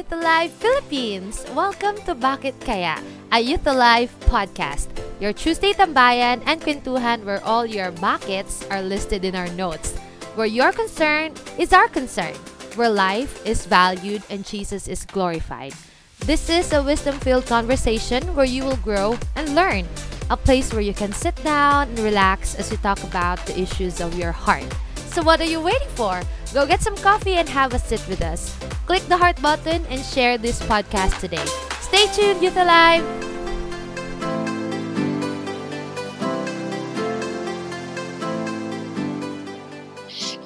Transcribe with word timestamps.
Youth 0.00 0.16
Alive 0.16 0.50
Philippines! 0.52 1.44
Welcome 1.52 2.00
to 2.08 2.16
Bakit 2.16 2.56
Kaya, 2.64 2.96
a 3.36 3.38
Youth 3.38 3.68
Alive 3.68 4.08
podcast. 4.24 4.88
Your 5.20 5.36
Tuesday 5.36 5.76
tambayan 5.76 6.40
and 6.48 6.56
kwentuhan 6.56 7.20
where 7.28 7.44
all 7.44 7.68
your 7.68 7.92
buckets 8.00 8.64
are 8.72 8.80
listed 8.80 9.28
in 9.28 9.36
our 9.36 9.52
notes. 9.60 9.92
Where 10.40 10.48
your 10.48 10.72
concern 10.72 11.36
is 11.60 11.76
our 11.76 11.84
concern. 11.84 12.32
Where 12.80 12.88
life 12.88 13.44
is 13.44 13.68
valued 13.68 14.24
and 14.32 14.40
Jesus 14.40 14.88
is 14.88 15.04
glorified. 15.04 15.76
This 16.24 16.48
is 16.48 16.72
a 16.72 16.80
wisdom-filled 16.80 17.44
conversation 17.44 18.24
where 18.32 18.48
you 18.48 18.64
will 18.64 18.80
grow 18.80 19.20
and 19.36 19.52
learn. 19.52 19.84
A 20.32 20.36
place 20.40 20.72
where 20.72 20.80
you 20.80 20.96
can 20.96 21.12
sit 21.12 21.36
down 21.44 21.92
and 21.92 22.00
relax 22.00 22.56
as 22.56 22.72
we 22.72 22.80
talk 22.80 23.04
about 23.04 23.44
the 23.44 23.60
issues 23.60 24.00
of 24.00 24.16
your 24.16 24.32
heart. 24.32 24.64
So 25.12 25.20
what 25.20 25.44
are 25.44 25.52
you 25.52 25.60
waiting 25.60 25.92
for? 25.92 26.24
Go 26.52 26.66
get 26.66 26.82
some 26.82 26.96
coffee 26.96 27.34
and 27.34 27.48
have 27.48 27.74
a 27.74 27.78
sit 27.78 28.04
with 28.08 28.22
us. 28.22 28.56
Click 28.86 29.02
the 29.08 29.16
heart 29.16 29.40
button 29.40 29.84
and 29.86 30.04
share 30.04 30.36
this 30.36 30.60
podcast 30.62 31.20
today. 31.20 31.46
Stay 31.80 32.06
tuned, 32.12 32.42
Youth 32.42 32.56
Alive! 32.56 33.29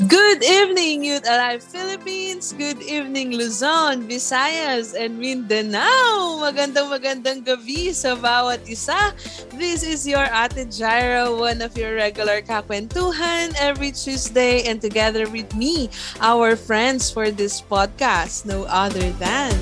Good 0.09 0.43
evening, 0.43 1.05
Youth 1.05 1.25
Alive 1.25 1.63
Philippines! 1.63 2.53
Good 2.53 2.83
evening, 2.83 3.33
Luzon, 3.33 4.05
Visayas, 4.05 4.93
and 4.93 5.17
Mindanao! 5.17 6.43
Magandang 6.45 6.93
magandang 6.93 7.41
gabi 7.41 7.89
sa 7.95 8.13
bawat 8.13 8.67
isa. 8.69 9.15
This 9.57 9.81
is 9.81 10.05
your 10.05 10.29
Ate 10.29 10.69
Jaira, 10.69 11.33
one 11.33 11.65
of 11.65 11.73
your 11.79 11.97
regular 11.97 12.45
kakwentuhan 12.45 13.57
every 13.57 13.97
Tuesday, 13.97 14.69
and 14.69 14.77
together 14.83 15.25
with 15.31 15.49
me, 15.57 15.89
our 16.21 16.53
friends 16.53 17.09
for 17.09 17.33
this 17.33 17.65
podcast, 17.65 18.45
no 18.45 18.69
other 18.69 19.09
than... 19.17 19.57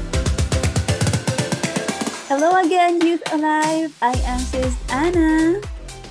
Hello 2.26 2.58
again, 2.58 2.98
Youth 2.98 3.22
Alive! 3.30 3.94
I 4.02 4.16
am 4.26 4.42
Sis 4.48 4.74
Anna. 4.90 5.60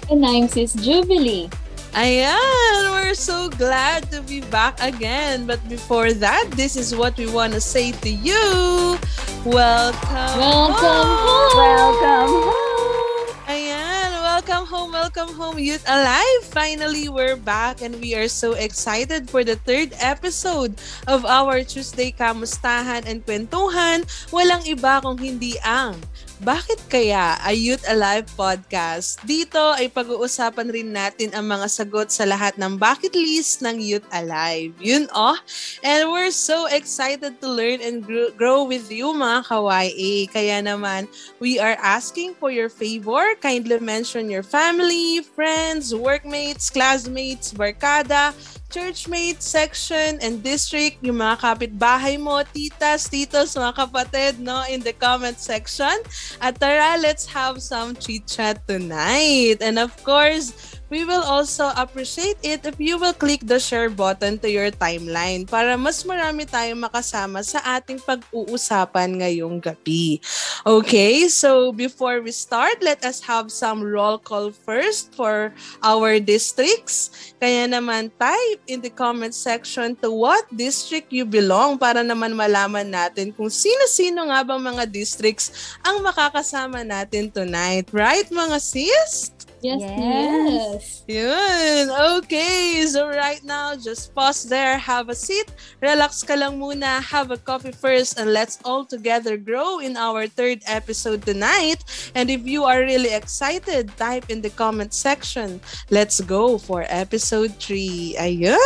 And 0.08 0.24
I'm 0.24 0.47
Sis 0.47 0.72
Jubilee. 0.80 1.52
Ayan, 1.91 2.88
we're 2.96 3.12
so 3.12 3.52
glad 3.52 4.07
to 4.16 4.23
be 4.23 4.40
back 4.47 4.79
again. 4.79 5.43
But 5.43 5.59
before 5.67 6.16
that, 6.23 6.47
this 6.55 6.79
is 6.79 6.96
what 6.96 7.20
we 7.20 7.28
want 7.28 7.52
to 7.52 7.59
say 7.59 7.91
to 7.91 8.08
you. 8.09 8.96
Welcome, 9.43 10.40
Welcome 10.40 10.79
home! 10.79 11.52
Welcome 11.59 12.32
home! 12.47 13.35
Ayan, 13.52 14.11
welcome 14.23 14.66
home, 14.72 14.91
welcome 14.96 15.35
home, 15.35 15.59
Youth 15.59 15.84
Alive! 15.84 16.47
Finally, 16.47 17.11
we're 17.11 17.35
back 17.35 17.84
and 17.84 17.99
we 17.99 18.16
are 18.16 18.32
so 18.32 18.55
excited 18.55 19.28
for 19.28 19.44
the 19.44 19.59
third 19.67 19.91
episode 19.99 20.79
of 21.11 21.28
our 21.28 21.59
Tuesday 21.67 22.16
Kamustahan 22.16 23.03
and 23.03 23.20
Kwentuhan. 23.28 24.08
Walang 24.32 24.64
iba 24.64 25.03
kung 25.03 25.20
hindi 25.20 25.59
ang 25.59 25.99
bakit 26.41 26.82
kaya 26.90 27.38
a 27.46 27.53
Youth 27.53 27.85
Alive 27.85 28.26
podcast? 28.34 29.22
Dito 29.22 29.61
ay 29.78 29.93
pag-uusapan 29.93 30.73
rin 30.73 30.90
natin 30.90 31.29
ang 31.38 31.46
mga 31.46 31.70
sagot 31.70 32.09
sa 32.09 32.26
lahat 32.26 32.58
ng 32.58 32.82
bucket 32.82 33.14
list 33.14 33.61
ng 33.61 33.78
Youth 33.78 34.05
Alive. 34.09 34.73
Yun 34.82 35.05
oh. 35.14 35.38
And 35.85 36.09
we're 36.09 36.34
so 36.34 36.66
excited 36.66 37.38
to 37.46 37.47
learn 37.47 37.85
and 37.85 38.02
gr- 38.02 38.34
grow 38.34 38.66
with 38.66 38.90
you 38.90 39.14
mga 39.14 39.53
kawaii. 39.53 40.34
Kaya 40.34 40.66
naman, 40.66 41.05
we 41.38 41.61
are 41.61 41.78
asking 41.78 42.34
for 42.41 42.49
your 42.49 42.73
favor. 42.73 43.37
Kindly 43.37 43.78
mention 43.78 44.34
your 44.34 44.44
family, 44.44 45.22
friends, 45.22 45.94
workmates, 45.94 46.73
classmates, 46.73 47.53
barkada, 47.53 48.34
churchmate, 48.72 49.44
section, 49.44 50.18
and 50.23 50.41
district, 50.41 51.03
yung 51.03 51.20
mga 51.20 51.44
kapitbahay 51.44 52.16
mo, 52.16 52.40
titas, 52.56 53.12
titos, 53.12 53.59
mga 53.59 53.76
kapatid, 53.76 54.40
no, 54.40 54.64
in 54.72 54.79
the 54.79 54.96
comment 54.96 55.38
section. 55.38 55.94
At 56.40 56.58
tara, 56.58 56.96
let's 56.97 57.28
have 57.28 57.59
some 57.59 57.94
chit-chat 57.94 58.64
tonight. 58.66 59.59
And 59.59 59.78
of 59.78 59.91
course, 60.02 60.81
we 60.91 61.08
will 61.08 61.23
also 61.23 61.72
appreciate 61.79 62.35
it 62.43 62.67
if 62.67 62.76
you 62.76 62.99
will 62.99 63.16
click 63.16 63.40
the 63.47 63.55
share 63.55 63.88
button 63.88 64.35
to 64.35 64.52
your 64.52 64.67
timeline 64.76 65.47
para 65.47 65.79
mas 65.79 66.03
marami 66.03 66.43
tayong 66.43 66.84
makasama 66.84 67.40
sa 67.40 67.64
ating 67.79 68.03
pag-uusapan 68.03 69.23
ngayong 69.23 69.64
gabi. 69.64 70.20
Okay, 70.67 71.32
so 71.32 71.72
before 71.72 72.20
we 72.20 72.35
start, 72.35 72.84
let 72.84 72.99
us 73.08 73.23
have 73.23 73.47
some 73.47 73.79
roll 73.79 74.20
call 74.20 74.52
first 74.52 75.16
for 75.16 75.55
our 75.79 76.20
districts. 76.20 77.34
Kaya 77.40 77.72
naman 77.72 78.11
type 78.20 78.61
in 78.67 78.84
the 78.84 78.91
comment 78.91 79.34
section 79.34 79.96
to 80.03 80.11
what 80.11 80.44
district 80.52 81.09
you 81.16 81.23
belong 81.23 81.79
para 81.79 82.03
naman 82.03 82.35
malaman 82.35 82.91
natin 82.91 83.32
kung 83.32 83.47
sino-sino 83.47 84.28
nga 84.28 84.44
bang 84.44 84.59
mga 84.59 84.84
districts 84.91 85.79
ang 85.87 86.03
makakasama 86.03 86.84
natin 86.84 87.32
tonight. 87.32 87.87
Right, 87.96 88.28
mga 88.28 88.59
sis? 88.59 89.32
Yes, 89.61 89.78
Yes. 89.78 89.93
yes. 89.93 90.84
Yun. 91.05 91.85
Okay. 92.25 92.81
So 92.90 93.05
right 93.13 93.41
now, 93.46 93.78
just 93.78 94.09
pause 94.17 94.49
there, 94.49 94.81
have 94.81 95.13
a 95.13 95.16
seat, 95.16 95.53
relax 95.85 96.25
ka 96.25 96.34
lang 96.34 96.58
muna, 96.58 96.97
have 96.97 97.29
a 97.29 97.37
coffee 97.37 97.69
first, 97.69 98.17
and 98.17 98.34
let's 98.34 98.58
all 98.66 98.90
together 98.90 99.37
grow 99.37 99.78
in 99.78 99.93
our 100.02 100.25
third 100.25 100.66
episode 100.66 101.22
tonight. 101.22 101.78
And 102.17 102.34
if 102.34 102.41
you 102.49 102.66
are 102.66 102.81
really 102.81 103.13
excited, 103.13 103.93
type 104.02 104.34
in 104.34 104.41
the 104.41 104.49
comment 104.49 104.97
section. 104.97 105.61
Let's 105.93 106.17
go 106.25 106.58
for 106.58 106.90
episode 106.90 107.53
3. 107.61 108.17
Ayun. 108.17 108.58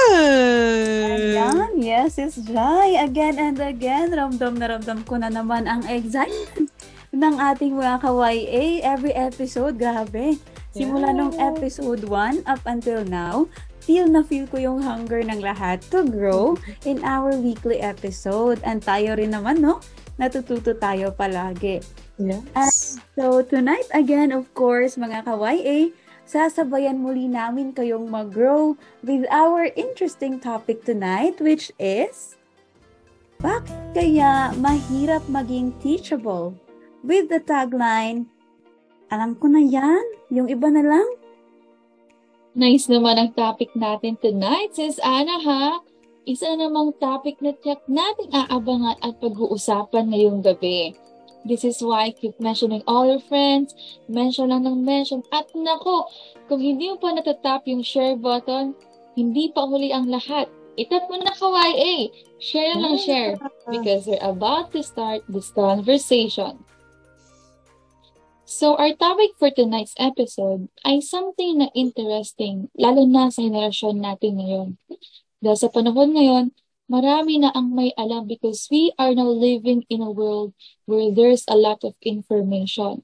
Ayan, 1.36 1.72
yes, 1.76 2.16
it's 2.16 2.40
Jai. 2.40 3.04
Again 3.04 3.36
and 3.36 3.60
again, 3.60 4.16
ramdam 4.16 4.56
na 4.56 4.80
ramdam 4.80 5.04
ko 5.04 5.20
na 5.20 5.28
naman 5.28 5.68
ang 5.68 5.84
excitement 5.92 6.72
ng 7.16 7.36
ating 7.36 7.76
mga 7.76 8.00
kawaii 8.00 8.80
every 8.80 9.12
episode. 9.12 9.76
Grabe. 9.76 10.40
Simula 10.76 11.16
nung 11.16 11.32
episode 11.40 12.04
1 12.04 12.44
up 12.52 12.60
until 12.68 13.08
now, 13.08 13.48
feel 13.80 14.12
na 14.12 14.28
feel 14.28 14.44
ko 14.44 14.60
yung 14.60 14.84
hunger 14.84 15.24
ng 15.24 15.40
lahat 15.40 15.80
to 15.88 16.04
grow 16.04 16.60
in 16.90 17.00
our 17.08 17.32
weekly 17.40 17.80
episode. 17.80 18.60
And 18.60 18.84
tayo 18.84 19.16
rin 19.16 19.32
naman, 19.32 19.64
no? 19.64 19.80
Natututo 20.20 20.76
tayo 20.76 21.16
palagi. 21.16 21.80
Yes. 22.20 23.00
So, 23.16 23.40
tonight 23.40 23.88
again, 23.96 24.36
of 24.36 24.52
course, 24.52 25.00
mga 25.00 25.24
kawaii, 25.24 25.96
sasabayan 26.28 27.00
muli 27.00 27.32
namin 27.32 27.72
kayong 27.72 28.12
mag-grow 28.12 28.76
with 29.00 29.24
our 29.32 29.72
interesting 29.80 30.44
topic 30.44 30.84
tonight, 30.84 31.40
which 31.40 31.72
is, 31.80 32.36
Bakit 33.40 33.96
kaya 33.96 34.52
mahirap 34.60 35.24
maging 35.32 35.72
teachable? 35.80 36.52
With 37.00 37.32
the 37.32 37.40
tagline, 37.40 38.28
Alam 39.16 39.40
ko 39.40 39.48
na 39.48 39.64
yan, 39.64 40.04
yung 40.28 40.52
iba 40.52 40.68
na 40.68 40.84
lang. 40.84 41.08
Nice 42.52 42.92
naman 42.92 43.16
ang 43.16 43.32
topic 43.32 43.72
natin 43.72 44.20
tonight, 44.20 44.76
sis 44.76 45.00
Ana 45.00 45.40
ha. 45.40 45.80
Isa 46.28 46.52
namang 46.60 47.00
topic 47.00 47.40
na 47.40 47.56
tiyak 47.56 47.80
nating 47.88 48.36
aabangan 48.36 49.00
at 49.00 49.16
pag-uusapan 49.24 50.12
ngayong 50.12 50.44
gabi. 50.44 50.92
This 51.48 51.64
is 51.64 51.80
why 51.80 52.12
keep 52.12 52.36
mentioning 52.44 52.84
all 52.92 53.08
your 53.08 53.24
friends, 53.24 53.72
mention 54.12 54.52
lang 54.52 54.68
ng 54.68 54.84
mention, 54.84 55.24
at 55.32 55.48
nako, 55.56 56.12
kung 56.52 56.60
hindi 56.60 56.92
mo 56.92 57.00
pa 57.00 57.16
natatap 57.16 57.64
yung 57.72 57.88
share 57.88 58.20
button, 58.20 58.76
hindi 59.16 59.48
pa 59.56 59.64
huli 59.64 59.96
ang 59.96 60.12
lahat. 60.12 60.52
Itap 60.76 61.08
mo 61.08 61.16
na 61.24 61.32
eh. 61.72 62.12
Share 62.44 62.76
lang 62.76 63.00
ng 63.00 63.00
share 63.00 63.40
because 63.72 64.12
we're 64.12 64.20
about 64.20 64.76
to 64.76 64.84
start 64.84 65.24
this 65.32 65.56
conversation. 65.56 66.60
So, 68.46 68.78
our 68.78 68.94
topic 68.94 69.34
for 69.42 69.50
tonight's 69.50 69.98
episode 69.98 70.70
ay 70.86 71.02
something 71.02 71.66
na 71.66 71.74
interesting, 71.74 72.70
lalo 72.78 73.02
na 73.10 73.34
sa 73.34 73.42
henerasyon 73.42 73.98
natin 73.98 74.38
ngayon. 74.38 74.70
Dahil 75.42 75.58
sa 75.58 75.74
panahon 75.74 76.14
ngayon, 76.14 76.46
marami 76.86 77.42
na 77.42 77.50
ang 77.58 77.74
may 77.74 77.90
alam 77.98 78.30
because 78.30 78.70
we 78.70 78.94
are 79.02 79.18
now 79.18 79.26
living 79.26 79.82
in 79.90 80.06
a 80.06 80.14
world 80.14 80.54
where 80.86 81.10
there's 81.10 81.42
a 81.50 81.58
lot 81.58 81.82
of 81.82 81.98
information. 82.06 83.02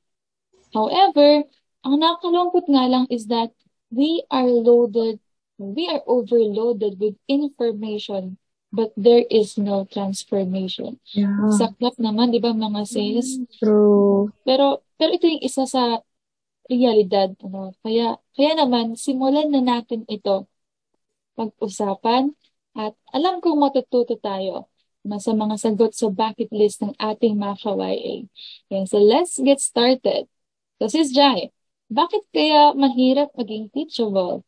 However, 0.77 1.49
ang 1.81 1.95
nakakalungkot 1.97 2.69
nga 2.69 2.85
lang 2.85 3.05
is 3.09 3.25
that 3.33 3.49
we 3.89 4.21
are 4.29 4.45
loaded, 4.45 5.17
we 5.57 5.89
are 5.89 6.05
overloaded 6.05 7.01
with 7.01 7.17
information, 7.25 8.37
but 8.71 8.95
there 8.95 9.27
is 9.27 9.59
no 9.59 9.83
transformation. 9.85 10.97
Yeah. 11.11 11.51
Saklap 11.59 11.99
naman, 11.99 12.31
di 12.31 12.39
ba 12.39 12.55
mga 12.55 12.87
sis? 12.87 13.43
True. 13.59 14.31
Pero 14.47 14.81
pero 14.95 15.11
ito 15.11 15.27
yung 15.27 15.43
isa 15.43 15.67
sa 15.67 15.99
realidad, 16.71 17.35
ano. 17.43 17.75
Kaya 17.83 18.17
kaya 18.31 18.51
naman 18.55 18.95
simulan 18.95 19.51
na 19.51 19.59
natin 19.59 20.07
ito 20.07 20.47
pag-usapan 21.35 22.31
at 22.75 22.95
alam 23.11 23.43
kong 23.43 23.59
matututo 23.59 24.15
tayo 24.15 24.71
sa 25.01 25.33
mga 25.33 25.55
sagot 25.57 25.91
sa 25.97 26.07
bucket 26.13 26.53
list 26.53 26.85
ng 26.85 26.93
ating 26.95 27.35
mga 27.35 27.57
kawaii. 27.59 28.29
Yan, 28.69 28.85
so 28.87 29.01
let's 29.01 29.35
get 29.41 29.59
started. 29.59 30.29
So 30.79 30.87
sis 30.87 31.11
Jai, 31.11 31.51
bakit 31.91 32.23
kaya 32.31 32.71
mahirap 32.77 33.33
maging 33.35 33.73
teachable? 33.73 34.45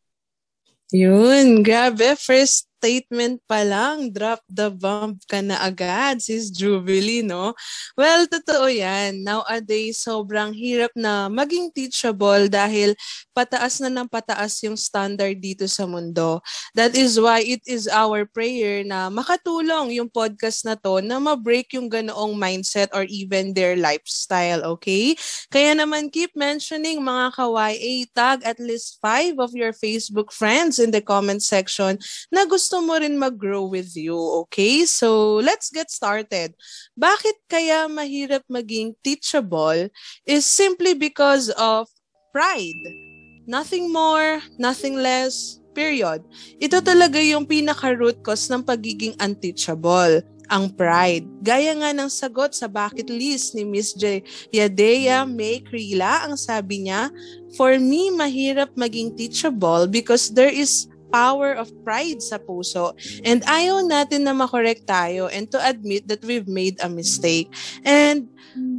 Yun, 0.94 1.66
grabe. 1.66 2.14
First 2.14 2.70
statement 2.84 3.40
pa 3.48 3.64
lang, 3.64 4.12
drop 4.12 4.44
the 4.44 4.68
bomb 4.68 5.16
ka 5.24 5.40
na 5.40 5.56
agad, 5.64 6.20
sis 6.20 6.52
Jubilee, 6.52 7.24
no? 7.24 7.56
Well, 7.96 8.28
totoo 8.28 8.68
yan. 8.68 9.24
Nowadays, 9.24 10.04
sobrang 10.04 10.52
hirap 10.52 10.92
na 10.92 11.32
maging 11.32 11.72
teachable 11.72 12.52
dahil 12.52 12.92
pataas 13.32 13.80
na 13.80 13.88
ng 13.88 14.04
pataas 14.04 14.60
yung 14.68 14.76
standard 14.76 15.40
dito 15.40 15.64
sa 15.64 15.88
mundo. 15.88 16.44
That 16.76 16.92
is 16.92 17.16
why 17.16 17.40
it 17.40 17.64
is 17.64 17.88
our 17.88 18.28
prayer 18.28 18.84
na 18.84 19.08
makatulong 19.08 19.96
yung 19.96 20.12
podcast 20.12 20.68
na 20.68 20.76
to 20.76 21.00
na 21.00 21.16
ma-break 21.16 21.72
yung 21.80 21.88
ganoong 21.88 22.36
mindset 22.36 22.92
or 22.92 23.08
even 23.08 23.56
their 23.56 23.80
lifestyle, 23.80 24.76
okay? 24.76 25.16
Kaya 25.48 25.72
naman 25.72 26.12
keep 26.12 26.36
mentioning 26.36 27.00
mga 27.00 27.32
kawaii, 27.32 28.04
tag 28.12 28.44
at 28.44 28.60
least 28.60 29.00
five 29.00 29.40
of 29.40 29.56
your 29.56 29.72
Facebook 29.72 30.28
friends 30.28 30.76
in 30.76 30.92
the 30.92 31.00
comment 31.00 31.40
section 31.40 31.96
na 32.28 32.44
gusto 32.44 32.73
mo 32.80 32.98
rin 32.98 33.18
mag-grow 33.18 33.68
with 33.68 33.94
you, 33.94 34.16
okay? 34.46 34.86
So, 34.88 35.38
let's 35.38 35.70
get 35.70 35.90
started. 35.90 36.56
Bakit 36.98 37.46
kaya 37.46 37.86
mahirap 37.86 38.42
maging 38.50 38.98
teachable 39.04 39.92
is 40.26 40.48
simply 40.48 40.94
because 40.96 41.52
of 41.54 41.86
pride. 42.34 42.82
Nothing 43.46 43.92
more, 43.92 44.40
nothing 44.58 44.98
less, 44.98 45.62
period. 45.76 46.24
Ito 46.58 46.80
talaga 46.80 47.22
yung 47.22 47.44
pinaka-root 47.44 48.22
cause 48.22 48.48
ng 48.48 48.66
pagiging 48.66 49.14
unteachable 49.22 50.22
ang 50.48 50.70
pride. 50.72 51.24
Gaya 51.40 51.72
nga 51.76 51.90
ng 51.92 52.10
sagot 52.10 52.52
sa 52.52 52.68
bucket 52.68 53.08
list 53.08 53.56
ni 53.56 53.64
Miss 53.64 53.96
J. 53.96 54.22
Yadea 54.52 55.24
May 55.24 55.64
Krila, 55.64 56.28
ang 56.28 56.36
sabi 56.36 56.88
niya, 56.88 57.08
For 57.56 57.76
me, 57.80 58.12
mahirap 58.12 58.72
maging 58.76 59.16
teachable 59.16 59.88
because 59.88 60.32
there 60.32 60.52
is 60.52 60.88
power 61.14 61.54
of 61.54 61.70
pride 61.86 62.18
sa 62.18 62.42
puso. 62.42 62.90
And 63.22 63.46
ayaw 63.46 63.86
natin 63.86 64.26
na 64.26 64.34
makorek 64.34 64.82
tayo 64.82 65.30
and 65.30 65.46
to 65.54 65.62
admit 65.62 66.10
that 66.10 66.26
we've 66.26 66.50
made 66.50 66.82
a 66.82 66.90
mistake. 66.90 67.46
And 67.86 68.26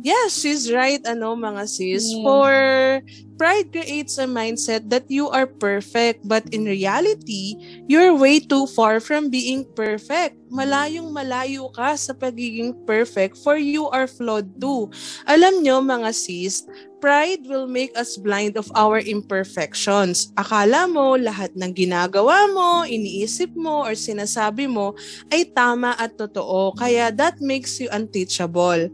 yes, 0.03 0.35
she's 0.43 0.67
right, 0.67 0.99
ano 1.07 1.39
mga 1.39 1.63
sis. 1.63 2.11
Yeah. 2.11 2.19
For 2.19 2.51
pride 3.39 3.71
creates 3.71 4.19
a 4.19 4.27
mindset 4.27 4.91
that 4.91 5.07
you 5.07 5.31
are 5.31 5.47
perfect 5.47 6.27
but 6.27 6.43
in 6.51 6.67
reality, 6.67 7.55
you're 7.87 8.11
way 8.11 8.43
too 8.43 8.67
far 8.67 8.99
from 8.99 9.31
being 9.31 9.63
perfect. 9.71 10.35
Malayong 10.45 11.09
malayo 11.09 11.73
ka 11.73 11.97
sa 11.97 12.13
pagiging 12.13 12.73
perfect 12.85 13.33
for 13.41 13.57
you 13.57 13.89
are 13.89 14.05
flawed 14.05 14.45
too. 14.61 14.87
Alam 15.25 15.65
nyo 15.65 15.81
mga 15.81 16.13
sis, 16.13 16.69
pride 17.01 17.45
will 17.49 17.65
make 17.65 17.93
us 17.97 18.17
blind 18.17 18.53
of 18.57 18.69
our 18.77 19.01
imperfections. 19.01 20.29
Akala 20.37 20.85
mo 20.85 21.17
lahat 21.17 21.53
ng 21.57 21.73
ginagawa 21.73 22.45
mo, 22.53 22.85
iniisip 22.85 23.53
mo, 23.57 23.85
or 23.85 23.97
sinasabi 23.97 24.69
mo 24.69 24.93
ay 25.33 25.49
tama 25.49 25.97
at 25.97 26.13
totoo. 26.13 26.77
Kaya 26.77 27.09
that 27.09 27.41
makes 27.41 27.81
you 27.81 27.89
unteachable. 27.89 28.89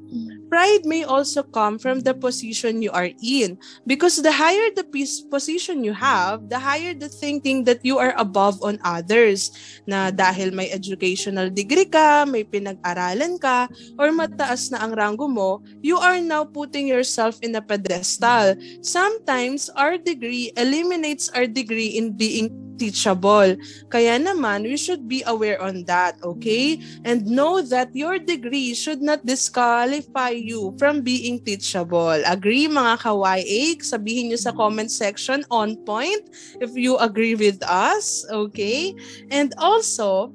Pride 0.51 0.83
may 0.83 1.07
also 1.07 1.47
come 1.47 1.79
from 1.79 2.03
the 2.03 2.11
position 2.11 2.83
you 2.83 2.91
are 2.91 3.07
in 3.23 3.55
because 3.87 4.19
the 4.19 4.35
higher 4.35 4.67
the 4.75 4.83
position 5.31 5.79
you 5.87 5.95
have, 5.95 6.51
the 6.51 6.59
higher 6.59 6.91
the 6.91 7.07
thinking 7.07 7.63
that 7.63 7.79
you 7.87 7.95
are 7.95 8.11
above 8.19 8.59
on 8.59 8.75
others. 8.83 9.55
Na 9.87 10.11
dahil 10.11 10.51
may 10.51 10.67
educational 10.67 11.47
degree 11.47 11.87
ka, 11.87 12.27
may 12.27 12.43
pinag-aralan 12.43 13.39
ka, 13.39 13.71
or 13.95 14.11
mataas 14.11 14.67
na 14.75 14.83
ang 14.83 14.91
ranggo 14.91 15.31
mo, 15.31 15.63
you 15.79 15.95
are 15.95 16.19
now 16.19 16.43
putting 16.43 16.83
yourself 16.83 17.39
in 17.39 17.55
a 17.55 17.63
pedestal. 17.63 18.51
Sometimes 18.83 19.71
our 19.79 19.95
degree 19.95 20.51
eliminates 20.59 21.31
our 21.31 21.47
degree 21.47 21.95
in 21.95 22.11
being 22.11 22.51
teachable. 22.81 23.53
Kaya 23.93 24.17
naman, 24.17 24.65
we 24.65 24.73
should 24.73 25.05
be 25.05 25.21
aware 25.29 25.61
on 25.61 25.85
that, 25.85 26.17
okay? 26.25 26.81
And 27.05 27.29
know 27.29 27.61
that 27.61 27.93
your 27.93 28.17
degree 28.17 28.73
should 28.73 29.05
not 29.05 29.21
disqualify 29.21 30.33
you 30.33 30.73
from 30.81 31.05
being 31.05 31.45
teachable. 31.45 32.17
Agree 32.25 32.65
mga 32.65 33.05
kawaii? 33.05 33.77
Sabihin 33.85 34.33
nyo 34.33 34.39
sa 34.41 34.49
comment 34.49 34.89
section 34.89 35.45
on 35.53 35.77
point 35.85 36.25
if 36.57 36.73
you 36.73 36.97
agree 36.97 37.37
with 37.37 37.61
us, 37.69 38.25
okay? 38.33 38.97
And 39.29 39.53
also, 39.61 40.33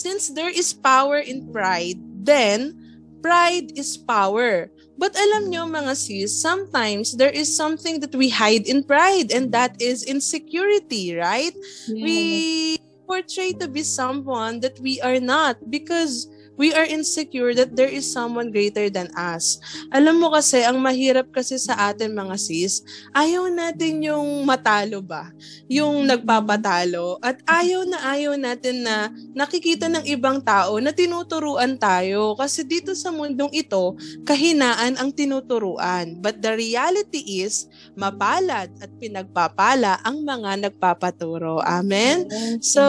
since 0.00 0.32
there 0.32 0.50
is 0.50 0.72
power 0.72 1.20
in 1.20 1.52
pride, 1.52 2.00
then 2.24 2.74
pride 3.20 3.76
is 3.78 3.94
power. 4.00 4.72
But 5.02 5.18
alam 5.18 5.50
nyo 5.50 5.66
mga 5.66 5.98
sis, 5.98 6.30
sometimes 6.30 7.18
there 7.18 7.34
is 7.34 7.50
something 7.50 7.98
that 8.06 8.14
we 8.14 8.30
hide 8.30 8.70
in 8.70 8.86
pride 8.86 9.34
and 9.34 9.50
that 9.50 9.74
is 9.82 10.06
insecurity, 10.06 11.18
right? 11.18 11.50
We 11.90 12.78
portray 13.10 13.50
to 13.58 13.66
be 13.66 13.82
someone 13.82 14.62
that 14.62 14.78
we 14.78 15.02
are 15.02 15.18
not 15.18 15.58
because 15.74 16.30
we 16.56 16.72
are 16.76 16.84
insecure 16.84 17.56
that 17.56 17.72
there 17.72 17.88
is 17.88 18.04
someone 18.04 18.52
greater 18.52 18.92
than 18.92 19.08
us. 19.16 19.56
Alam 19.92 20.20
mo 20.20 20.28
kasi, 20.32 20.60
ang 20.64 20.76
mahirap 20.80 21.32
kasi 21.32 21.56
sa 21.56 21.92
atin 21.92 22.12
mga 22.12 22.36
sis, 22.36 22.84
ayaw 23.16 23.48
natin 23.48 24.04
yung 24.04 24.44
matalo 24.44 25.00
ba? 25.00 25.32
Yung 25.68 26.04
nagpapatalo. 26.04 27.16
At 27.24 27.40
ayaw 27.48 27.88
na 27.88 27.98
ayaw 28.12 28.36
natin 28.36 28.84
na 28.84 29.08
nakikita 29.32 29.88
ng 29.88 30.04
ibang 30.08 30.44
tao 30.44 30.76
na 30.78 30.92
tinuturuan 30.92 31.76
tayo. 31.80 32.36
Kasi 32.36 32.64
dito 32.66 32.92
sa 32.92 33.08
mundong 33.08 33.52
ito, 33.52 33.96
kahinaan 34.28 35.00
ang 35.00 35.10
tinuturuan. 35.12 36.20
But 36.20 36.44
the 36.44 36.52
reality 36.56 37.44
is, 37.44 37.68
mapalad 37.96 38.72
at 38.80 38.90
pinagpapala 39.00 40.00
ang 40.04 40.24
mga 40.24 40.68
nagpapaturo. 40.68 41.64
Amen? 41.64 42.28
So, 42.60 42.84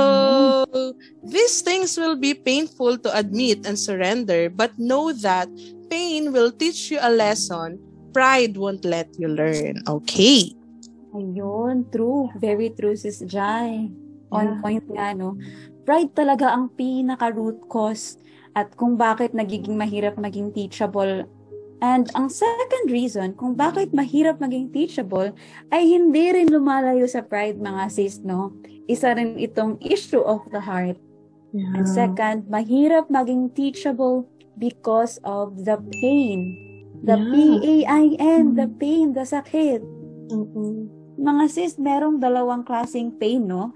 these 1.23 1.63
things 1.63 1.95
will 1.95 2.19
be 2.19 2.35
painful 2.35 2.99
to 2.99 3.09
admit 3.13 3.52
and 3.61 3.77
surrender, 3.77 4.49
but 4.49 4.73
know 4.81 5.13
that 5.21 5.45
pain 5.93 6.33
will 6.33 6.49
teach 6.49 6.89
you 6.89 6.97
a 6.97 7.13
lesson 7.13 7.77
pride 8.13 8.55
won't 8.55 8.85
let 8.85 9.09
you 9.17 9.27
learn. 9.27 9.81
Okay. 9.89 10.53
Ayun, 11.17 11.89
true. 11.89 12.29
Very 12.37 12.69
true, 12.69 12.93
Sis 12.93 13.25
Jai. 13.25 13.89
On 14.29 14.45
Yeah. 14.45 14.61
point 14.61 14.85
nga, 14.89 15.17
no? 15.17 15.37
Pride 15.83 16.13
talaga 16.13 16.53
ang 16.53 16.71
pinaka-root 16.73 17.67
cause 17.67 18.17
at 18.53 18.73
kung 18.77 18.95
bakit 18.95 19.33
nagiging 19.33 19.75
mahirap 19.75 20.15
maging 20.15 20.53
teachable. 20.53 21.25
And 21.83 22.07
ang 22.15 22.31
second 22.31 22.87
reason 22.87 23.35
kung 23.35 23.59
bakit 23.59 23.91
mahirap 23.91 24.39
maging 24.39 24.71
teachable 24.71 25.35
ay 25.67 25.83
hindi 25.83 26.31
rin 26.31 26.47
lumalayo 26.47 27.03
sa 27.03 27.19
pride, 27.19 27.59
mga 27.59 27.91
sis, 27.91 28.23
no? 28.23 28.55
Isa 28.87 29.11
rin 29.11 29.35
itong 29.35 29.83
issue 29.83 30.23
of 30.23 30.47
the 30.55 30.63
heart. 30.63 30.95
And 31.53 31.85
second, 31.85 32.49
mahirap 32.49 33.13
maging 33.13 33.53
teachable 33.53 34.25
because 34.57 35.21
of 35.21 35.65
the 35.69 35.77
pain. 36.01 36.57
The 37.03 37.19
P-A-I-N, 37.19 38.57
the 38.57 38.69
pain, 38.79 39.13
the 39.13 39.27
sakit. 39.27 39.85
Mga 41.19 41.43
sis, 41.51 41.77
merong 41.77 42.17
dalawang 42.17 42.65
klaseng 42.65 43.13
pain, 43.21 43.45
no? 43.45 43.69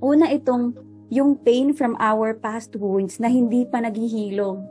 Una 0.00 0.32
itong 0.32 0.72
yung 1.12 1.36
pain 1.36 1.76
from 1.76 1.94
our 2.00 2.32
past 2.32 2.72
wounds 2.78 3.20
na 3.20 3.28
hindi 3.28 3.68
pa 3.68 3.82
naghihilom. 3.84 4.62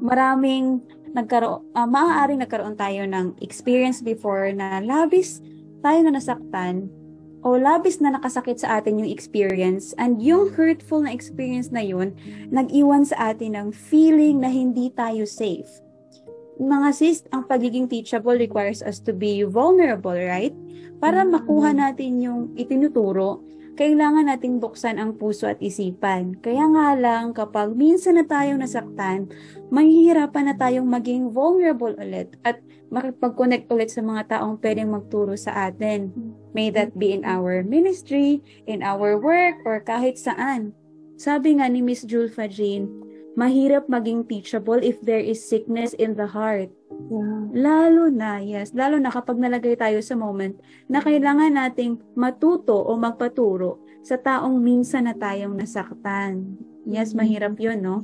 Maraming 0.00 0.80
nagkaroon, 1.12 1.66
ah, 1.74 1.86
maaaring 1.86 2.40
nagkaroon 2.40 2.78
tayo 2.78 3.04
ng 3.06 3.38
experience 3.42 4.00
before 4.00 4.50
na 4.54 4.78
labis 4.82 5.42
tayo 5.82 5.98
na 6.06 6.14
nasaktan 6.14 6.86
o 7.40 7.56
labis 7.56 7.98
na 8.04 8.12
nakasakit 8.12 8.60
sa 8.60 8.80
atin 8.80 9.00
yung 9.00 9.10
experience 9.10 9.96
and 9.96 10.20
yung 10.20 10.52
hurtful 10.52 11.00
na 11.00 11.12
experience 11.12 11.72
na 11.72 11.80
yun 11.80 12.12
nag-iwan 12.52 13.04
sa 13.04 13.32
atin 13.32 13.56
ng 13.56 13.68
feeling 13.72 14.44
na 14.44 14.52
hindi 14.52 14.92
tayo 14.92 15.24
safe. 15.24 15.68
Mga 16.60 16.88
sis, 16.92 17.24
ang 17.32 17.48
pagiging 17.48 17.88
teachable 17.88 18.36
requires 18.36 18.84
us 18.84 19.00
to 19.00 19.16
be 19.16 19.40
vulnerable, 19.48 20.12
right? 20.12 20.52
Para 21.00 21.24
makuha 21.24 21.72
natin 21.72 22.20
yung 22.20 22.52
itinuturo, 22.52 23.40
kailangan 23.80 24.28
nating 24.28 24.60
buksan 24.60 25.00
ang 25.00 25.16
puso 25.16 25.48
at 25.48 25.56
isipan. 25.64 26.36
Kaya 26.44 26.68
nga 26.68 26.92
lang, 27.00 27.32
kapag 27.32 27.72
minsan 27.72 28.20
na 28.20 28.28
tayong 28.28 28.60
nasaktan, 28.60 29.32
mahihirapan 29.72 30.52
na 30.52 30.54
tayong 30.60 30.84
maging 30.84 31.32
vulnerable 31.32 31.96
ulit 31.96 32.36
at 32.44 32.60
makipag-connect 32.90 33.70
ulit 33.70 33.88
sa 33.94 34.02
mga 34.02 34.38
taong 34.38 34.58
pwedeng 34.58 34.90
magturo 34.90 35.38
sa 35.38 35.70
atin. 35.70 36.10
May 36.52 36.74
that 36.74 36.98
be 36.98 37.14
in 37.14 37.22
our 37.22 37.62
ministry, 37.62 38.42
in 38.66 38.82
our 38.82 39.14
work, 39.16 39.62
or 39.62 39.78
kahit 39.80 40.18
saan. 40.18 40.74
Sabi 41.14 41.62
nga 41.62 41.70
ni 41.70 41.80
Miss 41.80 42.02
Julfa 42.02 42.50
Jane, 42.50 42.90
mahirap 43.38 43.86
maging 43.86 44.26
teachable 44.26 44.82
if 44.82 44.98
there 45.06 45.22
is 45.22 45.38
sickness 45.38 45.94
in 45.94 46.18
the 46.18 46.26
heart. 46.26 46.68
Lalo 47.54 48.10
na, 48.10 48.42
yes, 48.42 48.74
lalo 48.74 48.98
na 48.98 49.14
kapag 49.14 49.38
nalagay 49.38 49.78
tayo 49.78 50.02
sa 50.02 50.18
moment 50.18 50.58
na 50.90 50.98
kailangan 50.98 51.54
nating 51.54 52.02
matuto 52.18 52.74
o 52.74 52.98
magpaturo 52.98 53.78
sa 54.02 54.18
taong 54.18 54.58
minsan 54.58 55.06
na 55.06 55.14
tayong 55.14 55.54
nasaktan. 55.54 56.58
Yes, 56.88 57.14
mahirap 57.14 57.54
yun, 57.62 57.80
no? 57.84 58.02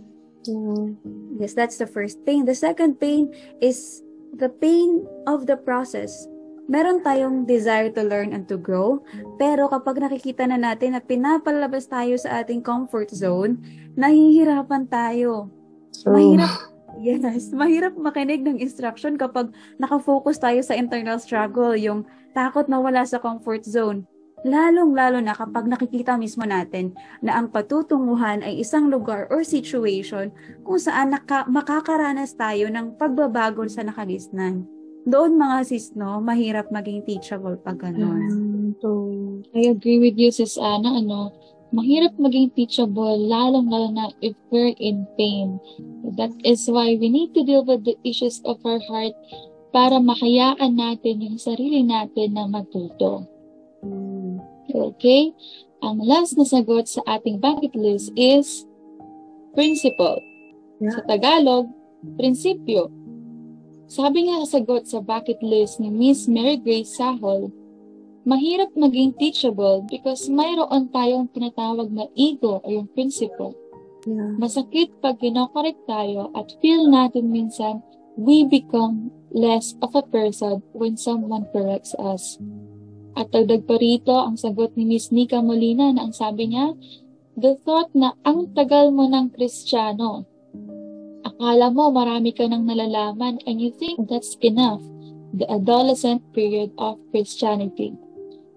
Yes, 1.43 1.59
that's 1.59 1.75
the 1.81 1.91
first 1.91 2.23
pain. 2.23 2.47
The 2.47 2.55
second 2.55 3.03
pain 3.03 3.35
is 3.59 4.06
the 4.37 4.53
pain 4.61 5.05
of 5.25 5.49
the 5.49 5.57
process 5.57 6.29
meron 6.67 6.99
tayong 7.03 7.47
desire 7.47 7.91
to 7.95 8.03
learn 8.03 8.35
and 8.35 8.51
to 8.51 8.59
grow, 8.59 8.99
pero 9.39 9.71
kapag 9.71 10.03
nakikita 10.03 10.51
na 10.51 10.59
natin 10.59 10.99
na 10.99 11.03
pinapalabas 11.03 11.87
tayo 11.87 12.19
sa 12.19 12.43
ating 12.43 12.59
comfort 12.59 13.11
zone, 13.15 13.59
nahihirapan 13.95 14.91
tayo. 14.91 15.47
Mahirap, 16.03 16.53
yes, 16.99 17.55
mahirap 17.55 17.95
makinig 17.95 18.43
ng 18.43 18.59
instruction 18.59 19.15
kapag 19.15 19.55
nakafocus 19.79 20.43
tayo 20.43 20.59
sa 20.67 20.75
internal 20.75 21.23
struggle, 21.23 21.79
yung 21.79 22.03
takot 22.35 22.67
na 22.67 22.83
wala 22.83 23.07
sa 23.07 23.23
comfort 23.23 23.63
zone. 23.63 24.03
Lalong-lalo 24.47 25.19
na 25.19 25.35
kapag 25.35 25.67
nakikita 25.67 26.15
mismo 26.15 26.47
natin 26.47 26.95
na 27.19 27.35
ang 27.35 27.51
patutunguhan 27.51 28.47
ay 28.47 28.63
isang 28.63 28.87
lugar 28.87 29.27
or 29.27 29.43
situation 29.43 30.31
kung 30.63 30.79
saan 30.79 31.11
naka- 31.11 31.51
makakaranas 31.51 32.39
tayo 32.39 32.71
ng 32.71 32.95
pagbabago 32.95 33.67
sa 33.67 33.83
nakagisnan. 33.83 34.63
Doon 35.03 35.35
mga 35.35 35.67
sis, 35.67 35.99
no, 35.99 36.23
mahirap 36.23 36.71
maging 36.71 37.03
teachable 37.03 37.59
pag 37.59 37.83
ganun. 37.83 38.23
Mm, 38.31 38.69
so, 38.79 38.91
I 39.51 39.75
agree 39.75 39.99
with 39.99 40.15
you, 40.15 40.31
Sis 40.31 40.59
Ana. 40.59 40.99
Ano, 40.99 41.35
mahirap 41.75 42.15
maging 42.15 42.55
teachable, 42.55 43.19
lalong-lalo 43.19 43.91
na 43.91 44.07
if 44.23 44.39
we're 44.55 44.75
in 44.79 45.07
pain. 45.19 45.59
That 46.15 46.35
is 46.47 46.67
why 46.71 46.95
we 46.95 47.11
need 47.11 47.35
to 47.35 47.43
deal 47.43 47.67
with 47.67 47.83
the 47.83 47.99
issues 48.07 48.43
of 48.47 48.63
our 48.63 48.79
heart 48.87 49.15
para 49.75 49.99
mahayaan 49.99 50.79
natin 50.79 51.23
yung 51.23 51.39
sarili 51.39 51.83
natin 51.83 52.39
na 52.39 52.47
matuto. 52.47 53.27
Mm, 53.87 54.35
Okay? 54.75 55.33
Ang 55.85 56.03
last 56.03 56.35
na 56.35 56.45
sagot 56.45 56.91
sa 56.91 57.05
ating 57.07 57.39
bucket 57.39 57.77
list 57.79 58.11
is 58.19 58.67
principle. 59.55 60.19
Sa 60.83 61.01
Tagalog, 61.09 61.71
prinsipyo. 62.21 62.93
Sabi 63.87 64.27
nga 64.27 64.43
sa 64.45 64.59
sagot 64.59 64.85
sa 64.91 64.99
bucket 64.99 65.39
list 65.41 65.79
ni 65.79 65.89
Miss 65.89 66.27
Mary 66.27 66.59
Grace 66.59 66.99
Sahol, 66.99 67.55
mahirap 68.27 68.75
maging 68.75 69.15
teachable 69.15 69.87
because 69.87 70.27
mayroon 70.27 70.91
tayong 70.91 71.31
tinatawag 71.31 71.89
na 71.95 72.11
ego 72.19 72.59
o 72.61 72.67
yung 72.67 72.91
principle. 72.91 73.55
yeah. 74.03 74.35
Masakit 74.43 74.91
pag 74.99 75.23
kinokorek 75.23 75.79
tayo 75.87 76.35
at 76.35 76.51
feel 76.59 76.91
natin 76.91 77.31
minsan 77.31 77.79
we 78.19 78.43
become 78.49 79.15
less 79.31 79.79
of 79.85 79.95
a 79.95 80.03
person 80.03 80.59
when 80.75 80.99
someone 80.99 81.47
corrects 81.55 81.95
us. 82.01 82.43
At 83.17 83.33
dagdag 83.33 83.65
pa 83.65 83.81
rito 83.81 84.13
ang 84.13 84.37
sagot 84.37 84.77
ni 84.77 84.85
Miss 84.85 85.09
Nika 85.09 85.41
Molina 85.41 85.89
na 85.91 86.05
ang 86.05 86.13
sabi 86.13 86.53
niya, 86.53 86.77
the 87.41 87.57
thought 87.65 87.89
na 87.97 88.13
ang 88.29 88.53
tagal 88.53 88.93
mo 88.93 89.09
ng 89.09 89.33
Kristiyano. 89.33 90.29
Akala 91.25 91.73
mo 91.73 91.89
marami 91.89 92.37
ka 92.37 92.45
nang 92.45 92.69
nalalaman 92.69 93.41
and 93.49 93.57
you 93.57 93.73
think 93.73 94.05
that's 94.07 94.37
enough. 94.45 94.85
The 95.33 95.49
adolescent 95.49 96.23
period 96.37 96.77
of 96.77 97.01
Christianity. 97.09 97.97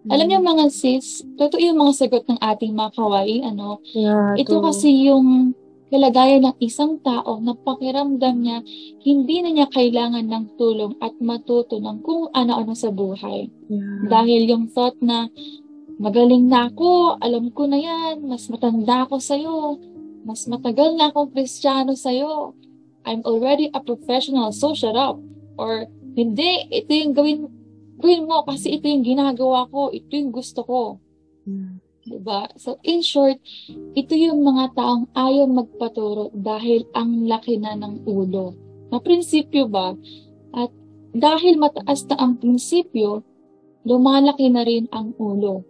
Alam 0.08 0.32
niyo 0.32 0.40
mga 0.40 0.72
sis, 0.72 1.24
totoo 1.36 1.60
yung 1.60 1.80
mga 1.80 1.94
sagot 1.96 2.24
ng 2.28 2.40
ating 2.40 2.72
mga 2.72 2.92
kawaii, 2.96 3.44
ano, 3.44 3.84
yeah, 3.92 4.32
ito 4.40 4.60
to- 4.60 4.64
kasi 4.64 4.92
yung 5.12 5.56
kalagayan 5.90 6.46
ng 6.46 6.58
isang 6.62 7.02
tao 7.02 7.42
na 7.42 7.58
pakiramdam 7.58 8.38
niya 8.40 8.62
hindi 9.02 9.42
na 9.42 9.50
niya 9.50 9.68
kailangan 9.74 10.26
ng 10.26 10.46
tulong 10.56 10.94
at 11.02 11.18
matuto 11.18 11.82
ng 11.82 12.00
kung 12.06 12.30
ano-ano 12.32 12.78
sa 12.78 12.94
buhay. 12.94 13.50
yeah. 13.68 14.06
Dahil 14.06 14.46
yung 14.50 14.70
thought 14.70 14.98
na 15.02 15.28
magaling 16.00 16.48
na 16.48 16.72
ako, 16.72 17.20
alam 17.20 17.52
ko 17.52 17.68
na 17.68 17.76
yan, 17.76 18.24
mas 18.24 18.48
matanda 18.48 19.04
ako 19.04 19.20
sa'yo, 19.20 19.76
mas 20.24 20.48
matagal 20.48 20.96
na 20.96 21.12
akong 21.12 21.36
kristyano 21.36 21.92
sa'yo, 21.98 22.56
I'm 23.04 23.20
already 23.28 23.68
a 23.76 23.84
professional, 23.84 24.56
so 24.56 24.72
shut 24.72 24.96
up. 24.96 25.20
Or, 25.60 25.92
hindi, 26.16 26.72
ito 26.72 26.92
yung 26.96 27.12
gawin, 27.12 27.40
gawin 28.00 28.24
mo 28.30 28.48
kasi 28.48 28.80
ito 28.80 28.88
yung 28.88 29.04
ginagawa 29.04 29.68
ko, 29.68 29.92
ito 29.92 30.08
yung 30.16 30.32
gusto 30.32 30.64
ko. 30.64 30.82
Yeah. 31.44 31.79
Diba? 32.10 32.50
So, 32.58 32.82
in 32.82 33.06
short, 33.06 33.38
ito 33.94 34.14
yung 34.18 34.42
mga 34.42 34.74
taong 34.74 35.14
ayaw 35.14 35.46
magpaturo 35.46 36.34
dahil 36.34 36.90
ang 36.98 37.30
laki 37.30 37.62
na 37.62 37.78
ng 37.78 38.10
ulo. 38.10 38.58
Na 38.90 38.98
prinsipyo 38.98 39.70
ba? 39.70 39.94
At 40.58 40.74
dahil 41.14 41.62
mataas 41.62 42.10
na 42.10 42.18
ang 42.18 42.42
prinsipyo, 42.42 43.22
lumalaki 43.86 44.50
na 44.50 44.66
rin 44.66 44.90
ang 44.90 45.14
ulo. 45.22 45.62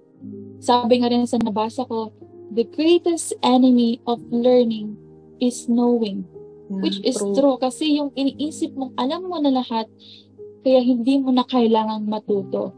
Sabi 0.64 1.04
nga 1.04 1.12
rin 1.12 1.28
sa 1.28 1.36
nabasa 1.40 1.84
ko, 1.84 2.16
the 2.56 2.64
greatest 2.64 3.36
enemy 3.44 4.00
of 4.08 4.24
learning 4.32 4.96
is 5.44 5.68
knowing. 5.68 6.24
Yeah, 6.70 6.82
Which 6.86 7.00
is 7.04 7.18
true 7.18 7.58
kasi 7.60 8.00
yung 8.00 8.16
iniisip 8.16 8.76
mong 8.76 8.96
alam 8.96 9.28
mo 9.28 9.40
na 9.44 9.52
lahat, 9.52 9.90
kaya 10.64 10.84
hindi 10.84 11.20
mo 11.20 11.32
na 11.32 11.44
kailangan 11.48 12.06
matuto. 12.06 12.76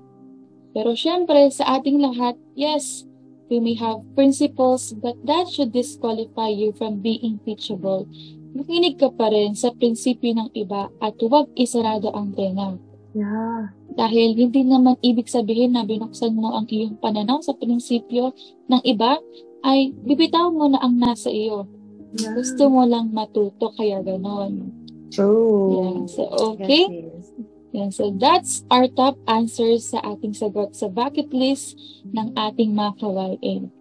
Pero 0.71 0.95
syempre, 0.95 1.51
sa 1.51 1.79
ating 1.79 1.99
lahat, 1.99 2.39
yes, 2.55 3.03
we 3.51 3.59
may 3.59 3.75
have 3.75 3.99
principles, 4.15 4.95
but 4.95 5.19
that 5.27 5.51
should 5.51 5.75
disqualify 5.75 6.47
you 6.47 6.71
from 6.79 7.03
being 7.03 7.43
teachable. 7.43 8.07
Makinig 8.55 8.95
ka 8.95 9.11
pa 9.11 9.27
rin 9.27 9.51
sa 9.51 9.75
prinsipyo 9.75 10.31
ng 10.31 10.49
iba 10.55 10.87
at 11.03 11.19
huwag 11.19 11.51
isarado 11.59 12.15
ang 12.15 12.31
tenga. 12.31 12.79
Yeah. 13.11 13.75
Dahil 13.99 14.39
hindi 14.39 14.63
naman 14.63 14.95
ibig 15.03 15.27
sabihin 15.27 15.75
na 15.75 15.83
binuksan 15.83 16.31
mo 16.31 16.55
ang 16.55 16.71
iyong 16.71 16.95
pananaw 17.03 17.43
sa 17.43 17.51
prinsipyo 17.51 18.31
ng 18.71 18.81
iba, 18.87 19.19
ay 19.67 19.91
bibitaw 19.91 20.47
mo 20.47 20.71
na 20.71 20.79
ang 20.79 20.95
nasa 20.95 21.27
iyo. 21.27 21.67
yeah. 22.15 22.31
Gusto 22.31 22.71
mo 22.71 22.87
lang 22.87 23.11
matuto, 23.11 23.75
kaya 23.75 23.99
ganon. 23.99 24.71
True. 25.11 25.75
Yan. 25.75 26.07
So, 26.07 26.23
okay. 26.55 26.87
Yes, 26.87 27.35
sis. 27.35 27.50
Yan. 27.71 27.91
So, 27.91 28.11
that's 28.11 28.67
our 28.67 28.91
top 28.91 29.15
answers 29.31 29.95
sa 29.95 30.03
ating 30.03 30.35
sagot 30.35 30.75
sa 30.75 30.91
bucket 30.91 31.31
list 31.31 31.79
ng 32.11 32.35
ating 32.35 32.75
mga 32.75 32.99
kawain. 32.99 33.71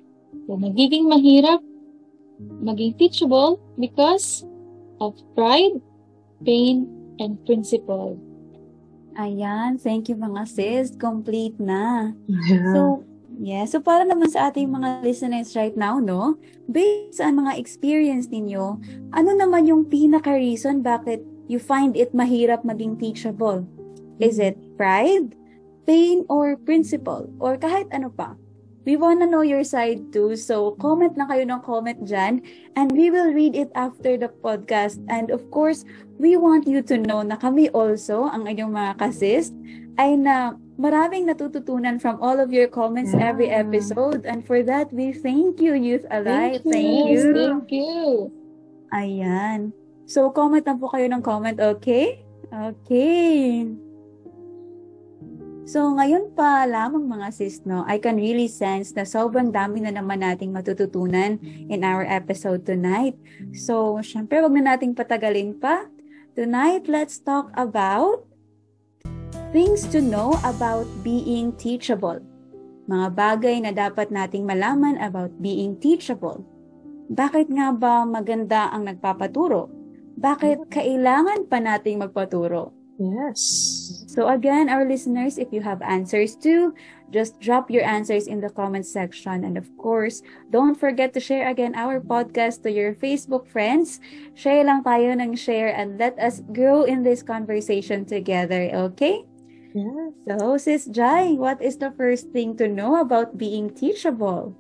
So, 0.47 0.55
nagiging 0.55 1.11
mahirap 1.11 1.59
maging 2.63 2.97
teachable 2.97 3.61
because 3.77 4.47
of 5.03 5.19
pride, 5.35 5.83
pain, 6.47 6.89
and 7.21 7.37
principle. 7.45 8.17
Ayan, 9.19 9.77
thank 9.77 10.09
you 10.09 10.17
mga 10.17 10.47
sis. 10.47 10.95
Complete 10.95 11.59
na. 11.59 12.15
Yeah. 12.31 12.73
So, 12.73 12.81
yeah. 13.43 13.65
So, 13.67 13.83
para 13.83 14.07
naman 14.07 14.31
sa 14.31 14.49
ating 14.49 14.71
mga 14.71 15.03
listeners 15.03 15.53
right 15.59 15.75
now, 15.75 15.99
no? 15.99 16.39
Based 16.71 17.19
sa 17.19 17.29
mga 17.29 17.59
experience 17.59 18.31
ninyo, 18.31 18.79
ano 19.13 19.31
naman 19.35 19.67
yung 19.67 19.91
pinaka-reason 19.91 20.81
bakit 20.81 21.27
you 21.51 21.59
find 21.59 21.99
it 21.99 22.15
mahirap 22.15 22.63
maging 22.63 22.97
teachable? 22.97 23.67
Is 24.21 24.37
it 24.39 24.57
pride, 24.77 25.35
pain, 25.89 26.29
or 26.29 26.55
principle? 26.61 27.33
Or 27.41 27.57
kahit 27.57 27.89
ano 27.91 28.13
pa? 28.13 28.37
We 28.89 28.97
wanna 28.97 29.29
know 29.29 29.45
your 29.45 29.61
side 29.61 30.09
too. 30.09 30.37
So, 30.41 30.73
comment 30.81 31.13
na 31.13 31.29
kayo 31.29 31.45
ng 31.45 31.61
comment 31.61 32.01
dyan. 32.01 32.41
And 32.77 32.89
we 32.93 33.13
will 33.13 33.29
read 33.33 33.53
it 33.53 33.69
after 33.77 34.17
the 34.17 34.33
podcast. 34.41 34.97
And 35.13 35.29
of 35.29 35.45
course, 35.53 35.85
we 36.17 36.41
want 36.41 36.65
you 36.65 36.81
to 36.89 36.97
know 36.97 37.21
na 37.21 37.37
kami 37.37 37.69
also, 37.77 38.29
ang 38.33 38.49
inyong 38.49 38.73
mga 38.73 38.93
kasist, 38.97 39.53
ay 40.01 40.17
na 40.17 40.57
maraming 40.81 41.29
natututunan 41.29 42.01
from 42.01 42.17
all 42.25 42.41
of 42.41 42.57
your 42.57 42.73
comments 42.73 43.13
every 43.13 43.53
Yeah. 43.53 43.61
episode. 43.69 44.25
And 44.25 44.41
for 44.49 44.65
that, 44.65 44.89
we 44.97 45.13
thank 45.13 45.61
you, 45.61 45.77
Youth 45.77 46.09
Alive. 46.09 46.65
Thank 46.65 46.73
Thank 46.73 46.97
Yes, 47.05 47.21
you. 47.21 47.25
thank 47.37 47.69
you. 47.69 48.33
Ayan. 48.97 49.77
So, 50.09 50.33
comment 50.33 50.65
na 50.65 50.73
po 50.73 50.89
kayo 50.89 51.05
ng 51.05 51.21
comment, 51.21 51.61
okay? 51.61 52.25
Okay. 52.49 53.69
So, 55.71 55.87
ngayon 55.95 56.35
pa 56.35 56.67
lamang 56.67 57.07
mga 57.07 57.31
sis, 57.31 57.63
no, 57.63 57.87
I 57.87 58.03
can 58.03 58.19
really 58.19 58.51
sense 58.51 58.91
na 58.91 59.07
sobrang 59.07 59.55
dami 59.55 59.79
na 59.79 59.95
naman 59.95 60.19
nating 60.19 60.51
matututunan 60.51 61.39
in 61.71 61.87
our 61.87 62.03
episode 62.03 62.67
tonight. 62.67 63.15
So, 63.55 64.03
syempre, 64.03 64.43
wag 64.43 64.51
na 64.51 64.75
nating 64.75 64.99
patagalin 64.99 65.63
pa. 65.63 65.87
Tonight, 66.35 66.91
let's 66.91 67.23
talk 67.23 67.55
about 67.55 68.27
things 69.55 69.87
to 69.95 70.03
know 70.03 70.35
about 70.43 70.91
being 71.07 71.55
teachable. 71.55 72.19
Mga 72.91 73.07
bagay 73.15 73.57
na 73.63 73.71
dapat 73.71 74.11
nating 74.11 74.51
malaman 74.51 74.99
about 74.99 75.31
being 75.39 75.79
teachable. 75.79 76.43
Bakit 77.15 77.47
nga 77.47 77.71
ba 77.71 78.03
maganda 78.03 78.75
ang 78.75 78.91
nagpapaturo? 78.91 79.71
Bakit 80.19 80.67
kailangan 80.67 81.47
pa 81.47 81.63
nating 81.63 82.03
magpaturo? 82.03 82.75
Yes. 82.99 83.90
So 84.11 84.27
again, 84.27 84.67
our 84.67 84.83
listeners, 84.83 85.39
if 85.39 85.55
you 85.55 85.63
have 85.63 85.79
answers 85.87 86.35
too, 86.35 86.75
just 87.15 87.39
drop 87.39 87.71
your 87.71 87.87
answers 87.87 88.27
in 88.27 88.43
the 88.43 88.51
comment 88.51 88.83
section. 88.83 89.47
And 89.47 89.55
of 89.55 89.71
course, 89.79 90.19
don't 90.51 90.75
forget 90.75 91.15
to 91.15 91.23
share 91.23 91.47
again 91.47 91.79
our 91.79 92.03
podcast 92.03 92.67
to 92.67 92.75
your 92.75 92.99
Facebook 92.99 93.47
friends. 93.47 94.03
Share 94.35 94.67
lang 94.67 94.83
tayo 94.83 95.15
ng 95.15 95.39
share 95.39 95.71
and 95.71 95.95
let 95.95 96.19
us 96.19 96.43
grow 96.51 96.83
in 96.83 97.07
this 97.07 97.23
conversation 97.23 98.03
together, 98.03 98.91
okay? 98.91 99.23
Yes. 99.79 100.11
So, 100.27 100.59
Sis 100.59 100.91
Jai, 100.91 101.39
what 101.39 101.63
is 101.63 101.79
the 101.79 101.95
first 101.95 102.35
thing 102.35 102.59
to 102.59 102.67
know 102.67 102.99
about 102.99 103.39
being 103.39 103.71
teachable? 103.71 104.59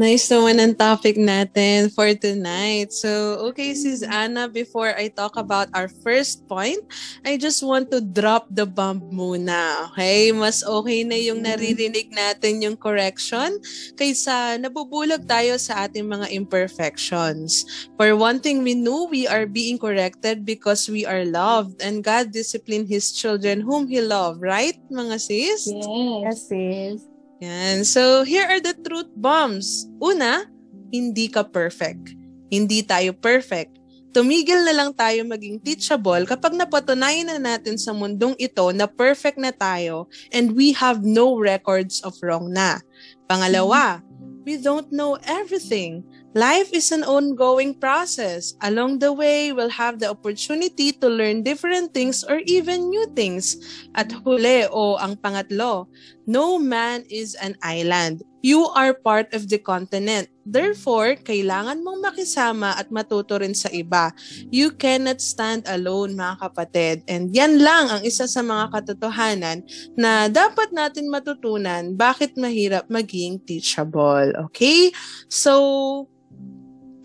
Nice 0.00 0.24
naman 0.32 0.56
ang 0.56 0.72
topic 0.72 1.20
natin 1.20 1.92
for 1.92 2.08
tonight. 2.16 2.88
So, 2.96 3.36
okay, 3.52 3.76
sis 3.76 4.00
Anna, 4.00 4.48
before 4.48 4.96
I 4.96 5.12
talk 5.12 5.36
about 5.36 5.68
our 5.76 5.92
first 6.00 6.48
point, 6.48 6.80
I 7.28 7.36
just 7.36 7.60
want 7.60 7.92
to 7.92 8.00
drop 8.00 8.48
the 8.48 8.64
bomb 8.64 9.04
muna. 9.12 9.92
Okay? 9.92 10.32
Mas 10.32 10.64
okay 10.64 11.04
na 11.04 11.20
yung 11.20 11.44
naririnig 11.44 12.08
natin 12.08 12.64
yung 12.64 12.76
correction 12.80 13.60
kaysa 14.00 14.56
nabubulag 14.64 15.28
tayo 15.28 15.60
sa 15.60 15.84
ating 15.84 16.08
mga 16.08 16.32
imperfections. 16.32 17.68
For 18.00 18.16
one 18.16 18.40
thing, 18.40 18.64
we 18.64 18.72
know 18.72 19.04
we 19.12 19.28
are 19.28 19.44
being 19.44 19.76
corrected 19.76 20.48
because 20.48 20.88
we 20.88 21.04
are 21.04 21.28
loved 21.28 21.84
and 21.84 22.00
God 22.00 22.32
disciplined 22.32 22.88
His 22.88 23.12
children 23.12 23.60
whom 23.60 23.92
He 23.92 24.00
loved. 24.00 24.40
Right, 24.40 24.80
mga 24.88 25.20
sis? 25.20 25.68
Yes. 25.68 25.84
Yes, 26.24 26.38
sis. 26.48 27.11
Yan. 27.42 27.82
So, 27.82 28.22
here 28.22 28.46
are 28.46 28.62
the 28.62 28.78
truth 28.86 29.10
bombs. 29.18 29.90
Una, 29.98 30.46
hindi 30.94 31.26
ka 31.26 31.42
perfect. 31.42 32.14
Hindi 32.54 32.86
tayo 32.86 33.10
perfect. 33.18 33.82
Tumigil 34.14 34.62
na 34.62 34.76
lang 34.76 34.94
tayo 34.94 35.26
maging 35.26 35.58
teachable 35.58 36.22
kapag 36.28 36.54
napatunayan 36.54 37.32
na 37.32 37.40
natin 37.40 37.80
sa 37.80 37.90
mundong 37.90 38.38
ito 38.38 38.70
na 38.70 38.86
perfect 38.86 39.40
na 39.40 39.50
tayo 39.50 40.06
and 40.30 40.52
we 40.54 40.70
have 40.70 41.02
no 41.02 41.34
records 41.34 41.98
of 42.06 42.14
wrong 42.22 42.52
na. 42.52 42.78
Pangalawa, 43.26 44.04
we 44.44 44.56
don't 44.56 44.90
know 44.92 45.18
everything. 45.24 46.04
Life 46.34 46.72
is 46.72 46.92
an 46.92 47.04
ongoing 47.04 47.74
process. 47.74 48.54
Along 48.62 48.98
the 48.98 49.12
way, 49.12 49.52
we'll 49.52 49.72
have 49.72 50.00
the 50.00 50.08
opportunity 50.08 50.92
to 50.92 51.08
learn 51.08 51.42
different 51.42 51.92
things 51.92 52.24
or 52.24 52.40
even 52.46 52.88
new 52.88 53.06
things. 53.14 53.56
At 53.94 54.08
huli 54.10 54.66
o 54.70 54.96
ang 54.96 55.16
pangatlo, 55.16 55.86
no 56.26 56.58
man 56.58 57.04
is 57.10 57.36
an 57.36 57.56
island. 57.62 58.24
You 58.42 58.68
are 58.74 58.92
part 58.92 59.30
of 59.32 59.46
the 59.46 59.62
continent. 59.62 60.28
Therefore, 60.42 61.14
kailangan 61.22 61.86
mong 61.86 62.02
makisama 62.02 62.74
at 62.74 62.90
matuto 62.90 63.38
rin 63.38 63.54
sa 63.54 63.70
iba. 63.70 64.10
You 64.50 64.74
cannot 64.74 65.22
stand 65.22 65.70
alone, 65.70 66.18
mga 66.18 66.42
kapatid. 66.42 67.06
And 67.06 67.30
yan 67.30 67.62
lang 67.62 67.94
ang 67.94 68.02
isa 68.02 68.26
sa 68.26 68.42
mga 68.42 68.74
katotohanan 68.74 69.62
na 69.94 70.26
dapat 70.26 70.74
natin 70.74 71.06
matutunan 71.06 71.94
bakit 71.94 72.34
mahirap 72.34 72.90
maging 72.90 73.38
teachable. 73.46 74.34
Okay? 74.50 74.90
So, 75.30 76.10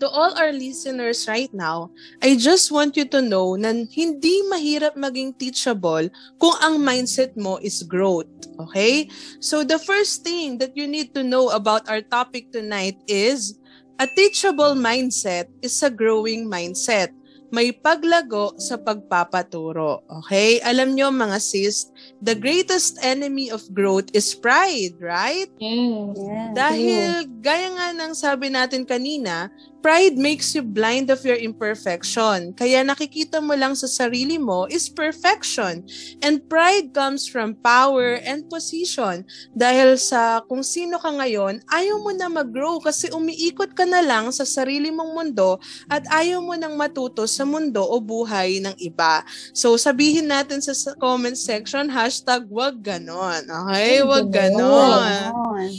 to 0.00 0.08
all 0.08 0.34
our 0.38 0.52
listeners 0.52 1.26
right 1.26 1.52
now, 1.52 1.90
I 2.22 2.36
just 2.38 2.70
want 2.70 2.96
you 2.96 3.04
to 3.10 3.20
know 3.22 3.54
na 3.58 3.74
hindi 3.74 4.42
mahirap 4.46 4.94
maging 4.94 5.38
teachable 5.38 6.10
kung 6.38 6.54
ang 6.62 6.78
mindset 6.82 7.34
mo 7.34 7.58
is 7.58 7.82
growth. 7.82 8.30
Okay? 8.58 9.10
So 9.38 9.62
the 9.62 9.78
first 9.78 10.22
thing 10.22 10.58
that 10.58 10.74
you 10.74 10.86
need 10.86 11.14
to 11.14 11.22
know 11.22 11.50
about 11.50 11.86
our 11.90 12.02
topic 12.02 12.50
tonight 12.50 12.98
is 13.06 13.58
a 13.98 14.06
teachable 14.06 14.78
mindset 14.78 15.50
is 15.62 15.74
a 15.82 15.90
growing 15.90 16.46
mindset. 16.46 17.10
May 17.48 17.72
paglago 17.72 18.60
sa 18.60 18.76
pagpapaturo. 18.76 20.04
Okay? 20.20 20.60
Alam 20.60 20.92
nyo 20.92 21.08
mga 21.08 21.40
sis, 21.40 21.88
the 22.20 22.36
greatest 22.36 23.00
enemy 23.00 23.48
of 23.48 23.64
growth 23.72 24.12
is 24.12 24.36
pride, 24.36 25.00
right? 25.00 25.48
Yes. 25.56 26.12
Yes. 26.12 26.52
Dahil 26.52 27.08
gaya 27.40 27.72
nga 27.72 27.88
ng 27.96 28.12
sabi 28.12 28.52
natin 28.52 28.84
kanina, 28.84 29.48
pride 29.82 30.14
makes 30.14 30.54
you 30.54 30.62
blind 30.62 31.10
of 31.10 31.24
your 31.24 31.34
imperfection. 31.34 32.52
Kaya 32.54 32.86
nakikita 32.86 33.42
mo 33.42 33.58
lang 33.58 33.74
sa 33.74 33.90
sarili 33.90 34.38
mo 34.38 34.70
is 34.70 34.86
perfection. 34.86 35.82
And 36.22 36.44
pride 36.46 36.92
comes 36.92 37.26
from 37.26 37.58
power 37.58 38.20
and 38.22 38.46
position. 38.46 39.26
Dahil 39.56 39.98
sa 39.98 40.46
kung 40.46 40.62
sino 40.62 41.02
ka 41.02 41.10
ngayon, 41.10 41.66
ayaw 41.72 41.98
mo 41.98 42.12
na 42.12 42.30
mag-grow 42.30 42.78
kasi 42.78 43.08
umiikot 43.10 43.72
ka 43.72 43.88
na 43.88 44.04
lang 44.04 44.30
sa 44.30 44.44
sarili 44.44 44.92
mong 44.92 45.12
mundo 45.16 45.58
at 45.88 46.06
ayaw 46.12 46.44
mo 46.44 46.54
nang 46.54 46.78
matuto 46.78 47.24
sa 47.24 47.48
mundo 47.48 47.80
o 47.80 47.98
buhay 47.98 48.60
ng 48.60 48.76
iba. 48.78 49.26
So 49.56 49.74
sabihin 49.74 50.30
natin 50.30 50.62
sa 50.62 50.76
comment 51.00 51.34
section, 51.34 51.88
hashtag 51.88 52.44
wag 52.52 52.84
ganon. 52.84 53.48
Okay? 53.48 54.04
Wag 54.04 54.28
Wag 54.28 54.34
ganon. 54.34 55.72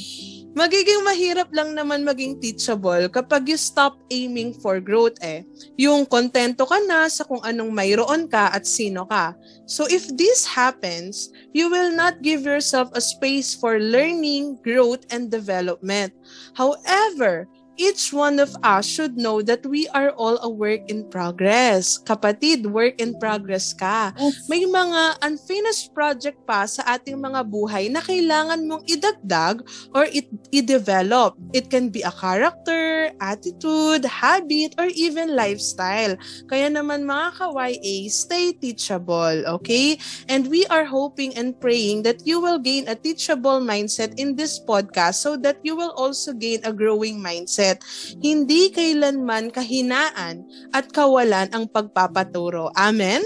Magiging 0.57 1.05
mahirap 1.05 1.53
lang 1.53 1.77
naman 1.77 2.01
maging 2.01 2.41
teachable 2.41 3.05
kapag 3.13 3.45
you 3.45 3.59
stop 3.59 4.01
aiming 4.09 4.49
for 4.57 4.81
growth 4.81 5.13
eh. 5.21 5.45
Yung 5.77 6.09
kontento 6.09 6.65
ka 6.65 6.81
na 6.89 7.05
sa 7.05 7.21
kung 7.21 7.39
anong 7.45 7.69
mayroon 7.69 8.25
ka 8.25 8.49
at 8.49 8.65
sino 8.65 9.05
ka. 9.05 9.37
So 9.69 9.85
if 9.85 10.09
this 10.17 10.49
happens, 10.49 11.29
you 11.53 11.69
will 11.69 11.93
not 11.93 12.25
give 12.25 12.49
yourself 12.49 12.89
a 12.97 13.01
space 13.01 13.53
for 13.53 13.77
learning, 13.77 14.57
growth, 14.65 15.05
and 15.13 15.29
development. 15.29 16.17
However, 16.57 17.45
each 17.79 18.11
one 18.11 18.37
of 18.43 18.51
us 18.61 18.83
should 18.85 19.15
know 19.15 19.39
that 19.41 19.63
we 19.65 19.87
are 19.95 20.11
all 20.19 20.35
a 20.43 20.51
work 20.51 20.83
in 20.91 21.07
progress. 21.07 21.95
Kapatid, 22.03 22.67
work 22.67 22.99
in 22.99 23.15
progress 23.15 23.71
ka 23.71 24.11
may 24.49 24.65
mga 24.65 25.17
unfinished 25.23 25.93
project 25.93 26.37
pa 26.45 26.65
sa 26.67 26.83
ating 26.97 27.17
mga 27.17 27.45
buhay 27.47 27.87
na 27.87 28.01
kailangan 28.03 28.59
mong 28.67 28.83
idagdag 28.85 29.61
or 29.95 30.05
i- 30.09 30.27
i-develop. 30.51 31.37
It 31.53 31.69
can 31.69 31.89
be 31.89 32.01
a 32.01 32.11
character, 32.11 33.09
attitude, 33.21 34.05
habit, 34.05 34.75
or 34.77 34.89
even 34.93 35.33
lifestyle. 35.35 36.17
Kaya 36.49 36.69
naman 36.69 37.05
mga 37.05 37.37
ka-YA, 37.37 37.95
stay 38.09 38.53
teachable, 38.53 39.45
okay? 39.61 39.97
And 40.27 40.47
we 40.49 40.65
are 40.67 40.85
hoping 40.85 41.33
and 41.37 41.53
praying 41.59 42.03
that 42.03 42.25
you 42.25 42.41
will 42.41 42.59
gain 42.59 42.87
a 42.87 42.95
teachable 42.95 43.61
mindset 43.61 44.13
in 44.17 44.35
this 44.35 44.57
podcast 44.59 45.21
so 45.21 45.37
that 45.45 45.57
you 45.61 45.75
will 45.75 45.93
also 45.95 46.33
gain 46.33 46.59
a 46.65 46.73
growing 46.73 47.21
mindset. 47.21 47.68
Hindi 48.23 48.73
kailanman 48.73 49.53
kahinaan 49.53 50.47
at 50.73 50.89
kawalan 50.89 51.51
ang 51.53 51.69
pagpapaturo. 51.69 52.73
Amen? 52.73 53.21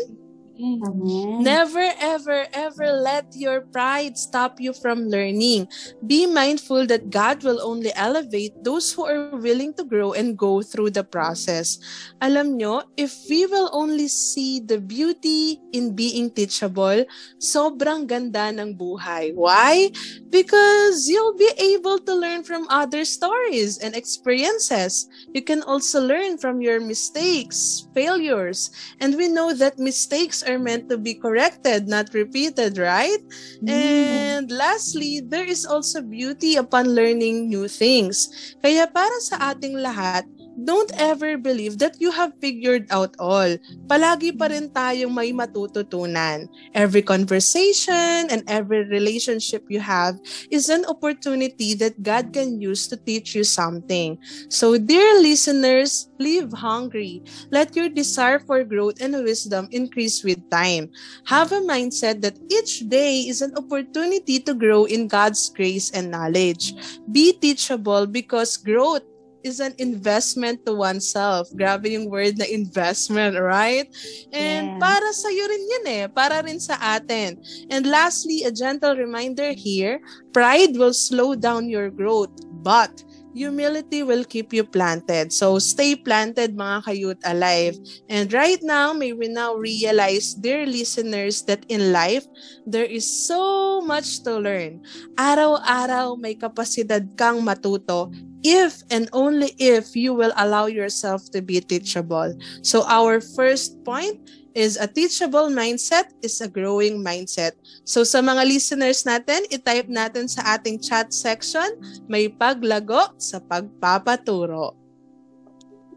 Never, 0.63 1.91
ever, 1.99 2.47
ever 2.53 2.87
let 2.95 3.35
your 3.35 3.67
pride 3.67 4.17
stop 4.17 4.63
you 4.63 4.71
from 4.71 5.11
learning. 5.11 5.67
Be 6.07 6.25
mindful 6.25 6.87
that 6.87 7.09
God 7.09 7.43
will 7.43 7.59
only 7.59 7.91
elevate 7.95 8.55
those 8.63 8.93
who 8.93 9.03
are 9.03 9.35
willing 9.35 9.73
to 9.75 9.83
grow 9.83 10.13
and 10.13 10.37
go 10.37 10.61
through 10.61 10.95
the 10.95 11.03
process. 11.03 11.79
Alam 12.21 12.55
nyo, 12.55 12.87
if 12.95 13.11
we 13.29 13.45
will 13.45 13.69
only 13.73 14.07
see 14.07 14.63
the 14.63 14.79
beauty 14.79 15.59
in 15.73 15.95
being 15.95 16.31
teachable, 16.31 17.03
sobrang 17.43 18.07
ganda 18.07 18.47
ng 18.55 18.79
buhay. 18.79 19.35
Why? 19.35 19.91
Because 20.31 21.11
you'll 21.11 21.35
be 21.35 21.51
able 21.59 21.99
to 22.07 22.15
learn 22.15 22.47
from 22.47 22.71
other 22.71 23.03
stories 23.03 23.83
and 23.83 23.95
experiences. 23.95 25.11
You 25.35 25.43
can 25.43 25.59
also 25.63 25.99
learn 25.99 26.39
from 26.39 26.63
your 26.63 26.79
mistakes, 26.79 27.87
failures, 27.91 28.71
and 29.03 29.19
we 29.19 29.27
know 29.27 29.51
that 29.51 29.75
mistakes 29.75 30.39
are 30.39 30.52
meant 30.59 30.89
to 30.89 30.97
be 30.97 31.13
corrected, 31.13 31.87
not 31.87 32.13
repeated, 32.13 32.77
right? 32.77 33.21
And 33.67 34.51
lastly, 34.51 35.21
there 35.21 35.45
is 35.45 35.65
also 35.65 36.01
beauty 36.01 36.55
upon 36.55 36.95
learning 36.95 37.49
new 37.49 37.67
things. 37.67 38.29
Kaya 38.61 38.87
para 38.87 39.17
sa 39.21 39.53
ating 39.53 39.79
lahat, 39.79 40.27
don't 40.53 40.91
ever 40.97 41.37
believe 41.37 41.79
that 41.79 41.97
you 41.99 42.11
have 42.11 42.31
figured 42.39 42.85
out 42.91 43.15
all. 43.19 43.57
Palagi 43.89 44.37
pa 44.37 44.47
rin 44.53 44.69
tayong 44.69 45.13
may 45.13 45.33
matututunan. 45.33 46.47
Every 46.73 47.01
conversation 47.01 48.29
and 48.29 48.41
every 48.47 48.85
relationship 48.85 49.65
you 49.69 49.79
have 49.81 50.19
is 50.49 50.69
an 50.69 50.85
opportunity 50.85 51.73
that 51.81 52.01
God 52.01 52.33
can 52.33 52.61
use 52.61 52.87
to 52.89 52.97
teach 52.97 53.35
you 53.35 53.43
something. 53.43 54.17
So, 54.49 54.77
dear 54.77 55.19
listeners, 55.21 56.09
live 56.19 56.53
hungry. 56.53 57.23
Let 57.51 57.75
your 57.75 57.89
desire 57.89 58.39
for 58.39 58.63
growth 58.63 59.01
and 59.01 59.13
wisdom 59.23 59.67
increase 59.71 60.23
with 60.23 60.39
time. 60.49 60.89
Have 61.25 61.51
a 61.51 61.61
mindset 61.61 62.21
that 62.21 62.39
each 62.51 62.87
day 62.87 63.21
is 63.27 63.41
an 63.41 63.53
opportunity 63.57 64.39
to 64.41 64.53
grow 64.53 64.85
in 64.85 65.07
God's 65.07 65.49
grace 65.49 65.89
and 65.91 66.11
knowledge. 66.11 66.73
Be 67.11 67.33
teachable 67.33 68.07
because 68.07 68.57
growth 68.57 69.03
is 69.43 69.59
an 69.59 69.75
investment 69.77 70.65
to 70.65 70.73
oneself. 70.73 71.51
Grabe 71.53 71.91
yung 71.93 72.09
word 72.09 72.39
na 72.39 72.47
investment, 72.47 73.35
right? 73.37 73.85
And 74.31 74.75
Yeah. 74.75 74.79
para 74.79 75.09
sa 75.13 75.29
iyo 75.29 75.45
rin 75.45 75.63
yun 75.67 75.85
eh. 75.87 76.03
Para 76.09 76.41
rin 76.41 76.59
sa 76.59 76.79
atin. 76.79 77.37
And 77.69 77.83
lastly, 77.85 78.47
a 78.47 78.51
gentle 78.51 78.95
reminder 78.95 79.51
here, 79.53 79.99
pride 80.31 80.79
will 80.79 80.95
slow 80.95 81.35
down 81.35 81.69
your 81.69 81.91
growth, 81.91 82.33
but 82.63 82.91
humility 83.33 84.05
will 84.05 84.21
keep 84.23 84.53
you 84.53 84.61
planted. 84.61 85.33
So 85.33 85.57
stay 85.57 85.97
planted 85.97 86.53
mga 86.53 86.85
kayut 86.85 87.19
alive. 87.25 87.73
And 88.05 88.29
right 88.29 88.61
now, 88.61 88.93
may 88.93 89.11
we 89.11 89.25
now 89.27 89.57
realize, 89.57 90.37
dear 90.37 90.69
listeners, 90.69 91.41
that 91.49 91.65
in 91.65 91.89
life, 91.89 92.29
there 92.69 92.85
is 92.85 93.09
so 93.09 93.81
much 93.81 94.21
to 94.29 94.37
learn. 94.37 94.85
Araw-araw 95.17 96.13
may 96.21 96.37
kapasidad 96.37 97.09
kang 97.17 97.41
matuto 97.41 98.13
if 98.43 98.83
and 98.91 99.09
only 99.15 99.55
if 99.57 99.95
you 99.95 100.13
will 100.13 100.31
allow 100.37 100.67
yourself 100.67 101.23
to 101.31 101.41
be 101.41 101.59
teachable. 101.59 102.35
So 102.61 102.83
our 102.85 103.19
first 103.19 103.79
point 103.83 104.19
is 104.53 104.77
a 104.77 104.85
teachable 104.85 105.49
mindset 105.49 106.13
is 106.21 106.39
a 106.39 106.47
growing 106.47 107.01
mindset. 107.01 107.57
So 107.83 108.05
sa 108.05 108.21
mga 108.21 108.45
listeners 108.45 109.01
natin, 109.03 109.49
i-type 109.49 109.89
natin 109.89 110.29
sa 110.29 110.55
ating 110.55 110.77
chat 110.79 111.09
section, 111.09 111.65
may 112.05 112.29
paglago 112.29 113.09
sa 113.17 113.41
pagpapaturo. 113.41 114.77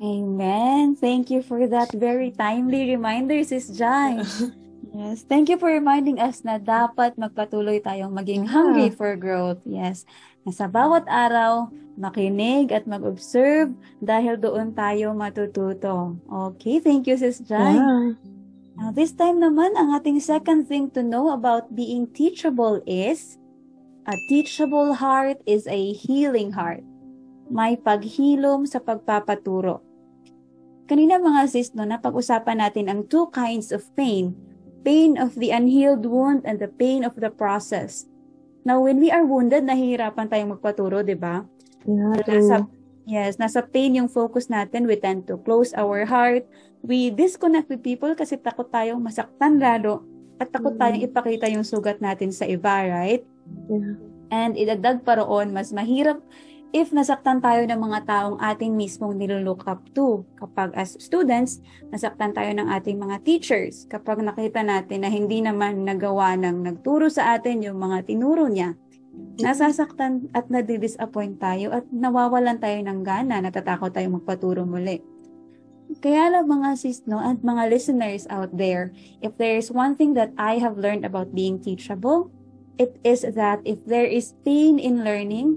Amen. 0.01 0.97
Thank 0.97 1.33
you 1.33 1.41
for 1.41 1.65
that 1.69 1.93
very 1.93 2.33
timely 2.33 2.89
reminder, 2.89 3.41
Sis 3.45 3.69
Jai. 3.73 4.25
Yes, 4.97 5.29
thank 5.29 5.53
you 5.53 5.61
for 5.61 5.69
reminding 5.69 6.17
us 6.17 6.41
na 6.41 6.57
dapat 6.57 7.21
magpatuloy 7.21 7.85
tayong 7.85 8.17
maging 8.17 8.49
hungry 8.49 8.89
for 8.89 9.13
growth. 9.13 9.61
Yes, 9.69 10.09
na 10.47 10.55
sa 10.55 10.71
bawat 10.71 11.03
araw, 11.11 11.67
makinig 11.99 12.71
at 12.71 12.87
mag-observe 12.87 13.75
dahil 13.99 14.39
doon 14.39 14.71
tayo 14.71 15.11
matututo. 15.11 16.15
Okay, 16.55 16.79
thank 16.79 17.11
you, 17.11 17.19
Sis 17.19 17.43
Jai. 17.43 17.75
Now, 18.77 18.95
this 18.95 19.11
time 19.11 19.43
naman, 19.43 19.75
ang 19.75 19.91
ating 19.97 20.23
second 20.23 20.71
thing 20.71 20.93
to 20.95 21.03
know 21.03 21.35
about 21.35 21.75
being 21.75 22.07
teachable 22.15 22.79
is, 22.87 23.41
a 24.07 24.15
teachable 24.31 24.95
heart 24.95 25.43
is 25.51 25.67
a 25.67 25.91
healing 25.97 26.55
heart. 26.55 26.87
May 27.51 27.75
paghilom 27.75 28.71
sa 28.71 28.79
pagpapaturo. 28.79 29.83
Kanina 30.87 31.19
mga 31.19 31.51
sis, 31.51 31.75
no, 31.75 31.83
napag-usapan 31.83 32.63
natin 32.63 32.87
ang 32.87 33.11
two 33.11 33.27
kinds 33.35 33.75
of 33.75 33.83
pain. 33.99 34.39
Pain 34.87 35.19
of 35.19 35.35
the 35.35 35.51
unhealed 35.51 36.07
wound 36.07 36.47
and 36.47 36.63
the 36.63 36.71
pain 36.71 37.03
of 37.03 37.19
the 37.19 37.33
process. 37.35 38.07
Now, 38.67 38.83
when 38.83 38.99
we 38.99 39.15
are 39.15 39.23
wounded, 39.23 39.63
nahihirapan 39.63 40.27
tayong 40.27 40.59
magpaturo, 40.59 41.07
di 41.07 41.15
ba? 41.15 41.47
Nasa, 41.87 42.67
yes, 43.07 43.39
nasa 43.39 43.63
pain 43.63 43.95
yung 43.95 44.11
focus 44.11 44.51
natin. 44.51 44.91
We 44.91 44.99
tend 44.99 45.31
to 45.31 45.39
close 45.39 45.71
our 45.79 46.03
heart. 46.03 46.51
We 46.83 47.15
disconnect 47.15 47.71
with 47.71 47.87
people 47.87 48.19
kasi 48.19 48.35
takot 48.35 48.75
tayong 48.75 48.99
masaktan 48.99 49.63
lalo 49.63 50.03
at 50.43 50.51
takot 50.51 50.75
Mm. 50.75 50.81
tayong 50.83 51.03
ipakita 51.07 51.47
yung 51.47 51.63
sugat 51.63 52.03
natin 52.03 52.35
sa 52.35 52.43
iba, 52.43 52.91
right? 52.91 53.23
Yeah. 53.71 53.95
And 54.35 54.59
idagdag 54.59 55.07
pa 55.07 55.23
roon, 55.23 55.55
mas 55.55 55.71
mahirap 55.71 56.19
if 56.77 56.93
nasaktan 56.93 57.41
tayo 57.41 57.65
ng 57.65 57.81
mga 57.81 58.05
taong 58.05 58.37
ating 58.37 58.77
mismong 58.77 59.17
nilulook 59.17 59.65
up 59.65 59.81
to. 59.97 60.29
Kapag 60.37 60.77
as 60.77 60.93
students, 61.01 61.65
nasaktan 61.89 62.37
tayo 62.37 62.53
ng 62.53 62.69
ating 62.69 63.01
mga 63.01 63.25
teachers. 63.25 63.89
Kapag 63.89 64.21
nakita 64.21 64.61
natin 64.61 65.01
na 65.01 65.09
hindi 65.09 65.41
naman 65.41 65.89
nagawa 65.89 66.37
ng 66.37 66.69
nagturo 66.69 67.09
sa 67.09 67.33
atin 67.33 67.65
yung 67.65 67.81
mga 67.81 68.05
tinuro 68.05 68.53
niya, 68.53 68.77
nasasaktan 69.41 70.29
at 70.37 70.53
nadidisappoint 70.53 71.41
tayo 71.41 71.73
at 71.73 71.89
nawawalan 71.89 72.61
tayo 72.61 72.77
ng 72.85 73.01
gana, 73.01 73.41
natatakot 73.41 73.97
tayo 73.97 74.13
magpaturo 74.13 74.69
muli. 74.69 75.01
Kaya 76.05 76.29
lang 76.29 76.45
mga 76.45 76.77
sis, 76.77 77.09
no, 77.09 77.25
at 77.25 77.41
mga 77.41 77.73
listeners 77.73 78.29
out 78.29 78.53
there, 78.53 78.93
if 79.25 79.33
there 79.41 79.57
is 79.57 79.73
one 79.73 79.97
thing 79.97 80.13
that 80.13 80.29
I 80.37 80.61
have 80.61 80.77
learned 80.77 81.09
about 81.09 81.33
being 81.33 81.57
teachable, 81.57 82.29
it 82.77 83.01
is 83.01 83.25
that 83.25 83.65
if 83.65 83.81
there 83.89 84.05
is 84.05 84.37
pain 84.45 84.77
in 84.77 85.01
learning, 85.01 85.57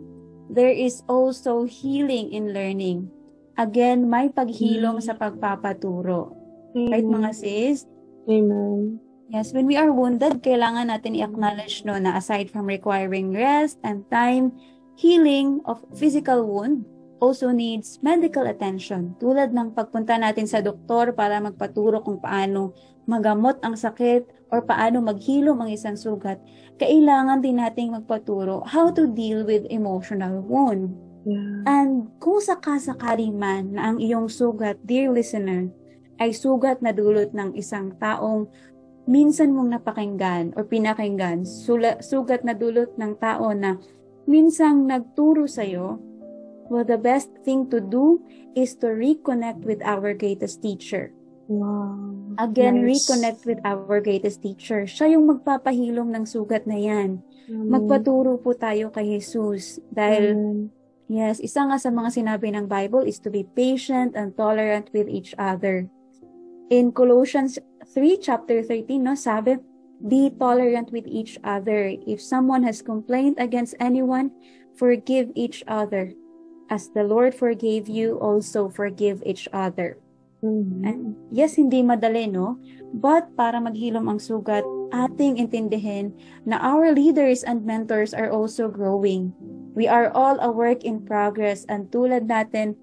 there 0.49 0.73
is 0.73 1.05
also 1.05 1.63
healing 1.63 2.33
in 2.33 2.51
learning. 2.51 3.07
Again, 3.55 4.09
may 4.09 4.33
paghilom 4.33 4.99
Mm. 4.99 5.05
sa 5.05 5.13
pagpapaturo. 5.13 6.33
Right, 6.73 7.05
mga 7.05 7.31
sis? 7.33 7.85
Amen. 8.29 9.01
Yes, 9.29 9.53
when 9.53 9.69
we 9.69 9.77
are 9.77 9.93
wounded, 9.93 10.41
kailangan 10.41 10.89
natin 10.89 11.13
i-acknowledge 11.13 11.85
no, 11.85 11.97
na 12.01 12.17
aside 12.17 12.49
from 12.49 12.65
requiring 12.65 13.29
rest 13.29 13.77
and 13.85 14.01
time, 14.09 14.57
healing 14.97 15.61
of 15.69 15.85
physical 15.93 16.49
wound 16.49 16.85
also 17.21 17.51
needs 17.53 17.99
medical 18.01 18.47
attention. 18.47 19.13
Tulad 19.19 19.53
ng 19.53 19.75
pagpunta 19.75 20.17
natin 20.17 20.47
sa 20.49 20.63
doktor 20.63 21.13
para 21.13 21.37
magpaturo 21.37 22.01
kung 22.01 22.17
paano 22.17 22.73
magamot 23.05 23.59
ang 23.61 23.75
sakit 23.75 24.38
or 24.49 24.65
paano 24.65 25.01
maghilom 25.01 25.57
ang 25.61 25.69
isang 25.69 25.97
sugat, 25.97 26.41
kailangan 26.81 27.41
din 27.41 27.61
nating 27.61 27.93
magpaturo 27.93 28.65
how 28.65 28.89
to 28.89 29.05
deal 29.09 29.45
with 29.45 29.65
emotional 29.69 30.41
wound. 30.41 30.93
Yeah. 31.27 31.67
And 31.67 32.09
kung 32.17 32.41
sakasakali 32.41 33.29
man 33.29 33.77
na 33.77 33.93
ang 33.93 33.97
iyong 34.01 34.31
sugat, 34.31 34.81
dear 34.81 35.13
listener, 35.13 35.69
ay 36.19 36.35
sugat 36.35 36.83
na 36.83 36.91
dulot 36.91 37.31
ng 37.31 37.55
isang 37.55 37.95
taong 37.99 38.49
minsan 39.09 39.55
mong 39.55 39.79
napakinggan 39.79 40.53
o 40.53 40.63
pinakinggan, 40.63 41.47
sula, 41.47 41.97
sugat 42.03 42.45
na 42.45 42.53
dulot 42.53 42.93
ng 42.99 43.13
tao 43.17 43.51
na 43.55 43.79
minsang 44.29 44.85
nagturo 44.85 45.49
sa'yo, 45.49 45.97
well, 46.69 46.85
the 46.85 46.99
best 46.99 47.33
thing 47.41 47.65
to 47.73 47.81
do 47.81 48.21
is 48.53 48.77
to 48.77 48.93
reconnect 48.93 49.65
with 49.65 49.81
our 49.81 50.13
greatest 50.13 50.61
teacher. 50.61 51.09
Wow. 51.49 52.37
Again, 52.37 52.85
Nice. 52.85 53.09
reconnect 53.09 53.41
with 53.49 53.59
our 53.65 53.99
greatest 53.99 54.45
teacher. 54.45 54.85
Siya 54.85 55.17
yung 55.17 55.25
magpapahilom 55.27 56.13
ng 56.13 56.23
sugat 56.29 56.69
na 56.69 56.77
yan. 56.77 57.25
Magpaturo 57.49 58.37
po 58.37 58.53
tayo 58.53 58.93
kay 58.93 59.17
Jesus. 59.17 59.81
Dahil 59.89 60.37
Amen. 60.37 60.57
Yes, 61.09 61.41
isa 61.41 61.65
nga 61.65 61.81
sa 61.81 61.89
mga 61.89 62.21
sinabi 62.21 62.53
ng 62.53 62.69
Bible 62.69 63.01
is 63.01 63.17
to 63.17 63.33
be 63.33 63.41
patient 63.41 64.13
and 64.13 64.37
tolerant 64.37 64.93
with 64.93 65.09
each 65.09 65.33
other. 65.41 65.89
In 66.69 66.93
Colossians 66.93 67.57
3 67.81 68.21
chapter 68.21 68.61
13, 68.61 69.01
no, 69.01 69.17
sabi, 69.17 69.57
be 70.05 70.29
tolerant 70.29 70.93
with 70.93 71.09
each 71.09 71.41
other. 71.41 71.89
If 72.05 72.21
someone 72.21 72.61
has 72.61 72.85
complained 72.85 73.41
against 73.41 73.73
anyone, 73.81 74.29
forgive 74.77 75.33
each 75.33 75.65
other. 75.65 76.13
As 76.69 76.93
the 76.93 77.01
Lord 77.01 77.33
forgave 77.33 77.89
you, 77.89 78.21
also 78.21 78.69
forgive 78.69 79.25
each 79.25 79.49
other. 79.49 79.97
Mhm. 80.39 80.87
And 80.87 80.99
yes, 81.35 81.59
hindi 81.59 81.83
madali, 81.83 82.31
no? 82.31 82.55
But 82.95 83.35
para 83.35 83.59
maghilom 83.59 84.07
ang 84.07 84.23
sugat, 84.23 84.63
ating 84.89 85.37
intindihin 85.37 86.15
na 86.47 86.57
our 86.63 86.95
leaders 86.95 87.43
and 87.43 87.67
mentors 87.67 88.15
are 88.15 88.31
also 88.31 88.71
growing. 88.71 89.35
We 89.75 89.85
are 89.85 90.09
all 90.15 90.39
a 90.41 90.49
work 90.49 90.81
in 90.87 91.05
progress 91.05 91.67
and 91.69 91.91
tulad 91.93 92.25
natin, 92.25 92.79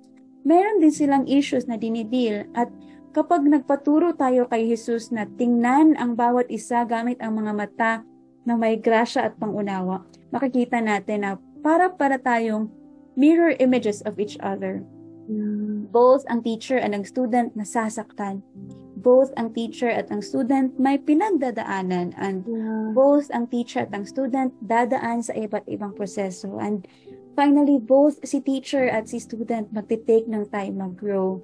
meron 0.47 0.79
din 0.79 0.95
silang 0.95 1.27
issues 1.27 1.67
na 1.67 1.75
dinidil 1.81 2.47
at 2.55 2.71
kapag 3.11 3.49
nagpaturo 3.49 4.15
tayo 4.15 4.47
kay 4.47 4.69
Jesus 4.71 5.11
na 5.11 5.27
tingnan 5.27 5.97
ang 5.99 6.15
bawat 6.15 6.47
isa 6.53 6.85
gamit 6.87 7.19
ang 7.19 7.41
mga 7.41 7.53
mata 7.57 7.93
na 8.47 8.55
may 8.55 8.79
grasya 8.79 9.33
at 9.33 9.35
pangunawa, 9.41 10.07
makikita 10.31 10.79
natin 10.79 11.27
na 11.27 11.31
para 11.65 11.91
para 11.91 12.21
tayong 12.21 12.71
mirror 13.19 13.59
images 13.59 14.05
of 14.07 14.21
each 14.23 14.39
other. 14.39 14.87
Both 15.91 16.23
ang 16.31 16.43
teacher 16.43 16.79
and 16.79 16.95
ang 16.95 17.05
student 17.05 17.55
nasasaktan. 17.59 18.43
Both 18.97 19.31
ang 19.39 19.55
teacher 19.55 19.87
at 19.87 20.11
ang 20.11 20.23
student 20.23 20.75
may 20.83 20.99
pinagdadaanan 20.99 22.15
and 22.19 22.43
Yeah. 22.47 22.91
both 22.91 23.31
ang 23.31 23.47
teacher 23.47 23.87
at 23.87 23.93
ang 23.95 24.07
student 24.07 24.51
dadaan 24.67 25.23
sa 25.23 25.35
iba't 25.35 25.67
ibang 25.71 25.95
proseso. 25.95 26.59
And 26.59 26.87
finally, 27.39 27.79
both 27.79 28.19
si 28.27 28.43
teacher 28.43 28.91
at 28.91 29.07
si 29.07 29.23
student 29.23 29.71
magte-take 29.71 30.27
ng 30.27 30.51
time 30.51 30.83
mag-grow. 30.83 31.39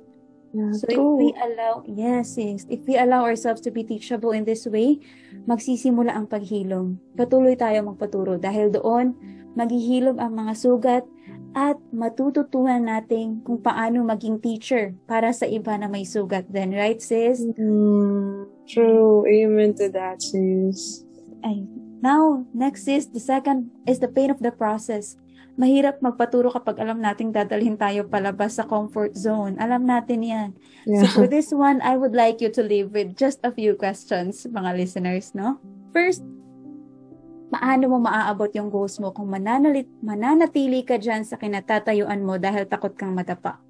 Yeah. 0.53 0.75
So 0.77 0.85
if 0.91 1.01
we 1.01 1.29
allow, 1.39 1.81
yes, 1.89 2.37
yes, 2.37 2.69
if 2.69 2.85
we 2.85 3.01
allow 3.01 3.25
ourselves 3.25 3.65
to 3.65 3.71
be 3.73 3.87
teachable 3.87 4.37
in 4.37 4.45
this 4.45 4.69
way, 4.69 5.01
magsisimula 5.49 6.13
ang 6.13 6.29
paghilom. 6.29 7.01
Patuloy 7.17 7.57
tayo 7.57 7.89
magpaturo 7.89 8.37
dahil 8.37 8.69
doon 8.69 9.17
maghihilom 9.57 10.21
ang 10.21 10.37
mga 10.37 10.53
sugat 10.53 11.05
at 11.53 11.77
matututunan 11.93 12.81
natin 12.81 13.45
kung 13.45 13.61
paano 13.61 14.05
maging 14.05 14.41
teacher 14.41 14.97
para 15.05 15.33
sa 15.33 15.45
iba 15.45 15.77
na 15.77 15.89
may 15.89 16.05
sugat 16.05 16.49
then, 16.49 16.73
right 16.73 17.01
sis? 17.01 17.45
Mm, 17.57 18.49
true. 18.65 19.25
Amen 19.29 19.77
to 19.77 19.93
that, 19.93 20.21
sis. 20.21 21.05
Ay, 21.45 21.65
now, 22.03 22.43
next 22.51 22.89
is, 22.89 23.07
the 23.13 23.23
second 23.23 23.71
is 23.87 24.03
the 24.03 24.11
pain 24.11 24.33
of 24.33 24.43
the 24.43 24.51
process. 24.51 25.15
Mahirap 25.55 26.01
magpaturo 26.01 26.49
kapag 26.49 26.81
alam 26.81 26.99
nating 26.99 27.31
dadalhin 27.31 27.77
tayo 27.77 28.09
palabas 28.09 28.57
sa 28.57 28.65
comfort 28.65 29.13
zone. 29.13 29.55
Alam 29.61 29.85
natin 29.85 30.25
yan. 30.25 30.51
So 30.89 31.05
for 31.13 31.27
this 31.29 31.53
one, 31.53 31.85
I 31.85 32.01
would 32.01 32.17
like 32.17 32.41
you 32.41 32.49
to 32.57 32.65
leave 32.65 32.97
with 32.97 33.15
just 33.15 33.45
a 33.45 33.53
few 33.53 33.77
questions, 33.77 34.49
mga 34.49 34.81
listeners, 34.81 35.37
no? 35.37 35.61
First, 35.93 36.25
paano 37.53 37.85
mo 37.93 38.01
maaabot 38.01 38.49
yung 38.57 38.73
goals 38.73 38.97
mo 38.97 39.13
kung 39.13 39.29
mananalit, 39.29 39.85
mananatili 40.01 40.81
ka 40.89 40.97
dyan 40.97 41.21
sa 41.29 41.37
kinatatayuan 41.37 42.25
mo 42.25 42.41
dahil 42.41 42.65
takot 42.65 42.97
kang 42.97 43.13
matapa? 43.13 43.61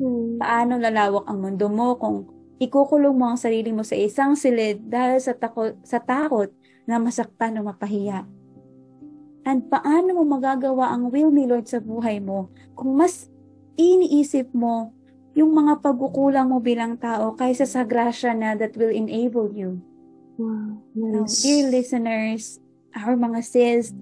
Mm. 0.00 0.40
Paano 0.40 0.80
lalawak 0.80 1.28
ang 1.28 1.38
mundo 1.44 1.68
mo 1.68 2.00
kung 2.00 2.24
ikukulong 2.56 3.12
mo 3.12 3.28
ang 3.28 3.36
sarili 3.36 3.76
mo 3.76 3.84
sa 3.84 3.92
isang 3.92 4.32
silid 4.32 4.80
dahil 4.88 5.20
sa 5.20 5.36
takot, 5.36 5.76
sa 5.84 6.00
takot 6.00 6.48
na 6.88 6.96
masaktan 6.96 7.60
o 7.60 7.68
mapahiya? 7.68 8.24
And 9.44 9.68
paano 9.68 10.16
mo 10.16 10.24
magagawa 10.24 10.96
ang 10.96 11.12
will 11.12 11.28
ni 11.28 11.44
Lord 11.44 11.68
sa 11.68 11.84
buhay 11.84 12.24
mo 12.24 12.48
kung 12.72 12.96
mas 12.96 13.28
iniisip 13.76 14.48
mo 14.56 14.96
yung 15.36 15.52
mga 15.52 15.84
pagkukulang 15.84 16.48
mo 16.48 16.64
bilang 16.64 16.96
tao 16.96 17.36
kaysa 17.36 17.68
sa 17.68 17.84
grasya 17.84 18.32
na 18.32 18.56
that 18.56 18.72
will 18.80 18.88
enable 18.88 19.52
you? 19.52 19.76
Wow. 20.40 20.80
Now, 20.96 21.28
Nice. 21.28 21.44
dear 21.44 21.68
listeners, 21.68 22.63
our 22.94 23.18
mga 23.18 23.42
sis, 23.42 23.92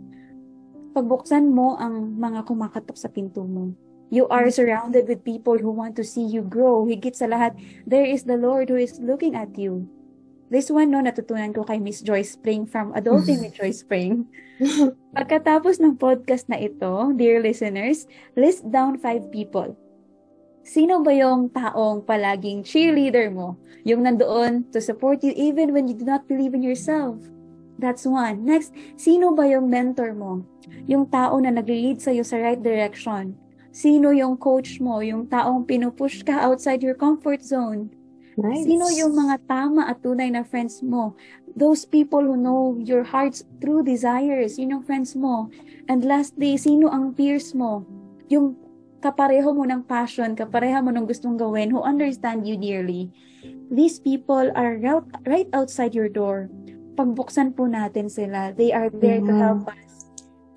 pagbuksan 0.93 1.49
mo 1.49 1.81
ang 1.81 2.21
mga 2.21 2.45
kumakatok 2.45 2.97
sa 2.97 3.09
pinto 3.09 3.43
mo. 3.43 3.73
You 4.13 4.29
are 4.29 4.53
surrounded 4.53 5.09
with 5.09 5.25
people 5.25 5.57
who 5.57 5.73
want 5.73 5.97
to 5.97 6.05
see 6.05 6.29
you 6.29 6.45
grow. 6.45 6.85
Higit 6.85 7.17
sa 7.17 7.25
lahat, 7.25 7.57
there 7.89 8.05
is 8.05 8.29
the 8.29 8.37
Lord 8.37 8.69
who 8.69 8.77
is 8.77 9.01
looking 9.01 9.33
at 9.33 9.57
you. 9.57 9.89
This 10.53 10.69
one, 10.69 10.93
no, 10.93 11.01
natutunan 11.01 11.57
ko 11.57 11.65
kay 11.65 11.81
Miss 11.81 12.05
Joyce 12.05 12.37
Spring 12.37 12.69
from 12.69 12.93
Adulting 12.93 13.41
with 13.41 13.57
Joyce 13.57 13.81
Spring. 13.81 14.29
Pagkatapos 15.17 15.81
ng 15.81 15.97
podcast 15.97 16.45
na 16.53 16.61
ito, 16.61 17.09
dear 17.17 17.41
listeners, 17.41 18.05
list 18.37 18.69
down 18.69 19.01
five 19.01 19.33
people. 19.33 19.73
Sino 20.61 21.01
ba 21.01 21.17
yung 21.17 21.49
taong 21.49 22.05
palaging 22.05 22.69
cheerleader 22.69 23.33
mo? 23.33 23.57
Yung 23.89 24.05
nandoon 24.05 24.69
to 24.77 24.79
support 24.85 25.25
you 25.25 25.33
even 25.41 25.73
when 25.73 25.89
you 25.89 25.97
do 25.97 26.05
not 26.05 26.29
believe 26.29 26.53
in 26.53 26.61
yourself. 26.61 27.17
That's 27.83 28.07
one. 28.07 28.47
Next, 28.47 28.71
sino 28.95 29.35
ba 29.35 29.43
yung 29.51 29.67
mentor 29.67 30.15
mo? 30.15 30.47
Yung 30.87 31.11
tao 31.11 31.35
na 31.43 31.51
nag-lead 31.51 31.99
sa'yo 31.99 32.23
sa 32.23 32.39
right 32.39 32.63
direction. 32.63 33.35
Sino 33.75 34.15
yung 34.15 34.39
coach 34.39 34.79
mo? 34.79 35.03
Yung 35.03 35.27
taong 35.27 35.67
pinupush 35.67 36.23
ka 36.23 36.47
outside 36.47 36.79
your 36.87 36.95
comfort 36.95 37.43
zone. 37.43 37.91
Nice. 38.39 38.65
Sino 38.65 38.87
yung 38.95 39.19
mga 39.19 39.45
tama 39.51 39.91
at 39.91 39.99
tunay 39.99 40.31
na 40.31 40.47
friends 40.47 40.79
mo? 40.79 41.19
Those 41.59 41.83
people 41.83 42.23
who 42.23 42.39
know 42.39 42.79
your 42.79 43.03
heart's 43.03 43.43
true 43.59 43.83
desires. 43.83 44.63
Yun 44.63 44.79
yung 44.79 44.85
friends 44.87 45.19
mo. 45.19 45.51
And 45.91 46.07
lastly, 46.07 46.55
sino 46.57 46.87
ang 46.87 47.19
peers 47.19 47.51
mo? 47.53 47.83
Yung 48.31 48.55
kapareho 49.03 49.51
mo 49.51 49.67
ng 49.67 49.83
passion, 49.91 50.39
kapareho 50.39 50.79
mo 50.81 50.95
ng 50.95 51.05
gustong 51.11 51.35
gawin, 51.35 51.75
who 51.75 51.83
understand 51.83 52.47
you 52.47 52.55
dearly. 52.55 53.11
These 53.75 53.99
people 53.99 54.55
are 54.55 54.79
right, 54.79 55.05
right 55.27 55.51
outside 55.51 55.93
your 55.93 56.09
door. 56.09 56.47
Pagbuksan 56.93 57.57
po 57.57 57.65
natin 57.67 58.13
sila. 58.13 58.53
They 58.53 58.73
are 58.73 58.93
there 58.93 59.21
to 59.25 59.33
help 59.33 59.69
us. 59.69 60.07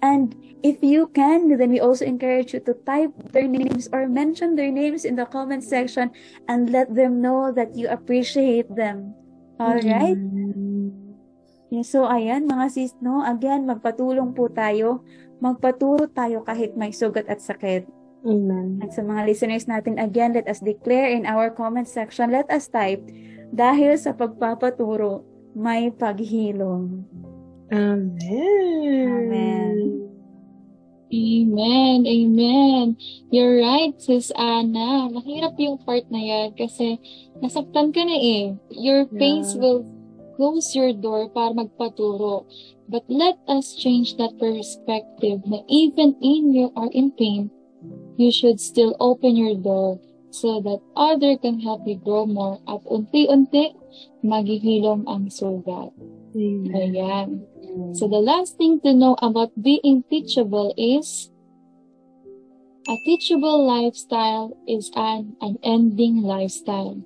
And 0.06 0.38
if 0.62 0.86
you 0.86 1.10
can, 1.18 1.50
then 1.58 1.74
we 1.74 1.82
also 1.82 2.06
encourage 2.06 2.54
you 2.54 2.62
to 2.70 2.78
type 2.86 3.14
their 3.34 3.50
names 3.50 3.90
or 3.90 4.06
mention 4.06 4.54
their 4.54 4.70
names 4.70 5.02
in 5.02 5.18
the 5.18 5.26
comment 5.26 5.66
section 5.66 6.14
and 6.46 6.70
let 6.70 6.94
them 6.94 7.22
know 7.22 7.50
that 7.50 7.74
you 7.74 7.90
appreciate 7.90 8.70
them. 8.70 9.18
Alright? 9.58 10.20
Yeah, 11.74 11.82
so, 11.82 12.06
ayan, 12.06 12.46
mga 12.46 12.66
sis, 12.70 12.94
no? 13.02 13.26
Again, 13.26 13.66
magpatulong 13.66 14.38
po 14.38 14.46
tayo. 14.54 15.02
Magpaturo 15.42 16.06
tayo 16.14 16.46
kahit 16.46 16.78
may 16.78 16.94
sugat 16.94 17.26
at 17.26 17.42
sakit. 17.42 17.90
Amen. 18.26 18.82
At 18.86 18.94
sa 18.94 19.02
mga 19.02 19.26
listeners 19.26 19.66
natin, 19.66 19.98
again, 19.98 20.34
let 20.38 20.46
us 20.46 20.62
declare 20.62 21.10
in 21.10 21.26
our 21.26 21.50
comment 21.50 21.90
section, 21.90 22.30
let 22.30 22.46
us 22.54 22.70
type, 22.70 23.02
dahil 23.54 23.98
sa 23.98 24.14
pagpapaturo, 24.14 25.26
may 25.56 25.90
paghilom. 25.90 27.08
Amen. 27.72 28.20
Amen. 29.08 29.76
Amen, 31.16 32.04
amen. 32.04 32.98
You're 33.32 33.62
right, 33.64 33.96
Sis 34.02 34.36
Anna. 34.36 35.08
Mahirap 35.08 35.56
yung 35.56 35.80
part 35.80 36.04
na 36.12 36.20
yan 36.20 36.48
kasi 36.60 37.00
nasaktan 37.40 37.96
ka 37.96 38.04
na 38.04 38.18
eh. 38.20 38.52
Your 38.74 39.08
pains 39.08 39.56
Yeah. 39.56 39.62
will 39.64 39.82
close 40.36 40.76
your 40.76 40.92
door 40.92 41.32
para 41.32 41.56
magpaturo. 41.56 42.44
But 42.92 43.08
let 43.08 43.40
us 43.48 43.74
change 43.80 44.20
that 44.20 44.36
perspective 44.38 45.42
na 45.48 45.64
even 45.72 46.20
in 46.20 46.52
you 46.52 46.70
are 46.76 46.92
in 46.92 47.16
pain, 47.16 47.48
you 48.20 48.30
should 48.30 48.60
still 48.60 48.94
open 49.00 49.40
your 49.40 49.56
door 49.56 49.98
so 50.36 50.60
that 50.68 50.84
other 51.00 51.40
can 51.40 51.64
help 51.64 51.88
you 51.88 51.96
grow 51.96 52.28
more 52.28 52.60
at 52.68 52.84
unti-unti 52.92 53.72
maghihilom 54.26 55.06
ang 55.06 55.30
sugat. 55.30 55.94
Amen. 56.34 56.74
Ayan. 56.74 57.30
So 57.94 58.10
the 58.10 58.20
last 58.20 58.58
thing 58.58 58.82
to 58.82 58.92
know 58.92 59.16
about 59.22 59.54
being 59.56 60.04
teachable 60.10 60.74
is 60.76 61.30
a 62.86 62.96
teachable 63.06 63.66
lifestyle 63.66 64.54
is 64.68 64.90
an 64.94 65.38
unending 65.42 66.22
lifestyle. 66.22 67.02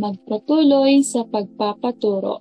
Magpatuloy 0.00 1.04
sa 1.04 1.28
pagpapaturo. 1.28 2.40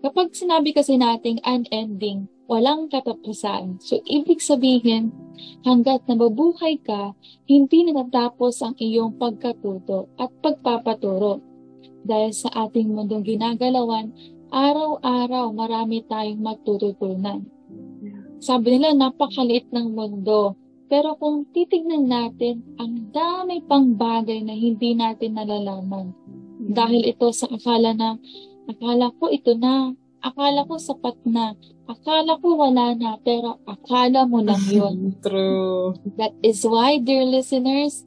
Kapag 0.00 0.32
sinabi 0.32 0.72
kasi 0.72 0.96
nating 0.96 1.44
unending, 1.44 2.26
walang 2.50 2.90
katapusan. 2.90 3.78
So, 3.78 4.02
ibig 4.08 4.42
sabihin, 4.42 5.14
hanggat 5.62 6.02
nababuhay 6.10 6.82
ka, 6.82 7.14
hindi 7.46 7.86
natatapos 7.86 8.64
ang 8.66 8.74
iyong 8.80 9.14
pagkatuto 9.14 10.10
at 10.18 10.34
pagpapaturo. 10.42 11.49
Dahil 12.04 12.32
sa 12.32 12.48
ating 12.66 12.92
mundong 12.92 13.24
ginagalawan, 13.24 14.12
araw-araw 14.50 15.52
marami 15.54 16.02
tayong 16.08 16.42
matututunan. 16.42 17.46
Sabi 18.40 18.80
nila, 18.80 18.96
napakaliit 18.96 19.68
ng 19.68 19.92
mundo. 19.92 20.56
Pero 20.90 21.14
kung 21.20 21.46
titignan 21.54 22.10
natin, 22.10 22.66
ang 22.80 23.14
dami 23.14 23.62
pang 23.62 23.94
bagay 23.94 24.42
na 24.42 24.56
hindi 24.56 24.96
natin 24.96 25.38
nalalaman. 25.38 26.10
Dahil 26.70 27.06
ito 27.06 27.30
sa 27.30 27.46
akala 27.46 27.94
na, 27.94 28.18
akala 28.66 29.14
ko 29.20 29.30
ito 29.30 29.54
na, 29.54 29.94
akala 30.18 30.66
ko 30.66 30.82
sapat 30.82 31.14
na, 31.28 31.54
akala 31.86 32.42
ko 32.42 32.58
wala 32.58 32.96
na, 32.96 33.22
pero 33.22 33.60
akala 33.70 34.26
mo 34.26 34.42
lang 34.42 34.64
yun. 34.66 34.96
True. 35.24 35.94
That 36.18 36.34
is 36.42 36.66
why, 36.66 36.98
dear 36.98 37.22
listeners, 37.22 38.02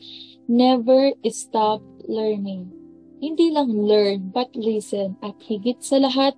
never 0.50 1.16
stop 1.32 1.80
learning. 2.10 2.83
Hindi 3.24 3.56
lang 3.56 3.72
learn, 3.72 4.36
but 4.36 4.52
listen. 4.52 5.16
At 5.24 5.40
higit 5.48 5.80
sa 5.80 6.04
lahat, 6.04 6.36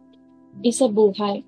isa 0.61 0.85
buhay. 0.85 1.41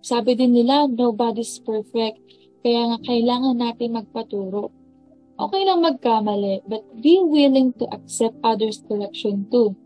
Sabi 0.00 0.32
din 0.32 0.56
nila, 0.56 0.88
nobody's 0.88 1.60
perfect. 1.60 2.16
Kaya 2.64 2.88
nga 2.88 2.98
kailangan 3.04 3.60
natin 3.60 4.00
magpaturo. 4.00 4.72
Okay 5.36 5.62
lang 5.68 5.84
magkamali, 5.84 6.64
but 6.64 6.80
be 7.04 7.20
willing 7.20 7.76
to 7.76 7.84
accept 7.92 8.36
others' 8.40 8.80
correction 8.88 9.44
too. 9.52 9.76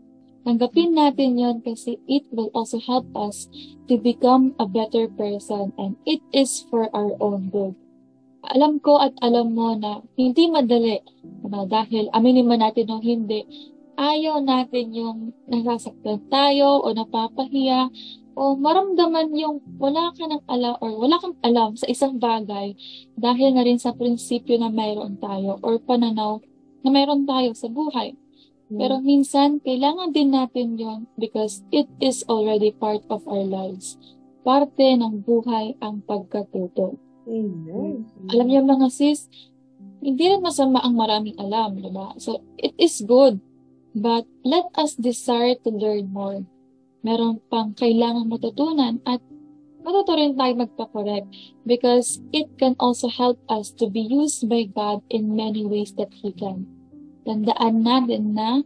Tanggapin 0.47 0.95
natin 0.95 1.35
yon 1.35 1.59
kasi 1.59 1.99
it 2.07 2.23
will 2.31 2.53
also 2.55 2.79
help 2.79 3.07
us 3.11 3.51
to 3.91 3.99
become 3.99 4.55
a 4.55 4.67
better 4.69 5.11
person 5.19 5.75
and 5.75 5.99
it 6.07 6.23
is 6.31 6.63
for 6.71 6.87
our 6.95 7.11
own 7.19 7.51
good. 7.51 7.75
Alam 8.53 8.77
ko 8.77 9.01
at 9.01 9.17
alam 9.25 9.57
mo 9.57 9.73
na 9.73 10.05
hindi 10.15 10.45
madali 10.47 11.01
dahil 11.49 12.13
aminin 12.13 12.45
man 12.45 12.61
natin 12.61 12.93
o 12.93 13.01
hindi, 13.01 13.41
ayaw 13.95 14.43
natin 14.43 14.91
yung 14.91 15.17
nasasaktan 15.47 16.23
tayo 16.27 16.83
o 16.83 16.91
napapahiya 16.91 17.89
o 18.35 18.59
maramdaman 18.59 19.31
yung 19.33 19.63
wala 19.79 20.11
ka 20.11 20.27
ng 20.27 20.43
alam 20.51 20.75
or 20.83 20.91
wala 20.99 21.15
kang 21.23 21.39
alam 21.39 21.79
sa 21.79 21.87
isang 21.87 22.19
bagay 22.19 22.75
dahil 23.15 23.55
na 23.55 23.63
rin 23.63 23.79
sa 23.79 23.95
prinsipyo 23.95 24.59
na 24.59 24.67
mayroon 24.67 25.15
tayo 25.17 25.55
or 25.63 25.79
pananaw 25.79 26.43
na 26.83 26.89
mayroon 26.91 27.23
tayo 27.23 27.55
sa 27.55 27.71
buhay. 27.71 28.13
Pero 28.65 28.97
minsan, 28.97 29.61
kailangan 29.61 30.09
din 30.09 30.33
natin 30.33 30.75
yon 30.75 31.05
because 31.21 31.61
it 31.69 31.85
is 32.01 32.25
already 32.25 32.73
part 32.73 33.05
of 33.13 33.21
our 33.29 33.45
lives. 33.45 33.95
Parte 34.41 34.97
ng 34.97 35.21
buhay 35.21 35.77
ang 35.79 36.01
pagkatuto. 36.01 36.97
Amen. 37.25 38.05
Alam 38.29 38.45
niyo 38.49 38.61
mga 38.65 38.89
sis, 38.89 39.29
hindi 40.01 40.29
rin 40.29 40.41
masama 40.41 40.81
ang 40.81 40.97
maraming 40.97 41.37
alam, 41.37 41.77
di 41.77 41.89
ba? 41.89 42.13
So, 42.21 42.41
it 42.57 42.73
is 42.77 43.01
good. 43.05 43.41
But 43.95 44.27
let 44.43 44.67
us 44.75 44.99
desire 44.99 45.55
to 45.63 45.71
learn 45.71 46.11
more. 46.11 46.43
Meron 46.99 47.39
pang 47.47 47.71
kailangan 47.71 48.27
matutunan 48.27 48.99
at 49.07 49.23
matuto 49.79 50.19
rin 50.19 50.35
tayo 50.35 50.53
magpa-correct 50.59 51.31
because 51.63 52.19
it 52.35 52.51
can 52.59 52.75
also 52.75 53.07
help 53.07 53.39
us 53.47 53.71
to 53.79 53.87
be 53.87 54.03
used 54.03 54.51
by 54.51 54.67
God 54.67 54.99
in 55.07 55.31
many 55.31 55.63
ways 55.63 55.95
that 55.95 56.11
He 56.11 56.35
can. 56.35 56.67
Tandaan 57.23 57.87
natin 57.87 58.35
na 58.35 58.65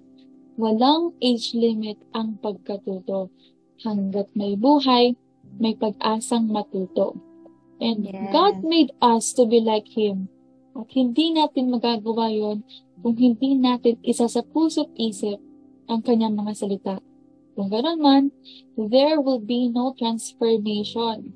walang 0.57 1.13
age 1.21 1.53
limit 1.53 2.01
ang 2.17 2.41
pagkatuto. 2.41 3.29
Hanggat 3.85 4.33
may 4.33 4.57
buhay, 4.57 5.13
may 5.61 5.77
pag-asang 5.77 6.49
matuto. 6.49 7.15
And 7.79 8.03
Yes. 8.03 8.33
God 8.33 8.65
made 8.65 8.91
us 8.99 9.31
to 9.37 9.45
be 9.45 9.61
like 9.61 9.87
Him. 9.93 10.27
At 10.75 10.91
hindi 10.91 11.31
natin 11.35 11.71
magagawa 11.71 12.31
yon 12.31 12.63
kung 12.99 13.15
hindi 13.15 13.55
natin 13.55 13.99
isa 14.03 14.27
sa 14.27 14.43
puso't 14.43 14.91
isip 14.95 15.39
ang 15.87 16.03
kanyang 16.03 16.35
mga 16.35 16.53
salita. 16.55 16.95
Kung 17.55 17.67
gano'n 17.67 17.99
man, 17.99 18.23
there 18.77 19.19
will 19.19 19.41
be 19.41 19.67
no 19.67 19.91
transformation. 19.97 21.33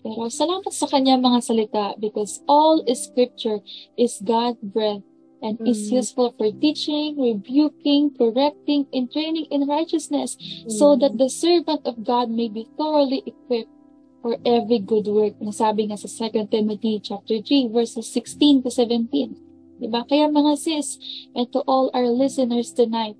Pero 0.00 0.32
salamat 0.32 0.72
sa 0.72 0.88
kanyang 0.88 1.20
mga 1.20 1.40
salita 1.44 1.86
because 2.00 2.40
all 2.48 2.80
scripture 2.96 3.60
is 4.00 4.24
God 4.24 4.56
breath 4.64 5.04
and 5.44 5.60
is 5.64 5.88
Mm. 5.88 6.00
useful 6.00 6.32
for 6.36 6.48
teaching, 6.52 7.16
rebuking, 7.16 8.12
correcting, 8.16 8.88
and 8.92 9.12
training 9.12 9.48
in 9.52 9.68
righteousness 9.68 10.36
so 10.68 10.96
that 10.96 11.16
the 11.16 11.28
servant 11.28 11.84
of 11.84 12.04
God 12.04 12.32
may 12.32 12.48
be 12.48 12.68
thoroughly 12.76 13.24
equipped 13.24 13.72
for 14.20 14.36
every 14.44 14.80
good 14.80 15.08
work. 15.08 15.36
Nasabi 15.40 15.88
nga 15.88 15.96
sa 15.96 16.08
2 16.08 16.48
Timothy 16.48 17.00
chapter 17.00 17.40
3 17.40 17.68
verses 17.72 18.08
16 18.08 18.64
to 18.64 18.70
17. 18.72 19.49
Diba? 19.80 20.04
Kaya 20.04 20.28
mga 20.28 20.60
sis, 20.60 21.00
and 21.32 21.48
to 21.56 21.64
all 21.64 21.88
our 21.96 22.12
listeners 22.12 22.76
tonight, 22.76 23.16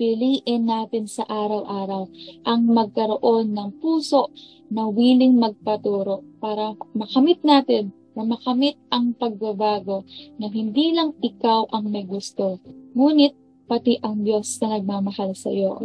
piliin 0.00 0.68
natin 0.68 1.08
sa 1.08 1.24
araw-araw 1.28 2.08
ang 2.44 2.68
magkaroon 2.68 3.52
ng 3.52 3.80
puso 3.80 4.32
na 4.72 4.88
willing 4.88 5.40
magpaturo 5.40 6.24
para 6.40 6.76
makamit 6.92 7.40
natin 7.44 7.92
na 8.16 8.24
makamit 8.24 8.80
ang 8.88 9.12
pagbabago 9.12 10.04
na 10.40 10.48
hindi 10.48 10.96
lang 10.96 11.12
ikaw 11.20 11.68
ang 11.68 11.92
may 11.92 12.08
gusto, 12.08 12.60
ngunit 12.96 13.36
pati 13.68 14.00
ang 14.00 14.24
Diyos 14.24 14.56
na 14.62 14.78
nagmamahal 14.78 15.36
sa 15.36 15.52
iyo. 15.52 15.76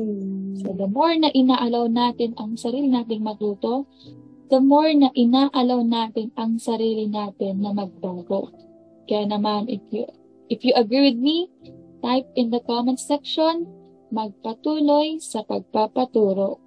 So 0.64 0.72
the 0.72 0.88
more 0.88 1.12
na 1.18 1.28
inaalaw 1.34 1.92
natin 1.92 2.38
ang 2.40 2.56
sarili 2.56 2.88
nating 2.88 3.26
matuto, 3.26 3.90
the 4.48 4.64
more 4.64 4.92
na 4.96 5.12
inaalaw 5.12 5.84
natin 5.84 6.32
ang 6.40 6.56
sarili 6.62 7.10
natin 7.10 7.60
na 7.60 7.76
magbago. 7.76 8.54
Kaya 9.12 9.28
naman, 9.28 9.68
if 9.68 9.84
you, 9.92 10.08
if 10.48 10.64
you 10.64 10.72
agree 10.72 11.12
with 11.12 11.20
me, 11.20 11.52
type 12.00 12.24
in 12.40 12.48
the 12.48 12.64
comment 12.64 12.96
section, 12.96 13.68
magpatuloy 14.08 15.20
sa 15.20 15.44
pagpapaturo. 15.44 16.64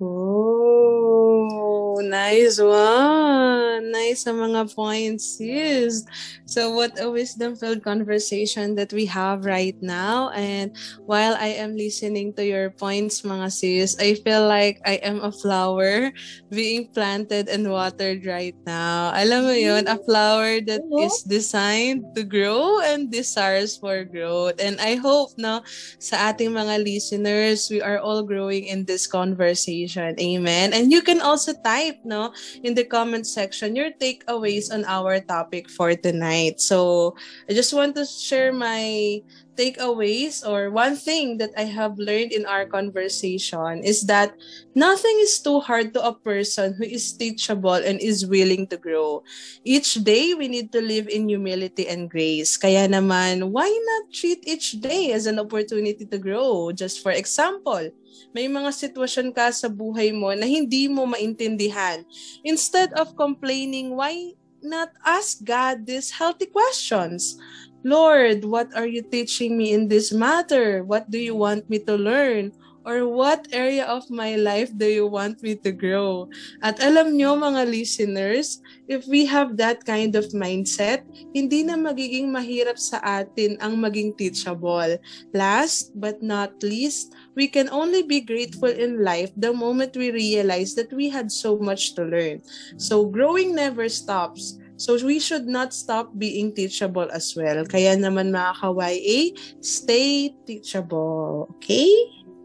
Oh, 0.00 1.98
nice 1.98 2.62
one. 2.62 3.90
Nice 3.90 4.22
sa 4.22 4.30
mga 4.30 4.70
points, 4.70 5.42
sis. 5.42 6.06
So 6.46 6.70
what 6.70 6.94
a 7.02 7.10
wisdom-filled 7.10 7.82
conversation 7.82 8.78
that 8.78 8.94
we 8.94 9.10
have 9.10 9.42
right 9.42 9.74
now. 9.82 10.30
And 10.38 10.70
while 11.02 11.34
I 11.34 11.58
am 11.58 11.74
listening 11.74 12.30
to 12.38 12.46
your 12.46 12.70
points, 12.70 13.26
mga 13.26 13.50
sis, 13.50 13.98
I 13.98 14.14
feel 14.22 14.46
like 14.46 14.78
I 14.86 15.02
am 15.02 15.18
a 15.18 15.34
flower 15.34 16.14
being 16.46 16.86
planted 16.94 17.50
and 17.50 17.66
watered 17.66 18.22
right 18.22 18.54
now. 18.66 19.10
Alam 19.18 19.50
mo 19.50 19.56
yun, 19.58 19.90
a 19.90 19.98
flower 19.98 20.62
that 20.62 20.86
is 21.02 21.26
designed 21.26 22.06
to 22.14 22.22
grow 22.22 22.78
and 22.86 23.10
desires 23.10 23.74
for 23.74 24.04
growth. 24.04 24.62
And 24.62 24.78
I 24.78 24.94
hope, 24.94 25.34
no, 25.34 25.66
sa 25.98 26.30
ating 26.30 26.54
mga 26.54 26.86
listeners, 26.86 27.66
we 27.66 27.82
are 27.82 27.98
all 27.98 28.22
growing 28.22 28.70
in 28.70 28.86
this 28.86 29.10
conversation. 29.10 29.87
Amen. 30.20 30.72
And 30.72 30.92
you 30.92 31.02
can 31.02 31.20
also 31.20 31.52
type, 31.64 31.98
no, 32.04 32.32
in 32.62 32.74
the 32.74 32.84
comment 32.84 33.26
section 33.26 33.74
your 33.74 33.90
takeaways 33.92 34.72
on 34.72 34.84
our 34.84 35.20
topic 35.20 35.68
for 35.70 35.94
tonight. 35.94 36.60
So 36.60 37.16
I 37.48 37.54
just 37.54 37.72
want 37.72 37.96
to 37.96 38.04
share 38.04 38.52
my 38.52 39.22
takeaways 39.58 40.46
or 40.46 40.70
one 40.70 40.94
thing 40.94 41.36
that 41.42 41.50
I 41.58 41.66
have 41.66 41.98
learned 41.98 42.30
in 42.30 42.46
our 42.46 42.64
conversation 42.64 43.82
is 43.82 44.06
that 44.06 44.30
nothing 44.78 45.18
is 45.18 45.42
too 45.42 45.58
hard 45.58 45.92
to 45.98 46.06
a 46.06 46.14
person 46.14 46.78
who 46.78 46.86
is 46.86 47.10
teachable 47.12 47.74
and 47.74 47.98
is 47.98 48.22
willing 48.22 48.70
to 48.70 48.78
grow. 48.78 49.26
Each 49.66 49.98
day, 49.98 50.38
we 50.38 50.46
need 50.46 50.70
to 50.72 50.80
live 50.80 51.10
in 51.10 51.28
humility 51.28 51.90
and 51.90 52.06
grace. 52.06 52.56
Kaya 52.56 52.86
naman, 52.86 53.50
why 53.50 53.66
not 53.66 54.14
treat 54.14 54.46
each 54.46 54.78
day 54.78 55.10
as 55.10 55.26
an 55.26 55.42
opportunity 55.42 56.06
to 56.06 56.18
grow? 56.18 56.70
Just 56.70 57.02
for 57.02 57.10
example, 57.10 57.90
may 58.34 58.46
mga 58.50 58.70
sitwasyon 58.72 59.34
ka 59.34 59.50
sa 59.52 59.70
buhay 59.70 60.12
mo 60.12 60.32
na 60.34 60.44
hindi 60.44 60.86
mo 60.86 61.04
maintindihan. 61.04 62.02
Instead 62.42 62.92
of 62.94 63.16
complaining, 63.18 63.94
why 63.94 64.34
not 64.62 64.90
ask 65.06 65.42
God 65.44 65.86
these 65.86 66.10
healthy 66.10 66.46
questions? 66.46 67.38
Lord, 67.86 68.42
what 68.44 68.74
are 68.74 68.90
you 68.90 69.02
teaching 69.06 69.54
me 69.54 69.72
in 69.72 69.86
this 69.86 70.10
matter? 70.10 70.82
What 70.82 71.10
do 71.10 71.18
you 71.18 71.38
want 71.38 71.70
me 71.70 71.78
to 71.86 71.94
learn? 71.94 72.50
Or 72.88 73.04
what 73.04 73.52
area 73.52 73.84
of 73.84 74.08
my 74.08 74.40
life 74.40 74.72
do 74.72 74.88
you 74.88 75.04
want 75.04 75.44
me 75.44 75.60
to 75.60 75.70
grow? 75.76 76.32
At 76.64 76.80
alam 76.80 77.20
nyo 77.20 77.36
mga 77.36 77.68
listeners, 77.68 78.64
if 78.88 79.04
we 79.04 79.28
have 79.28 79.60
that 79.60 79.84
kind 79.84 80.16
of 80.16 80.32
mindset, 80.32 81.04
hindi 81.36 81.68
na 81.68 81.76
magiging 81.76 82.32
mahirap 82.32 82.80
sa 82.80 82.96
atin 83.04 83.60
ang 83.60 83.76
maging 83.76 84.16
teachable. 84.16 84.96
Last 85.36 85.92
but 86.00 86.24
not 86.24 86.56
least, 86.64 87.12
we 87.38 87.46
can 87.46 87.70
only 87.70 88.02
be 88.02 88.18
grateful 88.18 88.66
in 88.66 89.06
life 89.06 89.30
the 89.38 89.54
moment 89.54 89.94
we 89.94 90.10
realize 90.10 90.74
that 90.74 90.90
we 90.90 91.06
had 91.06 91.30
so 91.30 91.54
much 91.62 91.94
to 91.94 92.02
learn. 92.02 92.42
So 92.82 93.06
growing 93.06 93.54
never 93.54 93.86
stops. 93.86 94.58
So 94.74 94.98
we 94.98 95.22
should 95.22 95.46
not 95.46 95.70
stop 95.70 96.10
being 96.18 96.50
teachable 96.50 97.06
as 97.14 97.30
well. 97.38 97.62
Kaya 97.62 97.94
naman 97.94 98.34
mga 98.34 98.58
ka-YA, 98.58 99.20
stay 99.62 100.34
teachable. 100.42 101.46
Okay? 101.58 101.86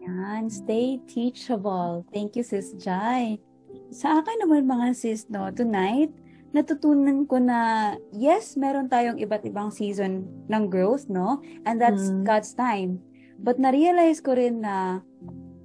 Yan, 0.06 0.46
stay 0.46 1.02
teachable. 1.10 2.06
Thank 2.14 2.38
you, 2.38 2.46
Sis 2.46 2.78
Jai. 2.78 3.42
Sa 3.90 4.22
akin 4.22 4.46
naman 4.46 4.70
mga 4.70 4.94
sis, 4.94 5.26
no, 5.30 5.50
tonight, 5.50 6.10
natutunan 6.54 7.26
ko 7.26 7.42
na, 7.42 7.94
yes, 8.14 8.54
meron 8.54 8.86
tayong 8.86 9.18
iba't 9.18 9.42
ibang 9.42 9.74
season 9.74 10.26
ng 10.46 10.64
growth, 10.70 11.10
no? 11.10 11.42
And 11.66 11.82
that's 11.82 12.10
Mm. 12.10 12.22
God's 12.22 12.54
time. 12.54 13.02
But 13.44 13.60
na-realize 13.60 14.24
ko 14.24 14.32
rin 14.32 14.64
na, 14.64 15.04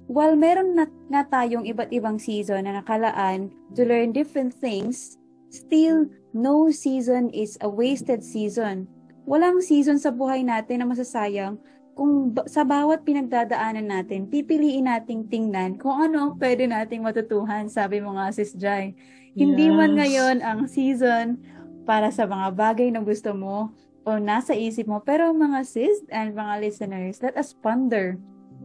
while 0.04 0.36
meron 0.36 0.76
na 0.76 0.84
nga 1.08 1.24
tayong 1.24 1.64
iba't 1.64 1.88
ibang 1.96 2.20
season 2.20 2.68
na 2.68 2.84
nakalaan 2.84 3.48
to 3.72 3.88
learn 3.88 4.12
different 4.12 4.52
things, 4.52 5.16
still, 5.48 6.04
no 6.36 6.68
season 6.68 7.32
is 7.32 7.56
a 7.64 7.68
wasted 7.72 8.20
season. 8.20 8.84
Walang 9.24 9.64
season 9.64 9.96
sa 9.96 10.12
buhay 10.12 10.44
natin 10.44 10.84
na 10.84 10.86
masasayang 10.92 11.56
kung 11.96 12.36
ba- 12.36 12.44
sa 12.48 12.68
bawat 12.68 13.02
pinagdadaanan 13.02 13.88
natin, 13.88 14.28
pipiliin 14.28 14.88
nating 14.88 15.28
tingnan 15.32 15.80
kung 15.80 15.96
ano 15.96 16.30
ang 16.30 16.32
pwede 16.36 16.68
nating 16.68 17.00
matutuhan, 17.00 17.68
sabi 17.68 18.04
mo 18.04 18.16
nga, 18.16 18.28
Sis 18.32 18.52
Jai. 18.56 18.92
Hindi 19.32 19.72
man 19.72 19.94
Yes. 19.94 19.98
ngayon 19.98 20.36
ang 20.42 20.60
season 20.66 21.40
para 21.84 22.12
sa 22.12 22.26
mga 22.26 22.52
bagay 22.56 22.88
na 22.92 23.00
gusto 23.00 23.32
mo 23.32 23.72
o 24.10 24.18
nasa 24.18 24.58
isip 24.58 24.90
mo, 24.90 24.98
pero 24.98 25.30
mga 25.30 25.62
sis 25.62 26.02
and 26.10 26.34
mga 26.34 26.66
listeners, 26.66 27.22
let 27.22 27.38
us 27.38 27.54
ponder. 27.54 28.18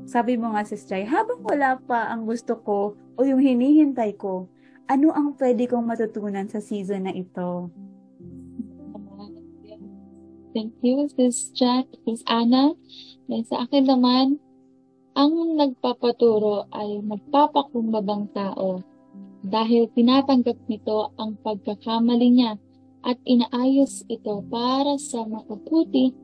Sabi 0.09 0.41
mo 0.41 0.57
nga, 0.57 0.65
Sis 0.65 0.89
Jai, 0.89 1.05
habang 1.05 1.45
wala 1.45 1.77
pa 1.85 2.09
ang 2.09 2.25
gusto 2.25 2.57
ko 2.65 2.97
o 3.15 3.19
yung 3.21 3.39
hinihintay 3.39 4.17
ko, 4.17 4.49
ano 4.89 5.13
ang 5.13 5.37
pwede 5.37 5.69
kong 5.69 5.85
matutunan 5.85 6.49
sa 6.49 6.57
season 6.57 7.05
na 7.05 7.13
ito? 7.13 7.69
Thank 10.51 10.73
you, 10.81 11.05
Sis 11.13 11.53
Jack, 11.53 11.87
Sis 12.03 12.25
Anna. 12.25 12.73
And 13.29 13.45
sa 13.45 13.69
akin 13.69 13.85
naman, 13.85 14.41
ang 15.15 15.33
nagpapaturo 15.55 16.67
ay 16.73 16.99
magpapakumbabang 17.05 18.33
tao 18.35 18.83
dahil 19.45 19.87
tinatanggap 19.93 20.57
nito 20.67 21.13
ang 21.21 21.37
pagkakamali 21.39 22.27
niya 22.33 22.57
at 23.05 23.21
inaayos 23.21 24.01
ito 24.09 24.41
para 24.49 24.97
sa 24.97 25.23
makabuti 25.29 26.17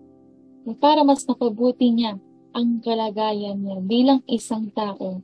para 0.81 1.01
mas 1.01 1.25
makabuti 1.25 1.89
niya 1.93 2.17
ang 2.53 2.81
kalagayan 2.83 3.61
niya 3.61 3.77
bilang 3.81 4.21
isang 4.29 4.69
tao 4.73 5.21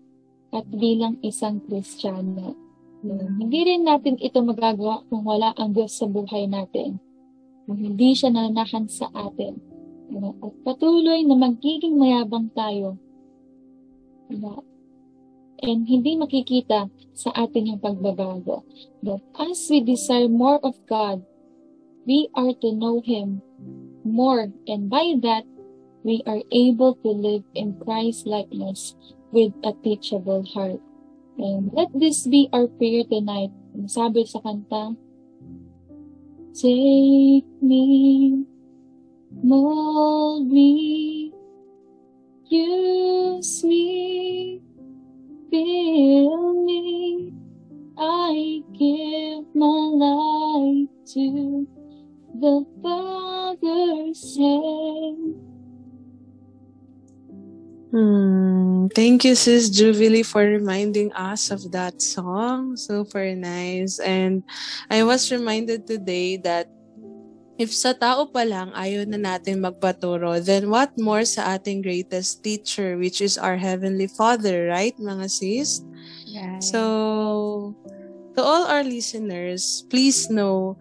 at 0.49 0.65
bilang 0.69 1.19
isang 1.21 1.61
Kristiyano. 1.65 2.55
Hindi 3.37 3.59
rin 3.67 3.85
natin 3.85 4.17
ito 4.17 4.41
magagawa 4.41 5.05
kung 5.11 5.21
wala 5.27 5.53
ang 5.53 5.75
Diyos 5.75 5.93
sa 5.93 6.09
buhay 6.09 6.49
natin. 6.49 6.97
Kung 7.67 7.77
hindi 7.77 8.15
siya 8.17 8.33
nananahan 8.33 8.89
sa 8.89 9.11
atin. 9.13 9.59
Ano, 10.07 10.33
At 10.39 10.55
patuloy 10.63 11.21
na 11.27 11.35
magiging 11.35 11.99
mayabang 11.99 12.49
tayo. 12.55 12.97
Ano, 14.31 14.63
And 15.57 15.89
hindi 15.89 16.13
makikita 16.13 16.89
sa 17.17 17.29
atin 17.33 17.75
yung 17.75 17.81
pagbabago. 17.81 18.61
But 19.01 19.25
as 19.41 19.65
we 19.73 19.81
desire 19.81 20.29
more 20.29 20.61
of 20.61 20.77
God, 20.85 21.25
we 22.07 22.31
are 22.33 22.55
to 22.63 22.71
know 22.71 23.03
Him 23.03 23.43
more. 24.07 24.47
And 24.65 24.89
by 24.89 25.19
that, 25.21 25.43
we 26.07 26.23
are 26.25 26.39
able 26.55 26.95
to 27.03 27.11
live 27.11 27.43
in 27.53 27.75
Christ 27.83 28.25
likeness 28.25 28.95
with 29.35 29.51
a 29.67 29.75
teachable 29.83 30.47
heart. 30.47 30.79
And 31.37 31.69
let 31.75 31.91
this 31.93 32.25
be 32.25 32.47
our 32.55 32.71
prayer 32.79 33.03
tonight. 33.03 33.51
Sabi 33.91 34.23
sa 34.25 34.39
kanta, 34.39 34.95
Take 36.57 37.45
me, 37.61 38.41
mold 39.43 40.49
me, 40.49 41.29
use 42.49 43.61
me, 43.61 44.63
fill 45.51 46.55
me. 46.65 47.35
I 47.99 48.63
give 48.73 49.45
my 49.53 49.83
life 49.93 50.89
to 51.13 51.67
the 52.39 52.65
Father's 52.81 54.37
hand. 54.37 55.35
Hmm. 57.91 58.87
Thank 58.93 59.23
you, 59.23 59.33
Sis 59.33 59.69
Jubilee, 59.69 60.23
for 60.23 60.43
reminding 60.43 61.11
us 61.13 61.49
of 61.51 61.71
that 61.71 62.01
song. 62.01 62.75
Super 62.75 63.33
nice. 63.33 63.99
And 63.99 64.43
I 64.91 65.03
was 65.03 65.31
reminded 65.31 65.87
today 65.87 66.37
that 66.43 66.67
if 67.57 67.73
sa 67.73 67.97
tao 67.97 68.29
pa 68.29 68.45
lang 68.45 68.69
ayaw 68.77 69.07
na 69.09 69.17
natin 69.17 69.65
magpaturo, 69.65 70.37
then 70.37 70.69
what 70.69 70.93
more 70.99 71.25
sa 71.25 71.57
ating 71.57 71.81
greatest 71.81 72.45
teacher, 72.45 73.01
which 73.01 73.17
is 73.17 73.39
our 73.39 73.57
Heavenly 73.57 74.07
Father, 74.07 74.69
right, 74.69 74.93
mga 74.99 75.25
sis? 75.25 75.81
Right. 76.29 76.61
So, 76.61 77.73
to 78.37 78.41
all 78.45 78.69
our 78.69 78.85
listeners, 78.85 79.87
please 79.89 80.29
know 80.29 80.77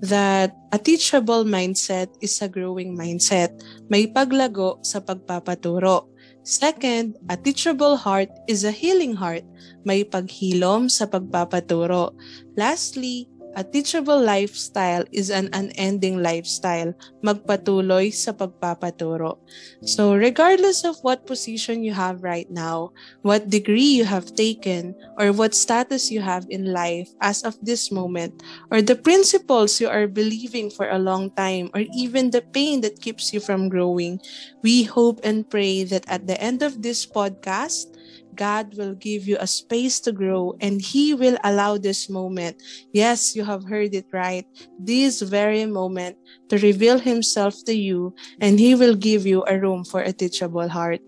that 0.00 0.56
a 0.72 0.78
teachable 0.78 1.44
mindset 1.44 2.08
is 2.20 2.40
a 2.40 2.48
growing 2.48 2.96
mindset. 2.96 3.52
May 3.92 4.08
paglago 4.08 4.80
sa 4.84 5.00
pagpapaturo. 5.00 6.08
Second, 6.40 7.20
a 7.28 7.36
teachable 7.36 8.00
heart 8.00 8.32
is 8.48 8.64
a 8.64 8.72
healing 8.72 9.12
heart. 9.12 9.44
May 9.84 10.08
paghilom 10.08 10.88
sa 10.88 11.04
pagpapaturo. 11.04 12.16
Lastly, 12.56 13.28
A 13.56 13.64
teachable 13.64 14.22
lifestyle 14.22 15.02
is 15.10 15.28
an 15.28 15.50
unending 15.52 16.22
lifestyle, 16.22 16.94
magpatuloy 17.18 18.14
sa 18.14 18.30
pagpapaturo. 18.30 19.42
So 19.82 20.14
regardless 20.14 20.86
of 20.86 21.02
what 21.02 21.26
position 21.26 21.82
you 21.82 21.90
have 21.92 22.22
right 22.22 22.46
now, 22.46 22.94
what 23.22 23.50
degree 23.50 23.98
you 23.98 24.06
have 24.06 24.38
taken, 24.38 24.94
or 25.18 25.32
what 25.34 25.58
status 25.58 26.14
you 26.14 26.22
have 26.22 26.46
in 26.48 26.70
life 26.70 27.10
as 27.20 27.42
of 27.42 27.58
this 27.58 27.90
moment, 27.90 28.38
or 28.70 28.82
the 28.82 28.94
principles 28.94 29.80
you 29.82 29.90
are 29.90 30.06
believing 30.06 30.70
for 30.70 30.86
a 30.86 31.02
long 31.02 31.34
time, 31.34 31.74
or 31.74 31.82
even 31.90 32.30
the 32.30 32.46
pain 32.54 32.80
that 32.86 33.02
keeps 33.02 33.34
you 33.34 33.40
from 33.40 33.68
growing, 33.68 34.22
we 34.62 34.84
hope 34.86 35.18
and 35.26 35.50
pray 35.50 35.82
that 35.82 36.06
at 36.06 36.26
the 36.30 36.38
end 36.40 36.62
of 36.62 36.82
this 36.82 37.04
podcast, 37.04 37.90
God 38.40 38.72
will 38.78 38.94
give 38.96 39.28
you 39.28 39.36
a 39.38 39.46
space 39.46 40.00
to 40.00 40.12
grow 40.12 40.56
and 40.60 40.80
He 40.80 41.12
will 41.12 41.36
allow 41.44 41.76
this 41.76 42.08
moment. 42.08 42.56
Yes, 42.92 43.36
you 43.36 43.44
have 43.44 43.68
heard 43.68 43.94
it 43.94 44.06
right. 44.12 44.46
This 44.78 45.20
very 45.20 45.66
moment 45.66 46.16
to 46.48 46.56
reveal 46.56 46.98
Himself 46.98 47.54
to 47.66 47.76
you 47.76 48.14
and 48.40 48.58
He 48.58 48.74
will 48.74 48.96
give 48.96 49.26
you 49.26 49.44
a 49.46 49.60
room 49.60 49.84
for 49.84 50.00
a 50.00 50.12
teachable 50.12 50.70
heart. 50.70 51.00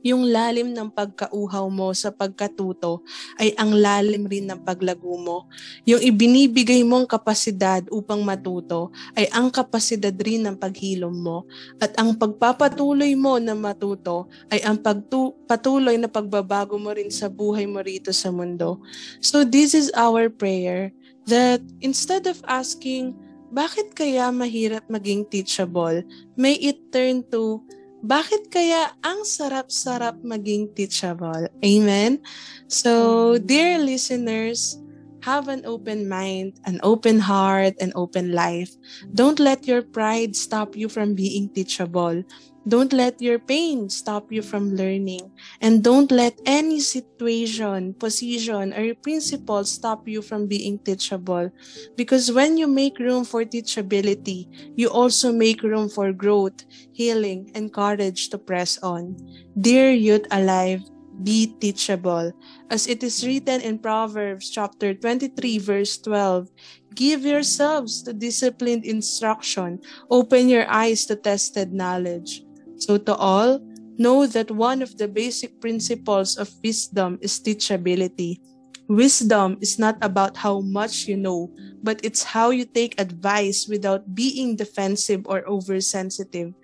Yung 0.00 0.28
lalim 0.28 0.72
ng 0.72 0.88
pagkauhaw 0.88 1.68
mo 1.68 1.92
sa 1.92 2.08
pagkatuto 2.08 3.04
ay 3.36 3.52
ang 3.60 3.76
lalim 3.76 4.24
rin 4.24 4.48
ng 4.48 4.60
paglago 4.64 5.16
mo. 5.20 5.38
Yung 5.84 6.00
ibinibigay 6.00 6.80
mong 6.84 7.04
kapasidad 7.04 7.84
upang 7.92 8.24
matuto 8.24 8.88
ay 9.12 9.28
ang 9.32 9.52
kapasidad 9.52 10.14
rin 10.16 10.44
ng 10.48 10.56
paghilom 10.56 11.12
mo. 11.12 11.44
At 11.76 11.92
ang 12.00 12.16
pagpapatuloy 12.16 13.12
mo 13.16 13.36
na 13.36 13.52
matuto 13.52 14.28
ay 14.48 14.64
ang 14.64 14.80
pagtu- 14.80 15.36
patuloy 15.44 16.00
na 16.00 16.08
pagbabago 16.08 16.80
mo 16.80 16.92
rin 16.96 17.12
sa 17.12 17.28
buhay 17.28 17.68
mo 17.68 17.84
rito 17.84 18.12
sa 18.12 18.32
mundo. 18.32 18.80
So 19.20 19.44
this 19.44 19.76
is 19.76 19.92
our 19.92 20.32
prayer 20.32 20.92
that 21.28 21.60
instead 21.84 22.24
of 22.26 22.40
asking, 22.48 23.12
bakit 23.50 23.98
kaya 23.98 24.30
mahirap 24.30 24.86
maging 24.86 25.26
teachable, 25.26 26.06
may 26.38 26.54
it 26.62 26.94
turn 26.94 27.26
to, 27.34 27.58
bakit 28.02 28.48
kaya 28.50 28.92
ang 29.04 29.24
sarap-sarap 29.24 30.20
maging 30.24 30.72
teachable? 30.74 31.48
Amen? 31.64 32.20
So, 32.68 33.36
dear 33.38 33.78
listeners, 33.78 34.80
have 35.22 35.48
an 35.48 35.62
open 35.68 36.08
mind, 36.08 36.56
an 36.64 36.80
open 36.82 37.20
heart, 37.20 37.76
an 37.80 37.92
open 37.94 38.32
life. 38.32 38.72
Don't 39.12 39.38
let 39.38 39.66
your 39.68 39.82
pride 39.82 40.34
stop 40.36 40.76
you 40.76 40.88
from 40.88 41.14
being 41.14 41.52
teachable. 41.52 42.24
Don't 42.68 42.92
let 42.92 43.20
your 43.22 43.38
pain 43.38 43.88
stop 43.88 44.30
you 44.30 44.42
from 44.42 44.76
learning. 44.76 45.32
And 45.60 45.82
don't 45.82 46.12
let 46.12 46.38
any 46.44 46.80
situation, 46.80 47.94
position, 47.94 48.74
or 48.74 48.94
principle 49.00 49.64
stop 49.64 50.06
you 50.06 50.20
from 50.20 50.46
being 50.46 50.78
teachable. 50.78 51.50
Because 51.96 52.30
when 52.30 52.58
you 52.58 52.66
make 52.68 52.98
room 52.98 53.24
for 53.24 53.44
teachability, 53.44 54.44
you 54.76 54.88
also 54.90 55.32
make 55.32 55.62
room 55.62 55.88
for 55.88 56.12
growth, 56.12 56.64
healing, 56.92 57.50
and 57.54 57.72
courage 57.72 58.28
to 58.28 58.38
press 58.38 58.76
on. 58.82 59.16
Dear 59.56 59.90
youth 59.90 60.26
alive, 60.30 60.84
be 61.22 61.56
teachable. 61.60 62.32
As 62.70 62.86
it 62.86 63.02
is 63.02 63.26
written 63.26 63.60
in 63.60 63.78
Proverbs 63.78 64.50
chapter 64.50 64.94
23 64.94 65.58
verse 65.58 65.98
12, 65.98 66.48
give 66.94 67.24
yourselves 67.24 68.02
to 68.04 68.12
disciplined 68.12 68.84
instruction, 68.84 69.80
open 70.10 70.48
your 70.48 70.68
eyes 70.68 71.04
to 71.06 71.16
tested 71.16 71.72
knowledge. 71.72 72.44
So 72.80 72.98
to 72.98 73.14
all, 73.14 73.60
know 73.98 74.26
that 74.26 74.50
one 74.50 74.82
of 74.82 74.96
the 74.96 75.08
basic 75.08 75.60
principles 75.60 76.36
of 76.36 76.50
wisdom 76.64 77.18
is 77.20 77.38
teachability. 77.40 78.40
Wisdom 78.88 79.58
is 79.60 79.78
not 79.78 79.96
about 80.02 80.38
how 80.38 80.60
much 80.60 81.06
you 81.06 81.16
know, 81.16 81.52
but 81.82 82.00
it's 82.02 82.24
how 82.34 82.50
you 82.50 82.64
take 82.64 83.00
advice 83.00 83.66
without 83.68 84.14
being 84.14 84.56
defensive 84.56 85.22
or 85.26 85.46
oversensitive. 85.46 86.54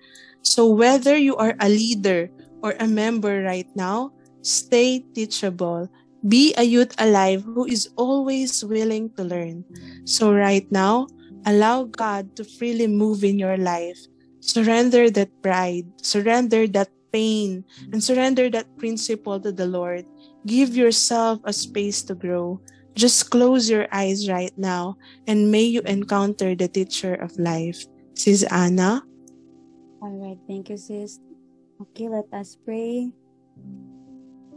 So 0.41 0.67
whether 0.67 1.17
you 1.17 1.35
are 1.37 1.55
a 1.59 1.69
leader 1.69 2.31
or 2.61 2.75
a 2.79 2.87
member 2.87 3.43
right 3.43 3.69
now, 3.75 4.11
stay 4.41 5.05
teachable. 5.13 5.89
Be 6.27 6.53
a 6.57 6.63
youth 6.63 6.95
alive 6.97 7.43
who 7.43 7.65
is 7.65 7.87
always 7.95 8.63
willing 8.63 9.11
to 9.15 9.23
learn. 9.23 9.65
So 10.05 10.33
right 10.33 10.67
now, 10.71 11.07
allow 11.45 11.85
God 11.85 12.35
to 12.35 12.43
freely 12.43 12.87
move 12.87 13.23
in 13.23 13.39
your 13.39 13.57
life. 13.57 13.99
Surrender 14.47 15.11
that 15.11 15.29
pride, 15.43 15.85
surrender 16.01 16.67
that 16.67 16.89
pain, 17.11 17.63
and 17.91 18.03
surrender 18.03 18.49
that 18.49 18.65
principle 18.79 19.39
to 19.39 19.51
the 19.51 19.67
Lord. 19.67 20.05
Give 20.47 20.75
yourself 20.75 21.39
a 21.43 21.51
space 21.51 22.01
to 22.03 22.15
grow. 22.15 22.61
Just 22.95 23.29
close 23.29 23.69
your 23.69 23.85
eyes 23.91 24.27
right 24.27 24.55
now 24.57 24.97
and 25.27 25.51
may 25.51 25.61
you 25.61 25.81
encounter 25.85 26.55
the 26.55 26.67
teacher 26.67 27.13
of 27.13 27.37
life. 27.37 27.77
Sis 28.15 28.41
Anna. 28.49 29.03
All 30.01 30.17
right, 30.17 30.39
thank 30.47 30.69
you, 30.69 30.77
sis. 30.77 31.19
Okay, 31.81 32.09
let 32.09 32.25
us 32.33 32.57
pray. 32.65 33.11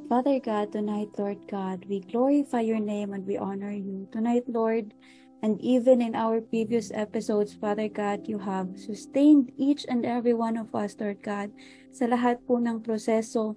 Father 0.08 0.40
God, 0.40 0.72
tonight, 0.72 1.08
Lord 1.18 1.38
God, 1.50 1.84
we 1.86 2.00
glorify 2.00 2.60
your 2.62 2.80
name 2.80 3.12
and 3.12 3.26
we 3.26 3.36
honor 3.36 3.70
you. 3.70 4.08
Tonight, 4.10 4.42
Lord, 4.48 4.94
and 5.42 5.60
even 5.60 6.00
in 6.00 6.14
our 6.14 6.40
previous 6.40 6.92
episodes, 6.92 7.56
Father 7.56 7.88
God, 7.88 8.28
you 8.28 8.38
have 8.38 8.76
sustained 8.76 9.52
each 9.56 9.86
and 9.88 10.04
every 10.04 10.34
one 10.34 10.56
of 10.56 10.74
us, 10.74 10.96
Lord 11.00 11.24
God. 11.24 11.50
Sa 11.92 12.04
lahat 12.04 12.44
po 12.44 12.60
ng 12.60 12.84
proseso, 12.84 13.56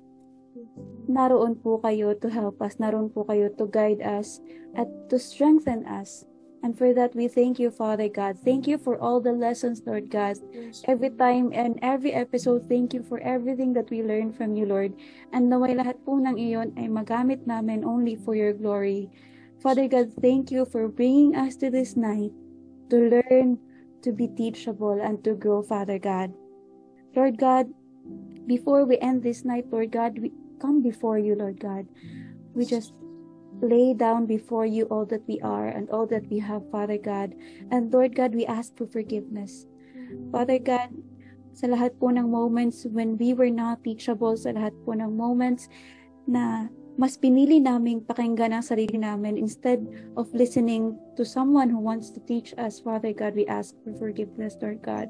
naroon 1.12 1.60
po 1.60 1.84
kayo 1.84 2.16
to 2.16 2.32
help 2.32 2.62
us, 2.64 2.80
naroon 2.80 3.12
po 3.12 3.28
kayo 3.28 3.52
to 3.60 3.68
guide 3.68 4.00
us 4.00 4.40
at 4.80 4.88
to 5.12 5.20
strengthen 5.20 5.84
us. 5.86 6.24
And 6.64 6.72
for 6.80 6.96
that, 6.96 7.12
we 7.12 7.28
thank 7.28 7.60
you, 7.60 7.68
Father 7.68 8.08
God. 8.08 8.40
Thank 8.40 8.72
you 8.72 8.80
for 8.80 8.96
all 8.96 9.20
the 9.20 9.36
lessons, 9.36 9.84
Lord 9.84 10.08
God. 10.08 10.40
Every 10.88 11.12
time 11.12 11.52
and 11.52 11.76
every 11.84 12.16
episode, 12.16 12.72
thank 12.72 12.96
you 12.96 13.04
for 13.04 13.20
everything 13.20 13.76
that 13.76 13.92
we 13.92 14.00
learn 14.00 14.32
from 14.32 14.56
you, 14.56 14.64
Lord. 14.64 14.96
And 15.36 15.52
naway 15.52 15.76
lahat 15.76 16.00
po 16.08 16.16
ng 16.24 16.40
iyon 16.40 16.72
ay 16.80 16.88
magamit 16.88 17.44
namin 17.44 17.84
only 17.84 18.16
for 18.16 18.32
your 18.32 18.56
glory. 18.56 19.12
Father 19.64 19.88
God, 19.88 20.11
thank 20.20 20.51
you 20.51 20.68
for 20.68 20.91
bringing 20.91 21.39
us 21.39 21.55
to 21.64 21.72
this 21.72 21.95
night 21.95 22.36
to 22.91 22.99
learn, 23.07 23.55
to 24.03 24.11
be 24.11 24.28
teachable, 24.28 24.99
and 24.99 25.24
to 25.24 25.39
grow, 25.39 25.64
Father 25.64 25.97
God. 25.97 26.36
Lord 27.16 27.39
God, 27.39 27.72
before 28.45 28.84
we 28.84 28.99
end 28.99 29.24
this 29.24 29.47
night, 29.47 29.72
Lord 29.72 29.95
God, 29.95 30.20
we 30.20 30.36
come 30.59 30.84
before 30.84 31.18
you, 31.18 31.39
Lord 31.39 31.64
God. 31.64 31.88
We 32.53 32.66
just 32.68 32.91
lay 33.61 33.93
down 33.93 34.26
before 34.26 34.66
you 34.66 34.84
all 34.91 35.05
that 35.07 35.24
we 35.32 35.39
are 35.39 35.72
and 35.72 35.89
all 35.89 36.07
that 36.07 36.28
we 36.28 36.39
have, 36.39 36.68
Father 36.70 36.99
God. 36.99 37.32
And 37.72 37.88
Lord 37.88 38.20
God, 38.20 38.36
we 38.36 38.45
ask 38.45 38.76
for 38.76 38.86
forgiveness. 38.86 39.66
Father 40.36 40.59
God, 40.59 40.91
sa 41.55 41.72
lahat 41.72 41.95
po 42.03 42.11
ng 42.11 42.28
moments 42.28 42.84
when 42.91 43.16
we 43.16 43.32
were 43.32 43.53
not 43.53 43.80
teachable, 43.88 44.36
sa 44.36 44.51
lahat 44.51 44.76
po 44.84 44.91
ng 44.91 45.07
moments 45.16 45.72
na 46.28 46.68
mas 46.98 47.18
pinili 47.18 47.58
naming 47.58 48.06
pakinggan 48.06 48.54
ang 48.54 48.62
sarili 48.62 49.02
namin 49.02 49.34
instead 49.38 49.82
of 50.14 50.30
listening 50.34 50.94
to 51.18 51.26
someone 51.26 51.70
who 51.70 51.82
wants 51.82 52.14
to 52.14 52.22
teach 52.30 52.54
us, 52.62 52.78
Father 52.78 53.10
God, 53.14 53.34
we 53.34 53.50
ask 53.50 53.74
for 53.82 53.98
forgiveness, 53.98 54.54
Lord 54.62 54.86
God. 54.86 55.10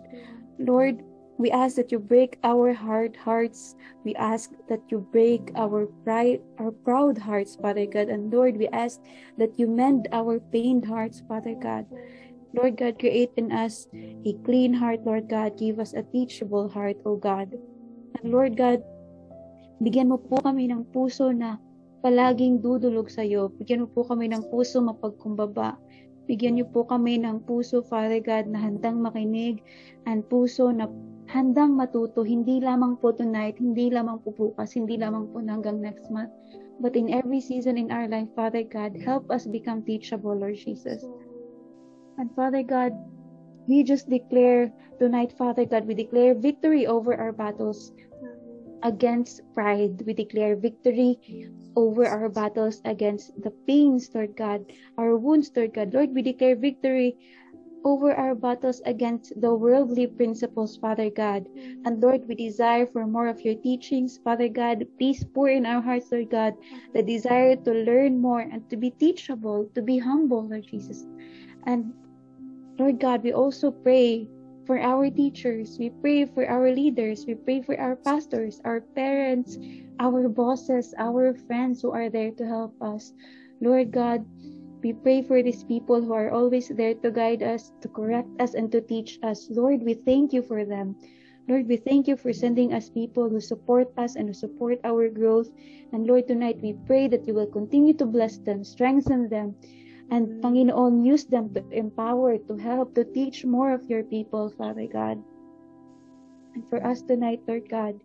Lord, 0.59 1.03
we 1.37 1.51
ask 1.51 1.75
that 1.75 1.91
you 1.91 1.99
break 1.99 2.37
our 2.43 2.71
hard 2.73 3.17
hearts. 3.17 3.75
We 4.05 4.15
ask 4.15 4.53
that 4.69 4.79
you 4.87 5.03
break 5.11 5.51
our 5.57 5.89
pride, 6.05 6.39
our 6.61 6.71
proud 6.71 7.17
hearts, 7.17 7.57
Father 7.57 7.85
God. 7.85 8.07
And 8.07 8.31
Lord, 8.31 8.55
we 8.55 8.69
ask 8.69 9.01
that 9.37 9.57
you 9.57 9.67
mend 9.67 10.07
our 10.13 10.39
pained 10.39 10.85
hearts, 10.85 11.23
Father 11.27 11.57
God. 11.57 11.89
Lord 12.53 12.77
God, 12.77 12.99
create 13.01 13.33
in 13.35 13.51
us 13.51 13.89
a 13.95 14.37
clean 14.45 14.73
heart, 14.73 15.01
Lord 15.03 15.27
God. 15.27 15.57
Give 15.57 15.79
us 15.79 15.93
a 15.93 16.05
teachable 16.05 16.69
heart, 16.69 16.97
O 17.03 17.17
God. 17.17 17.57
And 18.21 18.31
Lord 18.31 18.55
God, 18.55 18.85
bigyan 19.81 20.13
mo 20.13 20.21
po 20.21 20.37
kami 20.37 20.69
ng 20.69 20.85
puso 20.93 21.33
na 21.33 21.57
palaging 22.03 22.59
dudulog 22.59 23.07
sa 23.07 23.23
iyo. 23.23 23.47
Bigyan 23.55 23.87
mo 23.87 23.89
po 23.89 24.03
kami 24.03 24.27
ng 24.27 24.51
puso 24.51 24.83
mapagkumbaba. 24.83 25.79
Bigyan 26.27 26.59
niyo 26.59 26.67
po 26.71 26.83
kami 26.83 27.19
ng 27.19 27.47
puso, 27.47 27.83
Father 27.83 28.19
God, 28.19 28.51
na 28.51 28.59
handang 28.59 28.99
makinig 28.99 29.63
and 30.07 30.23
puso 30.27 30.71
na 30.71 30.87
handang 31.31 31.75
matuto, 31.79 32.23
hindi 32.23 32.59
lamang 32.59 32.99
po 32.99 33.15
tonight, 33.15 33.55
hindi 33.59 33.87
lamang 33.91 34.19
po 34.23 34.35
bukas, 34.35 34.75
hindi 34.75 34.99
lamang 34.99 35.31
po 35.31 35.39
hanggang 35.39 35.79
next 35.79 36.11
month, 36.11 36.31
but 36.83 36.95
in 36.95 37.11
every 37.11 37.39
season 37.39 37.79
in 37.79 37.91
our 37.91 38.07
life, 38.11 38.27
Father 38.35 38.63
God, 38.63 38.95
help 38.99 39.31
us 39.31 39.47
become 39.47 39.83
teachable, 39.83 40.35
Lord 40.35 40.59
Jesus. 40.59 41.07
And 42.19 42.29
Father 42.35 42.61
God, 42.61 42.93
we 43.67 43.83
just 43.83 44.11
declare 44.11 44.71
tonight, 44.99 45.31
Father 45.35 45.65
God, 45.65 45.87
we 45.87 45.95
declare 45.95 46.35
victory 46.35 46.85
over 46.85 47.15
our 47.15 47.31
battles 47.31 47.95
against 48.83 49.41
pride. 49.55 50.03
We 50.05 50.13
declare 50.13 50.55
victory 50.55 51.17
over 51.75 52.05
our 52.05 52.29
battles 52.29 52.81
against 52.85 53.31
the 53.41 53.51
pains, 53.67 54.09
Lord 54.13 54.35
God, 54.37 54.65
our 54.97 55.17
wounds, 55.17 55.51
Lord 55.55 55.73
God. 55.73 55.93
Lord, 55.93 56.13
we 56.13 56.21
declare 56.21 56.55
victory 56.55 57.17
over 57.85 58.13
our 58.15 58.35
battles 58.35 58.81
against 58.85 59.33
the 59.41 59.53
worldly 59.53 60.07
principles, 60.07 60.77
Father 60.77 61.09
God. 61.09 61.45
And 61.85 62.01
Lord, 62.01 62.21
we 62.27 62.35
desire 62.35 62.87
for 62.87 63.05
more 63.05 63.27
of 63.27 63.41
your 63.41 63.55
teachings, 63.55 64.19
Father 64.23 64.47
God. 64.47 64.85
Please 64.97 65.23
pour 65.33 65.49
in 65.49 65.65
our 65.65 65.81
hearts, 65.81 66.11
Lord 66.11 66.29
God, 66.29 66.53
the 66.93 67.03
desire 67.03 67.55
to 67.57 67.71
learn 67.71 68.21
more 68.21 68.41
and 68.41 68.69
to 68.69 68.77
be 68.77 68.91
teachable, 68.91 69.69
to 69.75 69.81
be 69.81 69.97
humble, 69.97 70.47
Lord 70.47 70.63
Jesus. 70.69 71.03
And 71.65 71.93
Lord 72.79 72.99
God, 72.99 73.23
we 73.23 73.33
also 73.33 73.71
pray 73.71 74.27
for 74.65 74.79
our 74.79 75.09
teachers. 75.09 75.77
We 75.79 75.89
pray 75.89 76.25
for 76.25 76.47
our 76.47 76.71
leaders. 76.71 77.25
We 77.27 77.35
pray 77.35 77.61
for 77.61 77.79
our 77.79 77.95
pastors, 77.95 78.61
our 78.63 78.81
parents, 78.81 79.57
our 79.99 80.27
bosses, 80.29 80.93
our 80.97 81.33
friends 81.47 81.81
who 81.81 81.91
are 81.91 82.09
there 82.09 82.31
to 82.31 82.45
help 82.45 82.73
us. 82.81 83.13
Lord 83.61 83.91
God, 83.91 84.25
we 84.83 84.93
pray 84.93 85.21
for 85.21 85.41
these 85.41 85.63
people 85.63 86.01
who 86.01 86.13
are 86.13 86.31
always 86.31 86.67
there 86.67 86.93
to 86.93 87.11
guide 87.11 87.41
us, 87.41 87.71
to 87.81 87.87
correct 87.87 88.29
us, 88.39 88.53
and 88.53 88.71
to 88.71 88.81
teach 88.81 89.19
us. 89.23 89.47
Lord, 89.49 89.81
we 89.83 89.93
thank 89.93 90.33
you 90.33 90.41
for 90.41 90.65
them. 90.65 90.95
Lord, 91.47 91.67
we 91.67 91.75
thank 91.75 92.07
you 92.07 92.15
for 92.15 92.31
sending 92.31 92.73
us 92.73 92.89
people 92.89 93.29
who 93.29 93.39
support 93.39 93.91
us 93.97 94.15
and 94.15 94.27
who 94.27 94.33
support 94.33 94.79
our 94.83 95.09
growth. 95.09 95.47
And 95.91 96.07
Lord, 96.07 96.27
tonight 96.27 96.59
we 96.61 96.75
pray 96.87 97.07
that 97.07 97.27
you 97.27 97.33
will 97.33 97.47
continue 97.47 97.93
to 97.95 98.05
bless 98.05 98.37
them, 98.39 98.63
strengthen 98.63 99.27
them, 99.29 99.55
and 100.13 100.29
mm. 100.29 100.41
Panginoon, 100.45 101.01
use 101.01 101.25
them 101.25 101.49
to 101.57 101.65
empower, 101.73 102.37
to 102.37 102.55
help, 102.55 102.93
to 102.93 103.03
teach 103.03 103.43
more 103.43 103.73
of 103.73 103.89
your 103.89 104.03
people, 104.05 104.53
Father 104.53 104.85
God. 104.85 105.17
And 106.53 106.61
for 106.69 106.77
us 106.85 107.01
tonight, 107.01 107.41
Lord 107.47 107.65
God, 107.67 107.97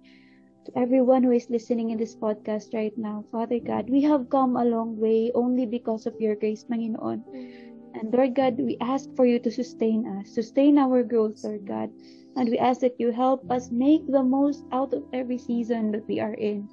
to 0.65 0.73
everyone 0.73 1.23
who 1.23 1.33
is 1.37 1.53
listening 1.53 1.91
in 1.91 1.99
this 2.01 2.17
podcast 2.17 2.73
right 2.73 2.97
now, 2.97 3.29
Father 3.31 3.61
God, 3.61 3.93
we 3.93 4.01
have 4.09 4.33
come 4.33 4.57
a 4.57 4.65
long 4.65 4.97
way 4.97 5.31
only 5.35 5.67
because 5.69 6.09
of 6.09 6.17
your 6.19 6.35
grace, 6.35 6.65
Panginoon. 6.65 7.21
Mm. 7.29 8.01
And 8.01 8.09
Lord 8.09 8.35
God, 8.35 8.57
we 8.57 8.81
ask 8.81 9.13
for 9.15 9.27
you 9.29 9.39
to 9.41 9.53
sustain 9.53 10.09
us, 10.09 10.33
sustain 10.33 10.79
our 10.79 11.05
growth, 11.05 11.45
Lord 11.45 11.69
God. 11.69 11.93
And 12.37 12.49
we 12.49 12.57
ask 12.57 12.81
that 12.81 12.97
you 12.97 13.13
help 13.13 13.45
us 13.51 13.69
make 13.71 14.09
the 14.09 14.23
most 14.23 14.65
out 14.73 14.95
of 14.95 15.05
every 15.13 15.37
season 15.37 15.93
that 15.93 16.09
we 16.09 16.21
are 16.21 16.35
in. 16.35 16.69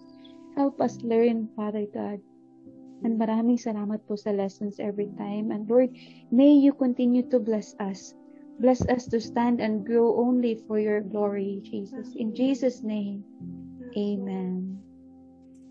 Help 0.56 0.80
us 0.80 0.96
learn, 1.04 1.50
Father 1.60 1.84
God. 1.92 2.24
And 3.04 3.20
maraming 3.20 3.60
salamat 3.60 4.08
po 4.08 4.16
sa 4.16 4.32
lessons 4.32 4.80
every 4.80 5.12
time. 5.20 5.52
And 5.52 5.68
Lord, 5.68 5.92
may 6.32 6.56
you 6.56 6.72
continue 6.72 7.28
to 7.34 7.40
bless 7.42 7.76
us. 7.82 8.16
Bless 8.56 8.80
us 8.88 9.12
to 9.12 9.20
stand 9.20 9.60
and 9.60 9.84
grow 9.84 10.16
only 10.16 10.64
for 10.64 10.80
your 10.80 11.04
glory, 11.04 11.60
Jesus. 11.68 12.16
In 12.16 12.32
Jesus' 12.32 12.80
name, 12.88 13.28
amen. 14.00 14.80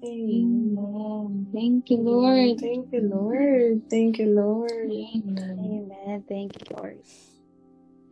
Amen. 0.04 1.48
Thank 1.48 1.88
you, 1.88 1.96
Lord. 2.04 2.60
Thank 2.60 2.92
you, 2.92 3.00
Lord. 3.08 3.88
Thank 3.88 4.18
you, 4.20 4.28
Lord. 4.36 4.84
Amen. 4.84 5.56
Amen. 5.64 6.24
Thank 6.28 6.60
you, 6.60 6.76
Lord. 6.76 7.00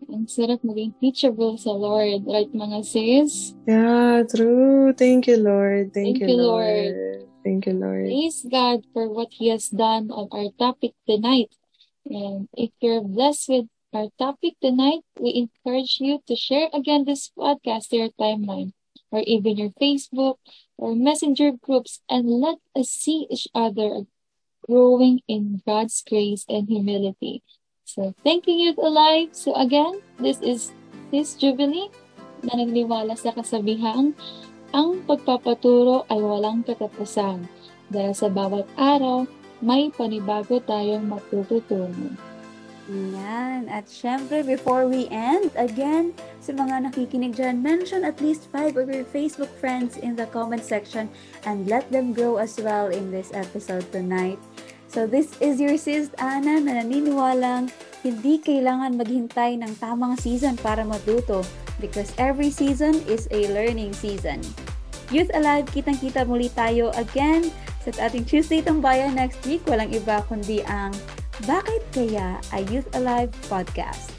Ang 0.08 0.24
sarap 0.24 0.64
maging 0.64 0.96
teachable 0.98 1.60
sa 1.60 1.76
Lord. 1.76 2.24
Right, 2.24 2.48
mga 2.48 2.80
sis? 2.80 3.52
Yeah, 3.68 4.24
true. 4.24 4.96
Thank 4.96 5.28
you, 5.28 5.36
Lord. 5.36 5.92
Thank, 5.92 6.18
Thank 6.18 6.32
you, 6.32 6.32
you, 6.32 6.42
Lord. 6.48 6.96
Thank 7.44 7.66
you, 7.66 7.74
Lord. 7.74 8.06
Praise 8.06 8.46
God 8.46 8.86
for 8.92 9.10
what 9.10 9.28
He 9.30 9.48
has 9.48 9.68
done 9.68 10.10
on 10.10 10.28
our 10.30 10.50
topic 10.58 10.94
tonight. 11.08 11.50
And 12.06 12.48
if 12.54 12.70
you're 12.80 13.02
blessed 13.02 13.48
with 13.48 13.66
our 13.92 14.08
topic 14.18 14.54
tonight, 14.62 15.02
we 15.18 15.34
encourage 15.46 15.98
you 16.00 16.20
to 16.26 16.34
share 16.34 16.68
again 16.72 17.04
this 17.04 17.30
podcast 17.36 17.90
to 17.90 17.96
your 17.96 18.12
timeline 18.18 18.72
or 19.10 19.20
even 19.26 19.58
your 19.58 19.70
Facebook 19.76 20.38
or 20.78 20.94
messenger 20.96 21.52
groups 21.52 22.00
and 22.08 22.26
let 22.26 22.58
us 22.74 22.90
see 22.90 23.26
each 23.30 23.46
other 23.54 24.06
growing 24.66 25.20
in 25.28 25.60
God's 25.66 26.02
grace 26.08 26.44
and 26.48 26.68
humility. 26.68 27.42
So 27.84 28.14
thank 28.24 28.46
you, 28.46 28.54
Youth 28.54 28.78
Alive. 28.78 29.30
So 29.32 29.54
again, 29.54 30.00
this 30.18 30.40
is 30.40 30.72
this 31.10 31.34
Jubilee 31.34 31.90
na 32.42 33.14
sa 33.14 33.30
kasabihang 33.30 34.14
ang 34.72 35.04
pagpapaturo 35.04 36.08
ay 36.08 36.20
walang 36.20 36.64
katapusan 36.64 37.44
dahil 37.92 38.12
sa 38.16 38.32
bawat 38.32 38.64
araw 38.80 39.28
may 39.62 39.92
panibago 39.94 40.58
tayong 40.64 41.06
matututunan. 41.06 42.16
Yan. 42.90 43.70
At 43.70 43.86
syempre, 43.86 44.42
before 44.42 44.90
we 44.90 45.06
end, 45.06 45.54
again, 45.54 46.10
sa 46.42 46.50
mga 46.50 46.90
nakikinig 46.90 47.38
dyan, 47.38 47.62
mention 47.62 48.02
at 48.02 48.18
least 48.18 48.50
five 48.50 48.74
of 48.74 48.90
your 48.90 49.06
Facebook 49.06 49.48
friends 49.62 49.96
in 49.96 50.18
the 50.18 50.26
comment 50.34 50.66
section 50.66 51.06
and 51.46 51.70
let 51.70 51.86
them 51.94 52.10
grow 52.10 52.42
as 52.42 52.58
well 52.58 52.90
in 52.90 53.14
this 53.14 53.30
episode 53.32 53.86
tonight. 53.94 54.40
So 54.92 55.08
this 55.08 55.32
is 55.40 55.56
your 55.56 55.80
sis 55.80 56.12
Ana 56.20 56.60
na 56.60 56.84
naniniwalang 56.84 57.72
hindi 58.04 58.36
kailangan 58.36 59.00
maghintay 59.00 59.56
ng 59.64 59.72
tamang 59.80 60.20
season 60.20 60.52
para 60.60 60.84
matuto 60.84 61.40
because 61.80 62.12
every 62.20 62.52
season 62.52 63.00
is 63.08 63.24
a 63.32 63.48
learning 63.56 63.96
season. 63.96 64.44
Youth 65.08 65.32
Alive, 65.32 65.64
kitang-kita 65.72 66.28
muli 66.28 66.52
tayo 66.52 66.92
again 66.92 67.48
sa 67.80 68.04
ating 68.04 68.28
Tuesday 68.28 68.60
Tambayan 68.60 69.16
next 69.16 69.40
week. 69.48 69.64
Walang 69.64 69.96
iba 69.96 70.20
kundi 70.28 70.60
ang 70.68 70.92
Bakit 71.48 71.82
Kaya 71.96 72.36
a 72.52 72.60
Youth 72.68 72.92
Alive 72.92 73.32
podcast. 73.48 74.12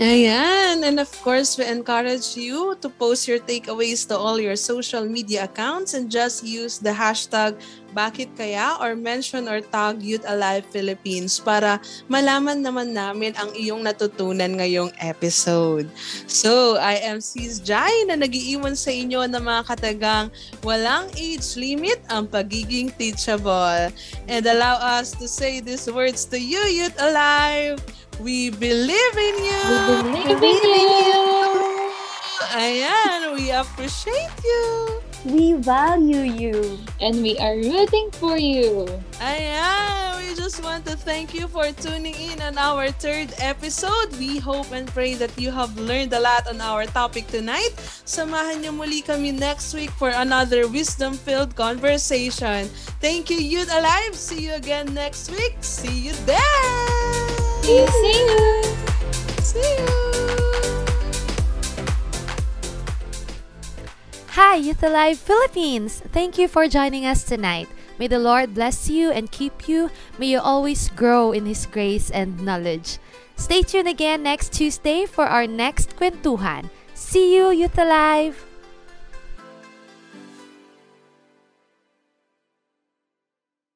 Ayan. 0.00 0.82
And 0.82 0.98
of 0.98 1.12
course, 1.20 1.60
we 1.60 1.68
encourage 1.68 2.34
you 2.34 2.76
to 2.80 2.88
post 2.88 3.28
your 3.28 3.38
takeaways 3.38 4.08
to 4.08 4.16
all 4.16 4.40
your 4.40 4.56
social 4.56 5.04
media 5.04 5.44
accounts 5.44 5.92
and 5.92 6.08
just 6.08 6.42
use 6.42 6.80
the 6.80 6.90
hashtag 6.90 7.54
bakit 7.92 8.32
kaya 8.34 8.76
or 8.80 8.96
mention 8.96 9.46
or 9.46 9.60
tag 9.60 10.00
Youth 10.00 10.24
Alive 10.24 10.64
Philippines 10.72 11.38
para 11.38 11.78
malaman 12.08 12.64
naman 12.64 12.96
namin 12.96 13.36
ang 13.36 13.52
iyong 13.52 13.84
natutunan 13.84 14.58
ngayong 14.58 14.90
episode. 14.98 15.86
So, 16.26 16.80
I 16.80 16.98
am 17.04 17.20
Sis 17.20 17.60
Jai 17.60 17.92
na 18.08 18.16
nagiiwan 18.18 18.74
sa 18.74 18.90
inyo 18.90 19.28
ng 19.28 19.44
mga 19.44 19.62
katagang 19.68 20.26
walang 20.64 21.12
age 21.14 21.54
limit 21.54 22.00
ang 22.08 22.26
pagiging 22.26 22.90
teachable. 22.96 23.92
And 24.26 24.42
allow 24.48 24.80
us 24.80 25.12
to 25.20 25.28
say 25.28 25.60
these 25.60 25.86
words 25.86 26.24
to 26.32 26.40
you, 26.40 26.60
Youth 26.66 26.96
Alive. 26.98 27.78
We 28.20 28.52
believe 28.52 29.16
in 29.16 29.36
you. 29.40 29.64
We 30.12 30.24
believe 30.36 30.92
in 30.92 31.04
you. 31.08 31.24
Ayan, 32.52 33.32
we 33.32 33.48
appreciate 33.50 34.36
you. 34.44 35.00
We 35.24 35.54
value 35.54 36.26
you. 36.26 36.78
And 37.00 37.22
we 37.22 37.38
are 37.38 37.54
rooting 37.54 38.10
for 38.12 38.38
you. 38.38 38.86
Ayan, 39.22 40.18
we 40.18 40.34
just 40.34 40.62
want 40.62 40.84
to 40.86 40.96
thank 40.96 41.34
you 41.34 41.46
for 41.46 41.70
tuning 41.78 42.14
in 42.14 42.42
on 42.42 42.58
our 42.58 42.90
third 42.90 43.30
episode. 43.38 44.10
We 44.18 44.38
hope 44.38 44.70
and 44.72 44.86
pray 44.90 45.14
that 45.14 45.30
you 45.38 45.50
have 45.50 45.78
learned 45.78 46.12
a 46.12 46.20
lot 46.20 46.48
on 46.50 46.60
our 46.60 46.86
topic 46.86 47.26
tonight. 47.30 47.74
Samahan 48.02 48.66
niyo 48.66 48.74
muli 48.74 49.02
kami 49.02 49.30
next 49.30 49.74
week 49.74 49.94
for 49.94 50.10
another 50.10 50.66
wisdom-filled 50.66 51.54
conversation. 51.54 52.66
Thank 52.98 53.30
you, 53.30 53.38
Youth 53.38 53.70
Alive. 53.70 54.18
See 54.18 54.50
you 54.50 54.54
again 54.58 54.90
next 54.90 55.30
week. 55.30 55.54
See 55.62 56.10
you 56.10 56.14
there. 56.26 56.66
See 57.62 57.78
you. 57.78 58.62
See 59.38 59.62
you. 59.62 60.01
Hi, 64.32 64.56
Youth 64.56 64.82
Alive 64.82 65.18
Philippines! 65.18 66.00
Thank 66.08 66.38
you 66.38 66.48
for 66.48 66.64
joining 66.66 67.04
us 67.04 67.22
tonight. 67.22 67.68
May 67.98 68.08
the 68.08 68.18
Lord 68.18 68.54
bless 68.54 68.88
you 68.88 69.12
and 69.12 69.30
keep 69.30 69.68
you. 69.68 69.90
May 70.16 70.32
you 70.32 70.40
always 70.40 70.88
grow 70.88 71.32
in 71.32 71.44
His 71.44 71.66
grace 71.66 72.08
and 72.08 72.40
knowledge. 72.40 72.96
Stay 73.36 73.60
tuned 73.60 73.88
again 73.88 74.22
next 74.22 74.56
Tuesday 74.56 75.04
for 75.04 75.28
our 75.28 75.46
next 75.46 76.00
kwentuhan. 76.00 76.72
See 76.96 77.36
you, 77.36 77.52
Youth 77.52 77.76
Alive! 77.76 78.51